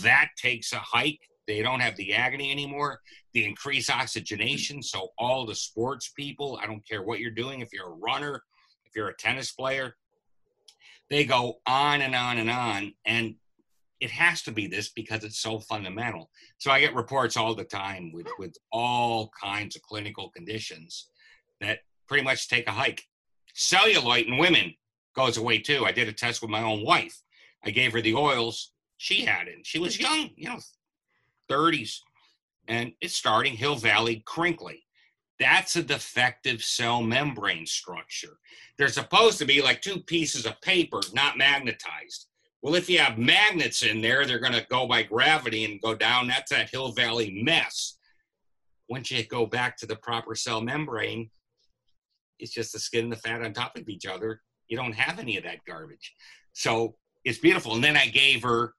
That 0.02 0.28
takes 0.36 0.72
a 0.72 0.78
hike. 0.78 1.20
They 1.46 1.62
don't 1.62 1.80
have 1.80 1.96
the 1.96 2.12
agony 2.12 2.50
anymore. 2.50 3.00
The 3.32 3.46
increased 3.46 3.90
oxygenation. 3.90 4.82
So 4.82 5.08
all 5.18 5.46
the 5.46 5.54
sports 5.54 6.12
people, 6.14 6.60
I 6.62 6.66
don't 6.66 6.86
care 6.86 7.02
what 7.02 7.20
you're 7.20 7.30
doing, 7.30 7.60
if 7.60 7.72
you're 7.72 7.88
a 7.88 7.96
runner, 7.96 8.42
if 8.84 8.94
you're 8.94 9.08
a 9.08 9.16
tennis 9.16 9.52
player, 9.52 9.96
they 11.08 11.24
go 11.24 11.60
on 11.66 12.02
and 12.02 12.14
on 12.14 12.36
and 12.36 12.50
on. 12.50 12.92
And 13.06 13.36
it 14.00 14.10
has 14.10 14.42
to 14.42 14.52
be 14.52 14.66
this 14.66 14.90
because 14.90 15.24
it's 15.24 15.40
so 15.40 15.58
fundamental. 15.58 16.30
So 16.58 16.70
I 16.70 16.80
get 16.80 16.94
reports 16.94 17.36
all 17.36 17.54
the 17.54 17.64
time 17.64 18.12
with 18.12 18.28
with 18.38 18.56
all 18.72 19.30
kinds 19.40 19.76
of 19.76 19.82
clinical 19.82 20.30
conditions 20.30 21.10
that 21.60 21.80
pretty 22.06 22.24
much 22.24 22.48
take 22.48 22.66
a 22.68 22.72
hike. 22.72 23.04
Cellulite 23.54 24.28
in 24.28 24.38
women 24.38 24.74
goes 25.16 25.36
away 25.36 25.58
too. 25.58 25.84
I 25.84 25.92
did 25.92 26.08
a 26.08 26.12
test 26.12 26.42
with 26.42 26.50
my 26.50 26.62
own 26.62 26.84
wife. 26.84 27.20
I 27.64 27.70
gave 27.70 27.92
her 27.92 28.00
the 28.00 28.14
oils. 28.14 28.72
She 28.98 29.24
had 29.24 29.48
it. 29.48 29.58
She 29.64 29.78
was 29.78 29.98
young, 29.98 30.30
you 30.36 30.48
know, 30.48 30.58
30s. 31.50 31.98
And 32.68 32.92
it's 33.00 33.14
starting 33.14 33.54
Hill 33.54 33.76
Valley 33.76 34.22
crinkly. 34.26 34.84
That's 35.40 35.76
a 35.76 35.82
defective 35.82 36.62
cell 36.62 37.02
membrane 37.02 37.66
structure. 37.66 38.38
They're 38.76 38.88
supposed 38.88 39.38
to 39.38 39.44
be 39.44 39.62
like 39.62 39.80
two 39.80 40.00
pieces 40.00 40.46
of 40.46 40.60
paper, 40.60 41.00
not 41.12 41.38
magnetized. 41.38 42.26
Well, 42.62 42.74
if 42.74 42.90
you 42.90 42.98
have 42.98 43.18
magnets 43.18 43.82
in 43.82 44.00
there, 44.00 44.26
they're 44.26 44.40
going 44.40 44.52
to 44.52 44.66
go 44.68 44.86
by 44.86 45.04
gravity 45.04 45.64
and 45.64 45.80
go 45.80 45.94
down. 45.94 46.26
That's 46.26 46.50
that 46.50 46.70
Hill 46.70 46.92
Valley 46.92 47.40
mess. 47.42 47.98
Once 48.88 49.10
you 49.10 49.24
go 49.24 49.46
back 49.46 49.76
to 49.76 49.86
the 49.86 49.96
proper 49.96 50.34
cell 50.34 50.60
membrane, 50.60 51.30
it's 52.38 52.52
just 52.52 52.72
the 52.72 52.78
skin 52.78 53.04
and 53.04 53.12
the 53.12 53.16
fat 53.16 53.42
on 53.42 53.52
top 53.52 53.76
of 53.76 53.88
each 53.88 54.06
other. 54.06 54.42
You 54.68 54.76
don't 54.76 54.94
have 54.94 55.18
any 55.18 55.36
of 55.36 55.44
that 55.44 55.64
garbage. 55.66 56.14
So 56.52 56.96
it's 57.24 57.38
beautiful. 57.38 57.74
And 57.74 57.84
then 57.84 57.96
I 57.96 58.08
gave 58.08 58.42
her, 58.42 58.74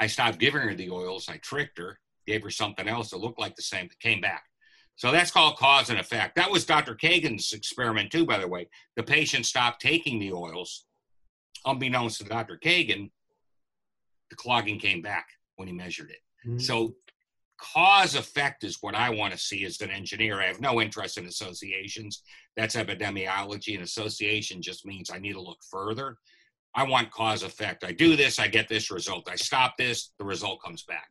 I 0.00 0.06
stopped 0.08 0.38
giving 0.38 0.62
her 0.62 0.74
the 0.74 0.90
oils. 0.90 1.28
I 1.28 1.36
tricked 1.36 1.78
her, 1.78 2.00
gave 2.26 2.42
her 2.42 2.50
something 2.50 2.88
else 2.88 3.10
that 3.10 3.18
looked 3.18 3.38
like 3.38 3.54
the 3.54 3.62
same, 3.62 3.86
that 3.88 4.00
came 4.00 4.20
back. 4.20 4.44
So 4.96 5.12
that's 5.12 5.30
called 5.30 5.56
cause 5.56 5.88
and 5.90 5.98
effect. 5.98 6.34
That 6.34 6.50
was 6.50 6.64
Dr. 6.64 6.94
Kagan's 6.94 7.52
experiment, 7.52 8.10
too, 8.10 8.26
by 8.26 8.38
the 8.38 8.48
way. 8.48 8.68
The 8.96 9.02
patient 9.02 9.46
stopped 9.46 9.80
taking 9.80 10.18
the 10.18 10.32
oils 10.32 10.86
unbeknownst 11.64 12.18
to 12.18 12.24
Dr. 12.24 12.58
Kagan, 12.62 13.10
the 14.30 14.36
clogging 14.36 14.78
came 14.78 15.02
back 15.02 15.26
when 15.56 15.68
he 15.68 15.74
measured 15.74 16.10
it. 16.10 16.20
Mm-hmm. 16.46 16.58
So 16.58 16.94
cause 17.58 18.14
effect 18.14 18.64
is 18.64 18.78
what 18.80 18.94
I 18.94 19.10
want 19.10 19.32
to 19.32 19.38
see 19.38 19.64
as 19.64 19.80
an 19.80 19.90
engineer. 19.90 20.40
I 20.40 20.46
have 20.46 20.60
no 20.60 20.80
interest 20.80 21.18
in 21.18 21.26
associations. 21.26 22.22
That's 22.56 22.76
epidemiology, 22.76 23.74
and 23.74 23.84
association 23.84 24.60
just 24.60 24.84
means 24.84 25.10
I 25.10 25.18
need 25.18 25.34
to 25.34 25.40
look 25.40 25.60
further. 25.70 26.16
I 26.74 26.84
want 26.84 27.10
cause 27.10 27.42
effect. 27.42 27.84
I 27.84 27.92
do 27.92 28.16
this, 28.16 28.38
I 28.38 28.48
get 28.48 28.68
this 28.68 28.90
result. 28.90 29.28
I 29.30 29.36
stop 29.36 29.76
this, 29.76 30.12
the 30.18 30.24
result 30.24 30.62
comes 30.62 30.82
back. 30.84 31.08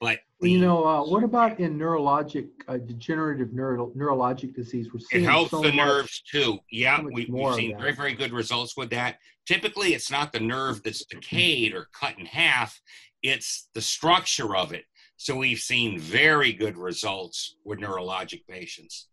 But 0.00 0.20
you 0.40 0.58
know, 0.60 0.84
uh, 0.84 1.02
what 1.04 1.24
about 1.24 1.58
in 1.58 1.76
neurologic, 1.76 2.48
uh, 2.68 2.76
degenerative 2.76 3.52
neuro, 3.52 3.90
neurologic 3.96 4.54
disease? 4.54 4.88
We're 4.92 5.00
seeing 5.00 5.24
it 5.24 5.28
helps 5.28 5.50
so 5.50 5.60
the 5.60 5.72
much, 5.72 5.86
nerves 5.86 6.22
too. 6.30 6.58
Yeah, 6.70 6.98
so 6.98 7.10
we, 7.12 7.26
have 7.26 7.54
seen 7.56 7.76
very, 7.76 7.92
very 7.92 8.14
good 8.14 8.32
results 8.32 8.76
with 8.76 8.90
that. 8.90 9.18
Typically, 9.46 9.94
it's 9.94 10.10
not 10.10 10.32
the 10.32 10.38
nerve 10.38 10.82
that's 10.84 11.04
decayed 11.04 11.74
or 11.74 11.88
cut 11.92 12.16
in 12.18 12.26
half; 12.26 12.80
it's 13.22 13.68
the 13.74 13.80
structure 13.80 14.56
of 14.56 14.72
it. 14.72 14.84
So 15.16 15.34
we've 15.34 15.58
seen 15.58 15.98
very 15.98 16.52
good 16.52 16.76
results 16.76 17.56
with 17.64 17.80
neurologic 17.80 18.46
patients. 18.48 19.08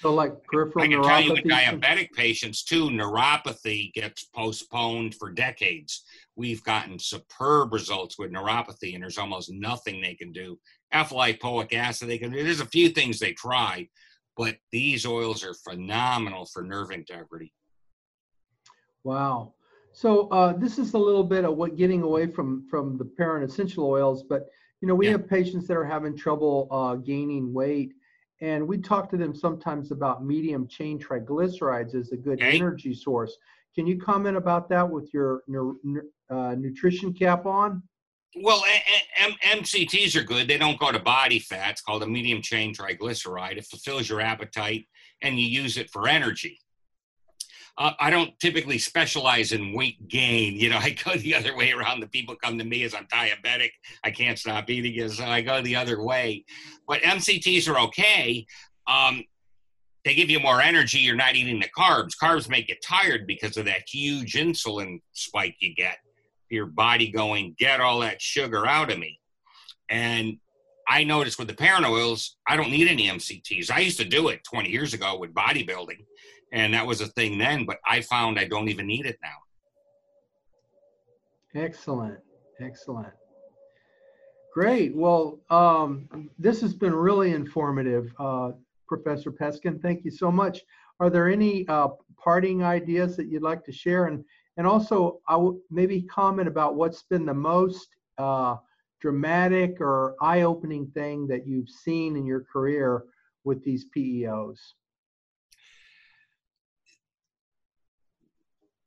So, 0.00 0.14
like 0.14 0.32
peripheral 0.44 0.84
I 0.84 0.88
can 0.88 1.02
tell 1.02 1.20
you 1.20 1.32
with 1.32 1.44
diabetic 1.44 2.12
patients 2.12 2.62
too, 2.62 2.88
neuropathy 2.88 3.92
gets 3.94 4.24
postponed 4.24 5.16
for 5.16 5.30
decades. 5.30 6.04
We've 6.36 6.62
gotten 6.62 7.00
superb 7.00 7.72
results 7.72 8.16
with 8.16 8.30
neuropathy, 8.30 8.94
and 8.94 9.02
there's 9.02 9.18
almost 9.18 9.50
nothing 9.50 10.00
they 10.00 10.14
can 10.14 10.30
do. 10.30 10.58
Alpha-lipoic 10.92 11.72
acid, 11.72 12.08
they 12.08 12.18
can. 12.18 12.30
There's 12.30 12.60
a 12.60 12.66
few 12.66 12.90
things 12.90 13.18
they 13.18 13.32
try, 13.32 13.88
but 14.36 14.56
these 14.70 15.04
oils 15.04 15.44
are 15.44 15.54
phenomenal 15.54 16.46
for 16.46 16.62
nerve 16.62 16.92
integrity. 16.92 17.52
Wow. 19.02 19.54
So 19.92 20.28
uh, 20.28 20.52
this 20.52 20.78
is 20.78 20.94
a 20.94 20.98
little 20.98 21.24
bit 21.24 21.44
of 21.44 21.56
what 21.56 21.76
getting 21.76 22.02
away 22.02 22.28
from 22.28 22.68
from 22.70 22.98
the 22.98 23.04
parent 23.04 23.50
essential 23.50 23.84
oils, 23.84 24.22
but 24.22 24.46
you 24.80 24.86
know 24.86 24.94
we 24.94 25.06
yeah. 25.06 25.12
have 25.12 25.28
patients 25.28 25.66
that 25.66 25.76
are 25.76 25.84
having 25.84 26.16
trouble 26.16 26.68
uh, 26.70 26.94
gaining 26.94 27.52
weight 27.52 27.94
and 28.40 28.66
we 28.66 28.78
talk 28.78 29.10
to 29.10 29.16
them 29.16 29.34
sometimes 29.34 29.90
about 29.90 30.24
medium 30.24 30.66
chain 30.68 30.98
triglycerides 30.98 31.94
as 31.94 32.12
a 32.12 32.16
good 32.16 32.40
okay. 32.40 32.56
energy 32.56 32.94
source. 32.94 33.36
Can 33.74 33.86
you 33.86 33.98
comment 33.98 34.36
about 34.36 34.68
that 34.70 34.88
with 34.88 35.12
your 35.12 35.42
uh, 36.30 36.54
nutrition 36.56 37.12
cap 37.12 37.46
on? 37.46 37.82
Well, 38.36 38.62
M- 39.18 39.60
MCTs 39.60 40.14
are 40.16 40.22
good. 40.22 40.48
They 40.48 40.58
don't 40.58 40.78
go 40.78 40.92
to 40.92 40.98
body 40.98 41.38
fat. 41.38 41.72
It's 41.72 41.80
called 41.80 42.02
a 42.02 42.06
medium 42.06 42.42
chain 42.42 42.74
triglyceride. 42.74 43.56
It 43.56 43.66
fulfills 43.66 44.08
your 44.08 44.20
appetite 44.20 44.86
and 45.22 45.38
you 45.38 45.46
use 45.46 45.76
it 45.76 45.90
for 45.90 46.08
energy. 46.08 46.60
Uh, 47.78 47.92
I 48.00 48.10
don't 48.10 48.36
typically 48.40 48.76
specialize 48.76 49.52
in 49.52 49.72
weight 49.72 50.08
gain. 50.08 50.54
You 50.54 50.70
know, 50.70 50.78
I 50.82 50.90
go 50.90 51.16
the 51.16 51.34
other 51.34 51.56
way 51.56 51.70
around. 51.70 52.00
The 52.00 52.08
people 52.08 52.34
come 52.42 52.58
to 52.58 52.64
me 52.64 52.82
as 52.82 52.94
I'm 52.94 53.06
diabetic. 53.06 53.70
I 54.04 54.10
can't 54.10 54.38
stop 54.38 54.68
eating, 54.68 55.08
so 55.08 55.24
I 55.24 55.40
go 55.40 55.62
the 55.62 55.76
other 55.76 56.02
way. 56.02 56.44
But 56.86 57.02
MCTs 57.02 57.68
are 57.68 57.78
okay. 57.80 58.46
Um, 58.86 59.22
they 60.04 60.14
give 60.14 60.30
you 60.30 60.40
more 60.40 60.60
energy. 60.60 60.98
You're 60.98 61.16
not 61.16 61.34
eating 61.34 61.60
the 61.60 61.68
carbs. 61.68 62.12
Carbs 62.20 62.48
make 62.48 62.68
you 62.68 62.76
tired 62.82 63.26
because 63.26 63.56
of 63.56 63.66
that 63.66 63.82
huge 63.86 64.34
insulin 64.34 65.00
spike 65.12 65.56
you 65.60 65.74
get. 65.74 65.98
Your 66.50 66.66
body 66.66 67.10
going, 67.10 67.54
get 67.58 67.80
all 67.80 68.00
that 68.00 68.22
sugar 68.22 68.66
out 68.66 68.90
of 68.90 68.98
me. 68.98 69.20
And 69.90 70.38
I 70.88 71.04
noticed 71.04 71.38
with 71.38 71.48
the 71.48 71.54
parent 71.54 71.84
oils, 71.84 72.36
I 72.46 72.56
don't 72.56 72.70
need 72.70 72.88
any 72.88 73.08
MCTs. 73.08 73.70
I 73.70 73.80
used 73.80 73.98
to 73.98 74.04
do 74.04 74.28
it 74.28 74.42
20 74.44 74.70
years 74.70 74.94
ago 74.94 75.18
with 75.18 75.34
bodybuilding, 75.34 76.06
and 76.52 76.74
that 76.74 76.86
was 76.86 77.00
a 77.00 77.06
thing 77.06 77.38
then, 77.38 77.64
but 77.64 77.78
I 77.86 78.00
found 78.00 78.38
I 78.38 78.44
don't 78.46 78.68
even 78.68 78.86
need 78.86 79.06
it 79.06 79.18
now. 79.22 79.36
Excellent. 81.54 82.18
Excellent. 82.60 83.12
Great. 84.52 84.94
Well, 84.94 85.40
um, 85.50 86.30
this 86.38 86.60
has 86.60 86.74
been 86.74 86.94
really 86.94 87.32
informative, 87.32 88.12
uh, 88.18 88.52
Professor 88.86 89.30
Peskin. 89.30 89.80
Thank 89.80 90.04
you 90.04 90.10
so 90.10 90.32
much. 90.32 90.60
Are 91.00 91.10
there 91.10 91.28
any 91.28 91.66
uh, 91.68 91.88
parting 92.16 92.64
ideas 92.64 93.16
that 93.16 93.28
you'd 93.28 93.42
like 93.42 93.64
to 93.64 93.72
share? 93.72 94.06
And 94.06 94.24
and 94.56 94.66
also, 94.66 95.20
I 95.28 95.34
w- 95.34 95.60
maybe 95.70 96.02
comment 96.02 96.48
about 96.48 96.74
what's 96.74 97.04
been 97.04 97.24
the 97.24 97.34
most 97.34 97.88
uh, 98.18 98.56
dramatic 99.00 99.80
or 99.80 100.16
eye-opening 100.20 100.88
thing 100.88 101.28
that 101.28 101.46
you've 101.46 101.70
seen 101.70 102.16
in 102.16 102.26
your 102.26 102.42
career 102.52 103.04
with 103.44 103.62
these 103.62 103.86
PEOs? 103.96 104.58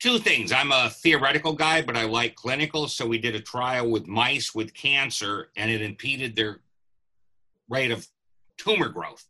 Two 0.01 0.17
things. 0.17 0.51
I'm 0.51 0.71
a 0.71 0.89
theoretical 0.89 1.53
guy, 1.53 1.83
but 1.83 1.95
I 1.95 2.05
like 2.05 2.33
clinical. 2.33 2.87
So 2.87 3.05
we 3.05 3.19
did 3.19 3.35
a 3.35 3.39
trial 3.39 3.87
with 3.87 4.07
mice 4.07 4.55
with 4.55 4.73
cancer, 4.73 5.51
and 5.55 5.69
it 5.69 5.83
impeded 5.83 6.35
their 6.35 6.61
rate 7.69 7.91
of 7.91 8.07
tumor 8.57 8.89
growth. 8.89 9.23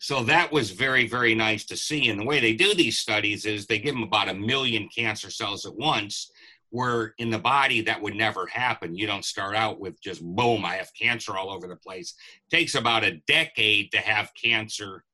So 0.00 0.24
that 0.24 0.50
was 0.50 0.72
very, 0.72 1.06
very 1.06 1.36
nice 1.36 1.64
to 1.66 1.76
see. 1.76 2.08
And 2.08 2.18
the 2.18 2.24
way 2.24 2.40
they 2.40 2.54
do 2.54 2.74
these 2.74 2.98
studies 2.98 3.46
is 3.46 3.66
they 3.66 3.78
give 3.78 3.94
them 3.94 4.02
about 4.02 4.28
a 4.28 4.34
million 4.34 4.88
cancer 4.88 5.30
cells 5.30 5.64
at 5.64 5.76
once, 5.76 6.32
where 6.70 7.14
in 7.18 7.30
the 7.30 7.38
body 7.38 7.80
that 7.82 8.02
would 8.02 8.16
never 8.16 8.44
happen. 8.46 8.96
You 8.96 9.06
don't 9.06 9.24
start 9.24 9.54
out 9.54 9.78
with 9.78 10.02
just 10.02 10.20
boom, 10.20 10.64
I 10.64 10.74
have 10.76 10.90
cancer 11.00 11.36
all 11.36 11.48
over 11.48 11.68
the 11.68 11.76
place. 11.76 12.14
It 12.50 12.56
takes 12.56 12.74
about 12.74 13.04
a 13.04 13.20
decade 13.28 13.92
to 13.92 13.98
have 13.98 14.32
cancer 14.34 15.04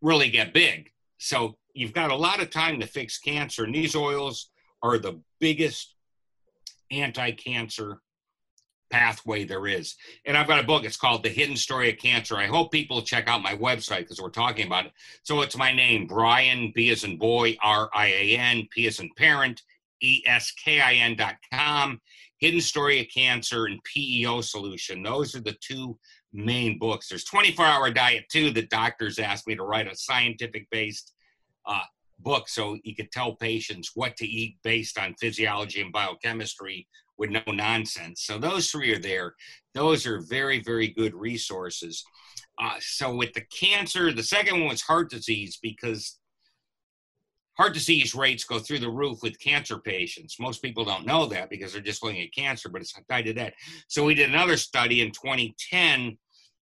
really 0.00 0.30
get 0.30 0.54
big. 0.54 0.92
So 1.20 1.58
you've 1.74 1.92
got 1.92 2.10
a 2.10 2.16
lot 2.16 2.40
of 2.40 2.50
time 2.50 2.80
to 2.80 2.86
fix 2.86 3.18
cancer, 3.18 3.64
and 3.64 3.74
these 3.74 3.94
oils 3.94 4.50
are 4.82 4.98
the 4.98 5.20
biggest 5.38 5.94
anti-cancer 6.90 8.00
pathway 8.90 9.44
there 9.44 9.66
is. 9.66 9.96
And 10.24 10.36
I've 10.36 10.48
got 10.48 10.64
a 10.64 10.66
book. 10.66 10.84
It's 10.84 10.96
called 10.96 11.22
The 11.22 11.28
Hidden 11.28 11.56
Story 11.56 11.90
of 11.90 11.98
Cancer. 11.98 12.36
I 12.36 12.46
hope 12.46 12.72
people 12.72 13.02
check 13.02 13.28
out 13.28 13.42
my 13.42 13.54
website 13.54 14.00
because 14.00 14.20
we're 14.20 14.30
talking 14.30 14.66
about 14.66 14.86
it. 14.86 14.92
So 15.22 15.42
it's 15.42 15.56
my 15.56 15.72
name, 15.72 16.06
Brian 16.06 16.72
B 16.74 16.90
as 16.90 17.04
in 17.04 17.18
boy, 17.18 17.56
R 17.62 17.90
I 17.94 18.06
A 18.06 18.36
N, 18.38 18.66
P 18.70 18.86
as 18.86 18.98
in 18.98 19.10
parent, 19.16 19.62
eskin.com, 20.02 22.00
Hidden 22.38 22.60
Story 22.62 23.00
of 23.00 23.06
Cancer, 23.14 23.66
and 23.66 23.78
PEO 23.84 24.40
Solution. 24.40 25.02
Those 25.02 25.36
are 25.36 25.40
the 25.40 25.56
two 25.60 25.98
main 26.32 26.78
books. 26.78 27.08
There's 27.08 27.24
24 27.24 27.64
Hour 27.64 27.90
Diet 27.90 28.24
too. 28.30 28.50
The 28.50 28.66
doctors 28.66 29.18
asked 29.18 29.46
me 29.46 29.56
to 29.56 29.62
write 29.62 29.86
a 29.86 29.96
scientific 29.96 30.68
based 30.70 31.12
uh, 31.66 31.80
book 32.20 32.48
so 32.48 32.78
you 32.84 32.94
could 32.94 33.10
tell 33.10 33.34
patients 33.34 33.92
what 33.94 34.16
to 34.16 34.26
eat 34.26 34.56
based 34.62 34.98
on 34.98 35.14
physiology 35.14 35.80
and 35.80 35.92
biochemistry 35.92 36.86
with 37.18 37.30
no 37.30 37.42
nonsense. 37.52 38.22
So 38.22 38.38
those 38.38 38.70
three 38.70 38.92
are 38.94 38.98
there. 38.98 39.34
Those 39.74 40.06
are 40.06 40.20
very, 40.20 40.62
very 40.62 40.88
good 40.88 41.14
resources. 41.14 42.02
Uh, 42.60 42.76
so 42.80 43.14
with 43.14 43.32
the 43.32 43.44
cancer, 43.52 44.12
the 44.12 44.22
second 44.22 44.60
one 44.60 44.68
was 44.68 44.82
heart 44.82 45.10
disease 45.10 45.58
because 45.62 46.19
heart 47.60 47.74
disease 47.74 48.14
rates 48.14 48.44
go 48.44 48.58
through 48.58 48.78
the 48.78 48.88
roof 48.88 49.18
with 49.22 49.38
cancer 49.38 49.76
patients. 49.76 50.40
Most 50.40 50.62
people 50.62 50.82
don't 50.82 51.04
know 51.04 51.26
that 51.26 51.50
because 51.50 51.74
they're 51.74 51.82
just 51.82 52.02
looking 52.02 52.22
at 52.22 52.32
cancer, 52.32 52.70
but 52.70 52.80
it's 52.80 52.94
tied 53.10 53.26
to 53.26 53.34
that. 53.34 53.52
So 53.86 54.02
we 54.02 54.14
did 54.14 54.30
another 54.30 54.56
study 54.56 55.02
in 55.02 55.10
2010 55.10 56.16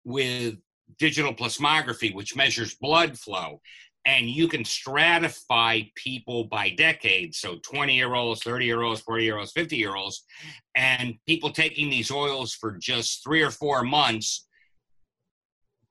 with 0.04 0.56
digital 0.98 1.32
plethysmography, 1.32 2.16
which 2.16 2.36
measures 2.36 2.74
blood 2.74 3.20
flow. 3.20 3.62
And 4.06 4.28
you 4.28 4.48
can 4.48 4.64
stratify 4.64 5.94
people 5.94 6.46
by 6.46 6.72
decades. 6.72 7.38
So 7.38 7.58
20 7.62 7.96
year 7.96 8.16
olds, 8.16 8.42
30 8.42 8.66
year 8.66 8.82
olds, 8.82 9.02
40 9.02 9.24
year 9.24 9.38
olds, 9.38 9.52
50 9.52 9.78
year 9.78 9.96
olds. 9.96 10.26
And 10.74 11.14
people 11.28 11.52
taking 11.52 11.92
these 11.92 12.10
oils 12.10 12.56
for 12.56 12.72
just 12.72 13.24
three 13.24 13.44
or 13.44 13.52
four 13.52 13.84
months 13.84 14.48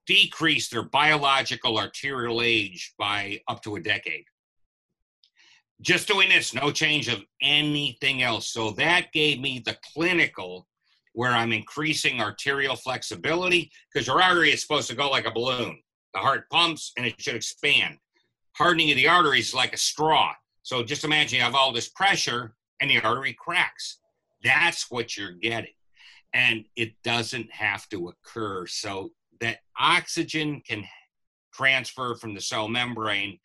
decrease 0.08 0.68
their 0.68 0.82
biological 0.82 1.78
arterial 1.78 2.42
age 2.42 2.94
by 2.98 3.38
up 3.46 3.62
to 3.62 3.76
a 3.76 3.80
decade 3.80 4.24
just 5.80 6.08
doing 6.08 6.28
this, 6.28 6.54
no 6.54 6.70
change 6.70 7.08
of 7.08 7.22
anything 7.40 8.22
else. 8.22 8.48
So 8.48 8.72
that 8.72 9.12
gave 9.12 9.40
me 9.40 9.62
the 9.64 9.76
clinical 9.92 10.66
where 11.12 11.32
I'm 11.32 11.52
increasing 11.52 12.20
arterial 12.20 12.76
flexibility 12.76 13.70
because 13.92 14.06
your 14.06 14.22
artery 14.22 14.52
is 14.52 14.62
supposed 14.62 14.88
to 14.90 14.96
go 14.96 15.08
like 15.08 15.26
a 15.26 15.32
balloon. 15.32 15.80
The 16.14 16.20
heart 16.20 16.48
pumps 16.50 16.92
and 16.96 17.06
it 17.06 17.20
should 17.20 17.34
expand. 17.34 17.98
Hardening 18.56 18.90
of 18.90 18.96
the 18.96 19.08
arteries 19.08 19.48
is 19.48 19.54
like 19.54 19.72
a 19.72 19.78
straw. 19.78 20.32
So 20.62 20.82
just 20.82 21.04
imagine 21.04 21.38
you 21.38 21.44
have 21.44 21.54
all 21.54 21.72
this 21.72 21.88
pressure 21.88 22.54
and 22.80 22.90
the 22.90 23.00
artery 23.00 23.36
cracks. 23.38 23.98
That's 24.42 24.90
what 24.90 25.16
you're 25.16 25.32
getting. 25.32 25.72
And 26.34 26.64
it 26.76 26.92
doesn't 27.02 27.50
have 27.52 27.88
to 27.88 28.08
occur. 28.08 28.66
So 28.66 29.10
that 29.40 29.58
oxygen 29.78 30.60
can 30.66 30.84
transfer 31.52 32.14
from 32.16 32.34
the 32.34 32.40
cell 32.40 32.68
membrane 32.68 33.38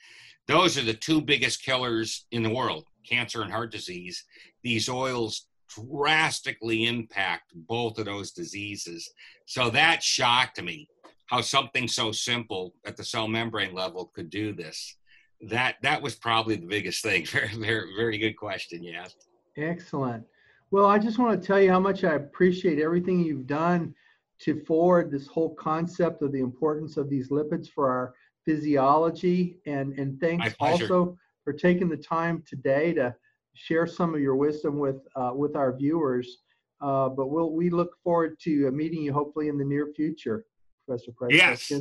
those 0.48 0.78
are 0.78 0.84
the 0.84 0.94
two 0.94 1.22
biggest 1.22 1.64
killers 1.64 2.26
in 2.32 2.44
the 2.44 2.54
world 2.54 2.86
cancer 3.08 3.42
and 3.42 3.52
heart 3.52 3.72
disease. 3.72 4.24
These 4.64 4.90
oils 4.90 5.48
drastically 5.70 6.86
impact 6.86 7.52
both 7.54 7.98
of 7.98 8.06
those 8.06 8.32
diseases. 8.32 9.12
So 9.46 9.70
that 9.72 10.04
shocked 10.04 10.62
me 10.62 10.88
how 11.28 11.42
something 11.42 11.88
so 11.88 12.12
simple 12.12 12.74
at 12.86 12.96
the 12.96 13.04
cell 13.04 13.28
membrane 13.28 13.74
level 13.74 14.12
could 14.14 14.30
do 14.30 14.54
this. 14.54 14.96
That 15.42 15.76
that 15.82 16.02
was 16.02 16.16
probably 16.16 16.56
the 16.56 16.68
biggest 16.68 17.04
thing. 17.04 17.26
Very 17.32 17.56
very 17.56 17.94
very 17.98 18.18
good 18.18 18.38
question 18.38 18.84
you 18.84 18.94
asked. 18.94 19.28
Excellent. 19.58 20.24
Well, 20.72 20.86
I 20.86 20.98
just 20.98 21.20
want 21.20 21.40
to 21.40 21.46
tell 21.46 21.60
you 21.62 21.70
how 21.70 21.80
much 21.80 22.04
I 22.04 22.14
appreciate 22.14 22.80
everything 22.80 23.20
you've 23.20 23.46
done 23.46 23.94
to 24.40 24.60
forward 24.66 25.12
this 25.12 25.28
whole 25.28 25.54
concept 25.56 26.22
of 26.22 26.32
the 26.32 26.40
importance 26.40 26.98
of 26.98 27.10
these 27.10 27.30
lipids 27.30 27.70
for 27.70 27.90
our 27.90 28.14
physiology. 28.46 29.60
And, 29.66 29.98
and 30.00 30.20
thanks 30.20 30.54
also 30.60 31.18
for 31.44 31.54
taking 31.54 31.90
the 31.90 31.98
time 31.98 32.44
today 32.48 32.94
to 32.94 33.16
share 33.54 33.88
some 33.88 34.14
of 34.16 34.22
your 34.22 34.36
wisdom 34.36 34.80
with, 34.80 35.02
uh, 35.16 35.32
with 35.34 35.56
our 35.56 35.76
viewers. 35.76 36.38
Uh, 36.82 37.10
but 37.10 37.28
we'll, 37.28 37.52
we 37.52 37.70
look 37.70 37.96
forward 38.04 38.38
to 38.42 38.70
meeting 38.72 39.04
you 39.04 39.14
hopefully 39.14 39.48
in 39.48 39.58
the 39.58 39.66
near 39.66 39.88
future, 39.96 40.46
Professor 40.86 41.12
Price. 41.12 41.34
Yes. 41.34 41.72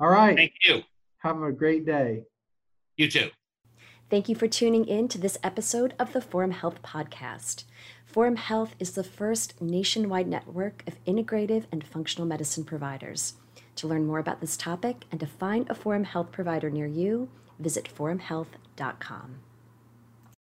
All 0.00 0.08
right. 0.08 0.36
Thank 0.36 0.52
you. 0.64 0.82
Have 1.18 1.42
a 1.42 1.52
great 1.52 1.86
day. 1.86 2.24
You 2.96 3.10
too. 3.10 3.30
Thank 4.10 4.28
you 4.28 4.34
for 4.34 4.48
tuning 4.48 4.86
in 4.86 5.08
to 5.08 5.18
this 5.18 5.38
episode 5.42 5.94
of 5.98 6.12
the 6.12 6.20
Forum 6.20 6.52
Health 6.52 6.82
Podcast. 6.82 7.64
Forum 8.06 8.36
Health 8.36 8.74
is 8.78 8.92
the 8.92 9.04
first 9.04 9.60
nationwide 9.60 10.26
network 10.26 10.82
of 10.86 11.02
integrative 11.04 11.64
and 11.70 11.86
functional 11.86 12.26
medicine 12.26 12.64
providers. 12.64 13.34
To 13.78 13.86
learn 13.86 14.08
more 14.08 14.18
about 14.18 14.40
this 14.40 14.56
topic 14.56 15.04
and 15.12 15.20
to 15.20 15.26
find 15.26 15.70
a 15.70 15.74
Forum 15.74 16.02
Health 16.02 16.32
provider 16.32 16.68
near 16.68 16.86
you, 16.86 17.28
visit 17.60 17.88
forumhealth.com. 17.96 19.36